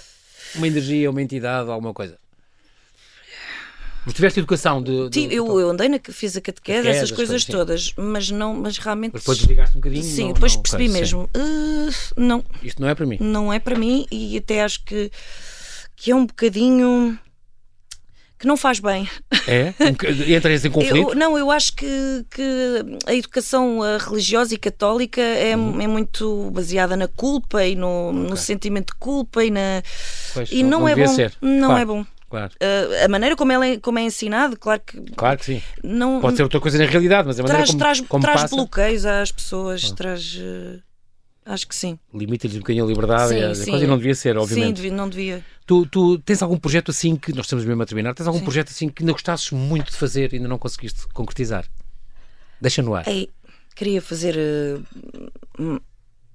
uma 0.54 0.66
energia, 0.66 1.10
uma 1.10 1.20
entidade, 1.20 1.70
alguma 1.70 1.92
coisa? 1.92 2.16
Mas 4.06 4.14
tiveste 4.14 4.38
educação 4.38 4.82
de. 4.82 5.08
de... 5.08 5.34
eu, 5.34 5.60
eu 5.60 5.70
andei 5.70 5.88
na 5.88 5.98
fiz 5.98 6.36
a 6.36 6.40
catequese, 6.40 6.88
essas 6.88 7.10
coisas, 7.10 7.44
todas, 7.44 7.92
mas 7.96 8.30
não, 8.30 8.54
mas 8.54 8.76
realmente. 8.78 9.12
Mas 9.14 9.22
depois 9.22 9.38
desligaste 9.38 9.76
um 9.76 9.80
bocadinho? 9.80 10.02
Sim, 10.02 10.24
não, 10.24 10.32
depois 10.32 10.54
não, 10.54 10.62
percebi 10.62 10.88
okay, 10.88 11.00
mesmo. 11.00 11.30
Uh, 11.36 11.90
não. 12.16 12.44
Isto 12.62 12.82
não 12.82 12.88
é 12.88 12.94
para 12.94 13.06
mim. 13.06 13.16
Não 13.20 13.52
é 13.52 13.58
para 13.58 13.78
mim 13.78 14.06
e 14.10 14.36
até 14.36 14.62
acho 14.62 14.84
que 14.84 15.10
que 16.04 16.10
é 16.10 16.14
um 16.14 16.26
bocadinho 16.26 17.18
que 18.38 18.46
não 18.46 18.58
faz 18.58 18.78
bem. 18.78 19.08
É? 19.48 19.72
Entras 20.36 20.62
em 20.62 20.70
conflito? 20.70 21.12
Eu, 21.12 21.14
não, 21.14 21.38
eu 21.38 21.50
acho 21.50 21.74
que, 21.74 22.26
que 22.30 22.84
a 23.06 23.14
educação 23.14 23.78
religiosa 23.98 24.54
e 24.54 24.58
católica 24.58 25.22
é, 25.22 25.56
uhum. 25.56 25.80
é 25.80 25.86
muito 25.86 26.50
baseada 26.50 26.94
na 26.94 27.08
culpa 27.08 27.64
e 27.64 27.74
no, 27.74 28.10
okay. 28.10 28.20
no 28.20 28.36
sentimento 28.36 28.92
de 28.92 28.98
culpa 28.98 29.42
e 29.42 29.50
na. 29.50 29.82
Pois, 30.34 30.52
e 30.52 30.62
não, 30.62 30.80
não, 30.80 30.88
é 30.88 30.94
bom. 30.94 31.08
Ser. 31.08 31.32
Não 31.40 31.68
claro. 31.68 31.80
é 31.80 31.84
bom. 31.86 32.06
Claro. 32.28 32.52
Uh, 32.54 33.04
a 33.06 33.08
maneira 33.08 33.34
como, 33.34 33.52
ela 33.52 33.66
é, 33.66 33.78
como 33.78 33.98
é 33.98 34.02
ensinado, 34.02 34.58
claro 34.58 34.82
que. 34.84 35.00
Claro 35.16 35.38
que 35.38 35.44
sim. 35.46 35.62
Não, 35.82 36.20
Pode 36.20 36.36
ser 36.36 36.42
outra 36.42 36.60
coisa 36.60 36.76
na 36.76 36.84
realidade, 36.84 37.26
mas 37.26 37.40
a 37.40 37.42
maneira 37.44 37.64
traz, 37.64 37.70
como, 37.70 37.78
traz, 37.78 38.00
como 38.02 38.22
traz 38.22 38.42
passa... 38.42 38.56
bloqueios 38.56 39.06
às 39.06 39.32
pessoas, 39.32 39.88
ah. 39.90 39.94
traz. 39.96 40.34
Uh, 40.36 40.82
acho 41.44 41.68
que 41.68 41.74
sim. 41.74 41.98
Limita-lhes 42.12 42.56
um 42.56 42.60
bocadinho 42.60 42.84
a 42.84 42.88
liberdade 42.88 43.28
sim, 43.28 43.38
e 43.38 43.44
a 43.44 43.54
sim. 43.54 43.70
coisa 43.70 43.86
não 43.86 43.96
devia 43.96 44.14
ser, 44.14 44.36
obviamente. 44.36 44.80
Sim, 44.80 44.90
não 44.90 45.08
devia. 45.08 45.44
Tu, 45.66 45.86
tu 45.86 46.18
tens 46.18 46.42
algum 46.42 46.56
projeto 46.56 46.90
assim 46.90 47.16
que, 47.16 47.32
nós 47.32 47.46
estamos 47.46 47.64
mesmo 47.64 47.82
a 47.82 47.86
terminar, 47.86 48.14
tens 48.14 48.26
algum 48.26 48.38
Sim. 48.38 48.44
projeto 48.44 48.68
assim 48.68 48.88
que 48.88 49.02
ainda 49.02 49.12
gostasses 49.12 49.50
muito 49.50 49.90
de 49.90 49.96
fazer 49.96 50.32
e 50.32 50.36
ainda 50.36 50.48
não 50.48 50.58
conseguiste 50.58 51.06
concretizar? 51.08 51.66
Deixa 52.60 52.82
no 52.82 52.94
ar. 52.94 53.06
Ei, 53.08 53.30
queria 53.74 54.00
fazer. 54.00 54.36
Uh, 55.58 55.80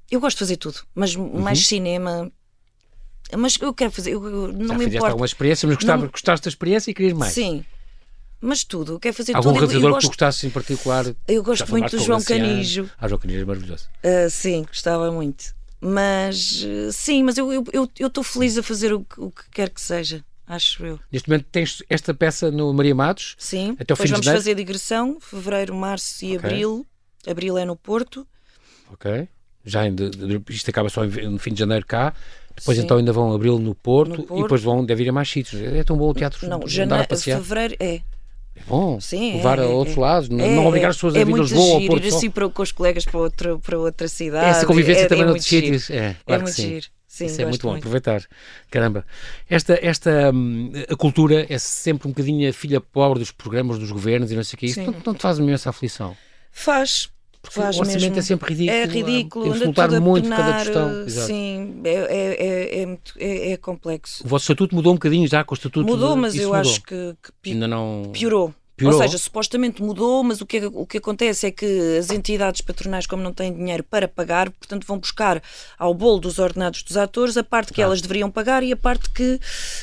eu 0.09 0.19
gosto 0.19 0.37
de 0.37 0.39
fazer 0.39 0.57
tudo, 0.57 0.79
mas 0.95 1.15
uhum. 1.15 1.39
mais 1.39 1.67
cinema. 1.67 2.31
Mas 3.37 3.57
eu 3.61 3.73
quero 3.73 3.91
fazer. 3.91 4.11
Eu, 4.11 4.25
eu 4.25 4.53
não 4.53 4.67
Já 4.69 4.77
me 4.77 4.85
importa. 4.85 5.07
alguma 5.07 5.25
experiência, 5.25 5.67
mas 5.67 5.75
gostava, 5.75 6.03
não... 6.03 6.09
gostaste 6.09 6.45
da 6.45 6.49
experiência 6.49 6.89
e 6.89 6.93
querias 6.93 7.13
mais? 7.13 7.33
Sim. 7.33 7.63
Mas 8.41 8.63
tudo, 8.63 8.93
eu 8.93 8.99
quero 8.99 9.15
fazer 9.15 9.35
Algum 9.35 9.49
tudo. 9.49 9.59
realizador 9.59 9.89
eu, 9.89 9.95
eu 9.95 9.97
que 9.97 10.05
tu 10.05 10.07
gostasses 10.07 10.43
em 10.45 10.49
particular? 10.49 11.05
Eu 11.27 11.43
gosto 11.43 11.69
muito 11.69 11.95
do 11.95 12.03
João 12.03 12.21
Canijo. 12.21 12.89
Ah, 12.97 13.07
João 13.07 13.19
Canijo 13.19 13.41
é 13.41 13.45
maravilhoso. 13.45 13.89
Uh, 14.03 14.29
sim, 14.29 14.63
gostava 14.63 15.11
muito. 15.11 15.53
Mas 15.81 16.65
sim, 16.91 17.23
mas 17.23 17.37
eu 17.37 17.51
estou 17.51 17.73
eu, 17.73 17.89
eu, 17.97 18.11
eu 18.15 18.23
feliz 18.23 18.57
a 18.57 18.63
fazer 18.63 18.93
o, 18.93 19.05
o 19.17 19.31
que 19.31 19.49
quer 19.51 19.69
que 19.69 19.81
seja 19.81 20.23
acho 20.49 20.83
eu. 20.83 20.99
Neste 21.11 21.29
momento 21.29 21.45
tens 21.51 21.83
esta 21.87 22.13
peça 22.13 22.49
no 22.49 22.73
Maria 22.73 22.95
Matos? 22.95 23.35
Sim, 23.37 23.77
até 23.79 23.93
o 23.93 23.95
fim 23.95 24.07
vamos 24.07 24.25
de 24.25 24.31
fazer 24.31 24.55
digressão, 24.55 25.19
fevereiro, 25.21 25.75
março 25.75 26.25
e 26.25 26.35
okay. 26.35 26.49
abril. 26.49 26.85
Abril 27.27 27.57
é 27.57 27.65
no 27.65 27.75
Porto. 27.75 28.27
Ok. 28.91 29.27
Já 29.63 29.85
em, 29.85 29.93
de, 29.93 30.09
de, 30.09 30.41
isto 30.49 30.69
acaba 30.69 30.89
só 30.89 31.05
no 31.05 31.37
fim 31.37 31.53
de 31.53 31.59
janeiro 31.59 31.85
cá. 31.85 32.13
Depois 32.55 32.77
Sim. 32.77 32.83
então 32.83 32.97
ainda 32.97 33.13
vão 33.13 33.31
abril 33.31 33.59
no 33.59 33.75
Porto, 33.75 34.09
no 34.09 34.23
Porto, 34.23 34.39
e 34.39 34.41
depois 34.41 34.61
vão, 34.61 34.83
deve 34.83 35.03
ir 35.03 35.09
a 35.09 35.13
mais 35.13 35.29
sítios. 35.29 35.61
É 35.61 35.83
tão 35.83 35.95
bom 35.95 36.09
o 36.09 36.13
teatro. 36.13 36.47
Não, 36.49 36.67
janeiro, 36.67 37.05
fevereiro 37.17 37.75
é. 37.79 38.01
É 38.59 38.63
bom. 38.67 38.99
Sim, 38.99 39.37
levar 39.37 39.59
é, 39.59 39.63
a 39.63 39.67
outros 39.67 39.97
é, 39.97 39.99
lados, 39.99 40.29
é, 40.29 40.33
não 40.33 40.65
obrigar 40.65 40.91
as 40.91 40.97
pessoas 40.97 41.15
é 41.15 41.21
a 41.21 41.25
vir 41.25 41.35
a 41.35 41.37
Lisboa 41.37 41.75
ou 41.75 41.87
Porto. 41.87 42.05
Ir 42.05 42.07
assim 42.09 42.29
para, 42.29 42.49
com 42.49 42.61
os 42.61 42.71
colegas 42.71 43.05
para 43.05 43.19
outra, 43.19 43.57
para 43.57 43.79
outra 43.79 44.07
cidade. 44.07 44.49
Essa 44.49 44.65
convivência 44.65 45.03
é, 45.03 45.07
também 45.07 45.23
é 45.23 45.25
noutros 45.25 45.47
sítios. 45.47 45.89
É, 45.89 46.15
claro 46.25 46.41
é 46.41 46.43
muito 46.43 46.55
sim. 46.55 46.67
giro. 46.67 46.87
Sim, 47.09 47.25
Isso 47.25 47.41
é 47.41 47.45
muito 47.45 47.61
bom, 47.63 47.71
muito. 47.71 47.81
aproveitar. 47.81 48.23
Caramba, 48.69 49.03
esta, 49.49 49.79
esta 49.81 50.31
hum, 50.31 50.71
a 50.87 50.95
cultura 50.95 51.47
é 51.49 51.57
sempre 51.57 52.07
um 52.07 52.11
bocadinho 52.11 52.47
a 52.47 52.53
filha 52.53 52.79
pobre 52.79 53.17
dos 53.17 53.31
programas 53.31 53.79
dos 53.79 53.91
governos 53.91 54.31
e 54.31 54.35
não 54.35 54.43
sei 54.43 54.55
o 54.55 54.59
que. 54.59 54.65
Isso 54.67 54.81
não, 54.83 54.93
não 55.03 55.15
te 55.15 55.23
faz 55.23 55.39
imensa 55.39 55.71
aflição? 55.71 56.15
Faz, 56.51 57.09
porque 57.41 57.59
faz 57.59 57.77
o 57.77 57.79
orçamento 57.79 58.01
mesmo. 58.01 58.19
é 58.19 58.21
sempre 58.21 58.53
ridículo. 58.53 58.77
É 58.77 58.85
ridículo, 58.85 59.43
temos 59.45 59.61
lutar 59.61 60.01
muito 60.01 60.23
penar, 60.23 60.39
cada 60.39 60.63
questão. 60.63 61.01
Exato. 61.03 61.27
Sim, 61.27 61.81
é, 61.83 61.89
é, 61.89 62.83
é, 62.83 62.97
é, 63.17 63.51
é, 63.51 63.57
complexo. 63.57 64.25
O 64.25 64.27
vosso 64.27 64.43
estatuto 64.43 64.75
mudou 64.75 64.91
um 64.91 64.95
bocadinho 64.95 65.27
já 65.27 65.43
com 65.43 65.53
o 65.53 65.57
estatuto 65.57 65.85
Mudou, 65.85 66.15
mas 66.15 66.35
eu 66.35 66.49
mudou. 66.49 66.55
acho 66.55 66.81
que, 66.81 67.15
que 67.23 67.31
pi 67.41 67.51
Ainda 67.51 67.67
não... 67.67 68.09
piorou. 68.13 68.53
Piorou. 68.75 68.97
Ou 68.97 69.03
seja, 69.03 69.17
supostamente 69.17 69.83
mudou, 69.83 70.23
mas 70.23 70.39
o 70.39 70.45
que, 70.45 70.65
o 70.65 70.85
que 70.85 70.99
acontece 70.99 71.47
é 71.47 71.51
que 71.51 71.97
as 71.97 72.09
entidades 72.11 72.61
patronais, 72.61 73.05
como 73.05 73.21
não 73.21 73.33
têm 73.33 73.53
dinheiro 73.53 73.83
para 73.83 74.07
pagar, 74.07 74.49
portanto 74.49 74.87
vão 74.87 74.97
buscar 74.97 75.43
ao 75.77 75.93
bolo 75.93 76.19
dos 76.19 76.39
ordenados 76.39 76.81
dos 76.81 76.95
atores 76.95 77.35
a 77.35 77.43
parte 77.43 77.73
que 77.73 77.81
elas 77.81 78.01
deveriam 78.01 78.31
pagar 78.31 78.63
e 78.63 78.71
a 78.71 78.77
parte 78.77 79.09
que, 79.09 79.37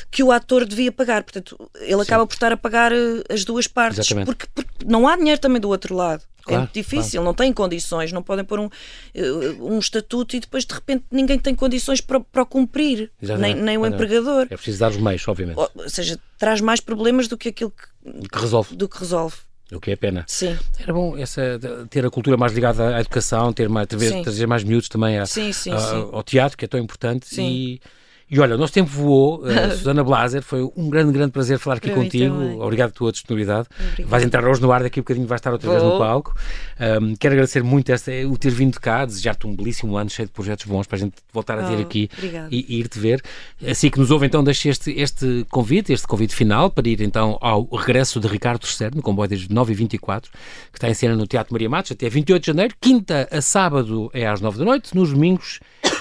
que 0.09 0.23
o 0.23 0.31
ator 0.31 0.65
devia 0.65 0.91
pagar. 0.91 1.23
Portanto, 1.23 1.69
ele 1.75 1.95
Sim. 1.95 2.01
acaba 2.01 2.25
por 2.25 2.33
estar 2.33 2.51
a 2.51 2.57
pagar 2.57 2.91
eh, 2.91 3.23
as 3.29 3.45
duas 3.45 3.67
partes, 3.67 4.11
porque, 4.25 4.47
porque 4.55 4.85
não 4.85 5.07
há 5.07 5.15
dinheiro 5.15 5.39
também 5.39 5.61
do 5.61 5.69
outro 5.69 5.93
lado. 5.95 6.23
É 6.47 6.51
claro, 6.51 6.55
é 6.55 6.57
muito 6.59 6.73
difícil, 6.73 7.11
claro. 7.11 7.25
não 7.25 7.33
têm 7.33 7.53
condições, 7.53 8.11
não 8.11 8.23
podem 8.23 8.45
pôr 8.45 8.59
um, 8.59 8.69
eh, 9.13 9.31
um 9.59 9.79
estatuto 9.79 10.35
e 10.35 10.39
depois 10.39 10.65
de 10.65 10.73
repente 10.73 11.05
ninguém 11.11 11.37
tem 11.37 11.53
condições 11.53 12.01
para, 12.01 12.19
para 12.19 12.43
o 12.43 12.45
cumprir, 12.45 13.11
nem, 13.21 13.53
nem 13.53 13.77
o 13.77 13.85
empregador. 13.85 14.47
É 14.49 14.55
preciso 14.55 14.79
dar 14.79 14.91
os 14.91 14.97
meios, 14.97 15.27
obviamente. 15.27 15.57
Ou, 15.57 15.69
ou 15.75 15.89
seja, 15.89 16.19
traz 16.37 16.61
mais 16.61 16.79
problemas 16.79 17.27
do 17.27 17.37
que 17.37 17.49
aquilo 17.49 17.71
que, 17.71 18.27
que 18.29 18.39
resolve. 18.39 18.75
Do 18.75 18.87
que 18.87 18.97
resolve. 18.97 19.35
O 19.71 19.81
que 19.81 19.91
é 19.91 19.95
pena. 19.97 20.23
Sim. 20.27 20.57
Era 20.79 20.93
bom 20.93 21.17
essa, 21.17 21.59
ter 21.89 22.05
a 22.05 22.09
cultura 22.09 22.37
mais 22.37 22.53
ligada 22.53 22.95
à 22.95 23.01
educação, 23.01 23.51
ter 23.51 23.67
mais, 23.67 23.85
trazer, 23.87 24.21
trazer 24.23 24.47
mais 24.47 24.63
miúdos 24.63 24.87
também 24.87 25.19
a, 25.19 25.25
sim, 25.25 25.51
sim, 25.51 25.71
a, 25.71 25.91
ao 26.13 26.23
teatro, 26.23 26.57
que 26.57 26.63
é 26.63 26.67
tão 26.67 26.79
importante. 26.79 27.27
Sim. 27.27 27.49
E, 27.49 27.81
e 28.29 28.39
olha, 28.41 28.55
o 28.55 28.57
nosso 28.57 28.73
tempo 28.73 28.89
voou. 28.89 29.41
Uh, 29.41 29.71
Susana 29.77 30.03
Blaser, 30.03 30.41
foi 30.41 30.61
um 30.75 30.89
grande, 30.89 31.13
grande 31.13 31.31
prazer 31.31 31.57
falar 31.57 31.77
aqui 31.77 31.89
contigo. 31.89 32.35
Obrigado 32.61 32.91
pela 32.91 32.97
tua 32.97 33.11
disponibilidade. 33.11 33.67
Obrigada. 33.79 34.09
Vais 34.09 34.23
entrar 34.23 34.45
hoje 34.45 34.61
no 34.61 34.71
ar, 34.71 34.83
daqui 34.83 34.99
a 34.99 35.01
um 35.01 35.03
bocadinho 35.03 35.27
vais 35.27 35.39
estar 35.39 35.53
outra 35.53 35.69
Vou. 35.69 35.79
vez 35.79 35.91
no 35.91 35.97
palco. 35.97 36.35
Um, 36.79 37.15
quero 37.15 37.33
agradecer 37.33 37.63
muito 37.63 37.89
esta, 37.89 38.11
o 38.27 38.37
ter 38.37 38.49
vindo 38.49 38.79
cá, 38.79 39.05
desejar-te 39.05 39.47
um 39.47 39.55
belíssimo 39.55 39.95
ano 39.97 40.09
cheio 40.09 40.27
de 40.27 40.33
projetos 40.33 40.65
bons 40.65 40.85
para 40.85 40.97
a 40.97 40.99
gente 40.99 41.15
voltar 41.31 41.57
a 41.57 41.63
ter 41.69 41.77
oh, 41.77 41.81
aqui 41.81 42.09
e, 42.51 42.65
e 42.67 42.79
ir-te 42.79 42.99
ver. 42.99 43.21
Assim 43.65 43.89
que 43.89 43.97
nos 43.97 44.11
ouve, 44.11 44.25
então, 44.25 44.43
deixo 44.43 44.67
este, 44.67 44.91
este 44.91 45.45
convite, 45.49 45.93
este 45.93 46.05
convite 46.05 46.35
final, 46.35 46.69
para 46.69 46.87
ir 46.87 47.01
então 47.01 47.37
ao 47.39 47.63
regresso 47.75 48.19
de 48.19 48.27
Ricardo 48.27 48.65
III, 48.65 48.91
no 48.95 49.01
comboio 49.01 49.29
das 49.29 49.47
9h24, 49.47 50.23
que 50.71 50.77
está 50.77 50.89
em 50.89 50.93
cena 50.93 51.15
no 51.15 51.25
Teatro 51.25 51.53
Maria 51.53 51.69
Matos, 51.69 51.93
até 51.93 52.09
28 52.09 52.41
de 52.41 52.47
janeiro. 52.47 52.75
Quinta 52.81 53.27
a 53.31 53.41
sábado 53.41 54.11
é 54.13 54.27
às 54.27 54.41
9 54.41 54.59
da 54.59 54.65
noite, 54.65 54.93
nos 54.93 55.11
domingos 55.11 55.59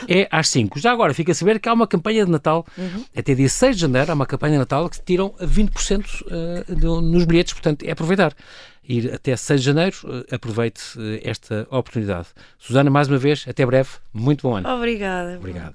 é 0.09 0.29
às 0.31 0.49
5. 0.49 0.79
Já 0.79 0.93
agora 0.93 1.15
fica 1.15 1.33
a 1.33 1.35
saber 1.35 1.61
que 1.61 1.69
há 1.69 1.73
uma 1.73 1.87
campanha 1.87 2.16
de 2.25 2.31
Natal, 2.31 2.67
uhum. 2.77 3.05
até 3.17 3.35
dia 3.35 3.49
6 3.49 3.77
de 3.77 3.83
janeiro, 3.83 4.11
há 4.11 4.15
uma 4.15 4.27
campanha 4.27 4.55
de 4.55 4.59
Natal 4.59 4.89
que 4.89 5.01
tiram 5.03 5.35
20% 5.41 6.23
uh, 6.23 7.01
nos 7.01 7.25
bilhetes, 7.25 7.53
portanto 7.53 7.85
é 7.85 7.91
aproveitar. 7.91 8.35
Ir 8.89 9.13
até 9.13 9.37
6 9.37 9.61
de 9.61 9.67
janeiro, 9.67 9.97
uh, 10.05 10.35
aproveite 10.35 10.81
uh, 10.97 11.21
esta 11.23 11.67
oportunidade. 11.71 12.29
Susana, 12.59 12.91
mais 12.91 13.09
uma 13.09 13.19
vez, 13.19 13.45
até 13.49 13.67
breve, 13.67 13.91
muito 14.13 14.43
bom 14.43 14.57
ano. 14.57 14.69
Obrigada. 14.69 15.37
Obrigado. 15.37 15.75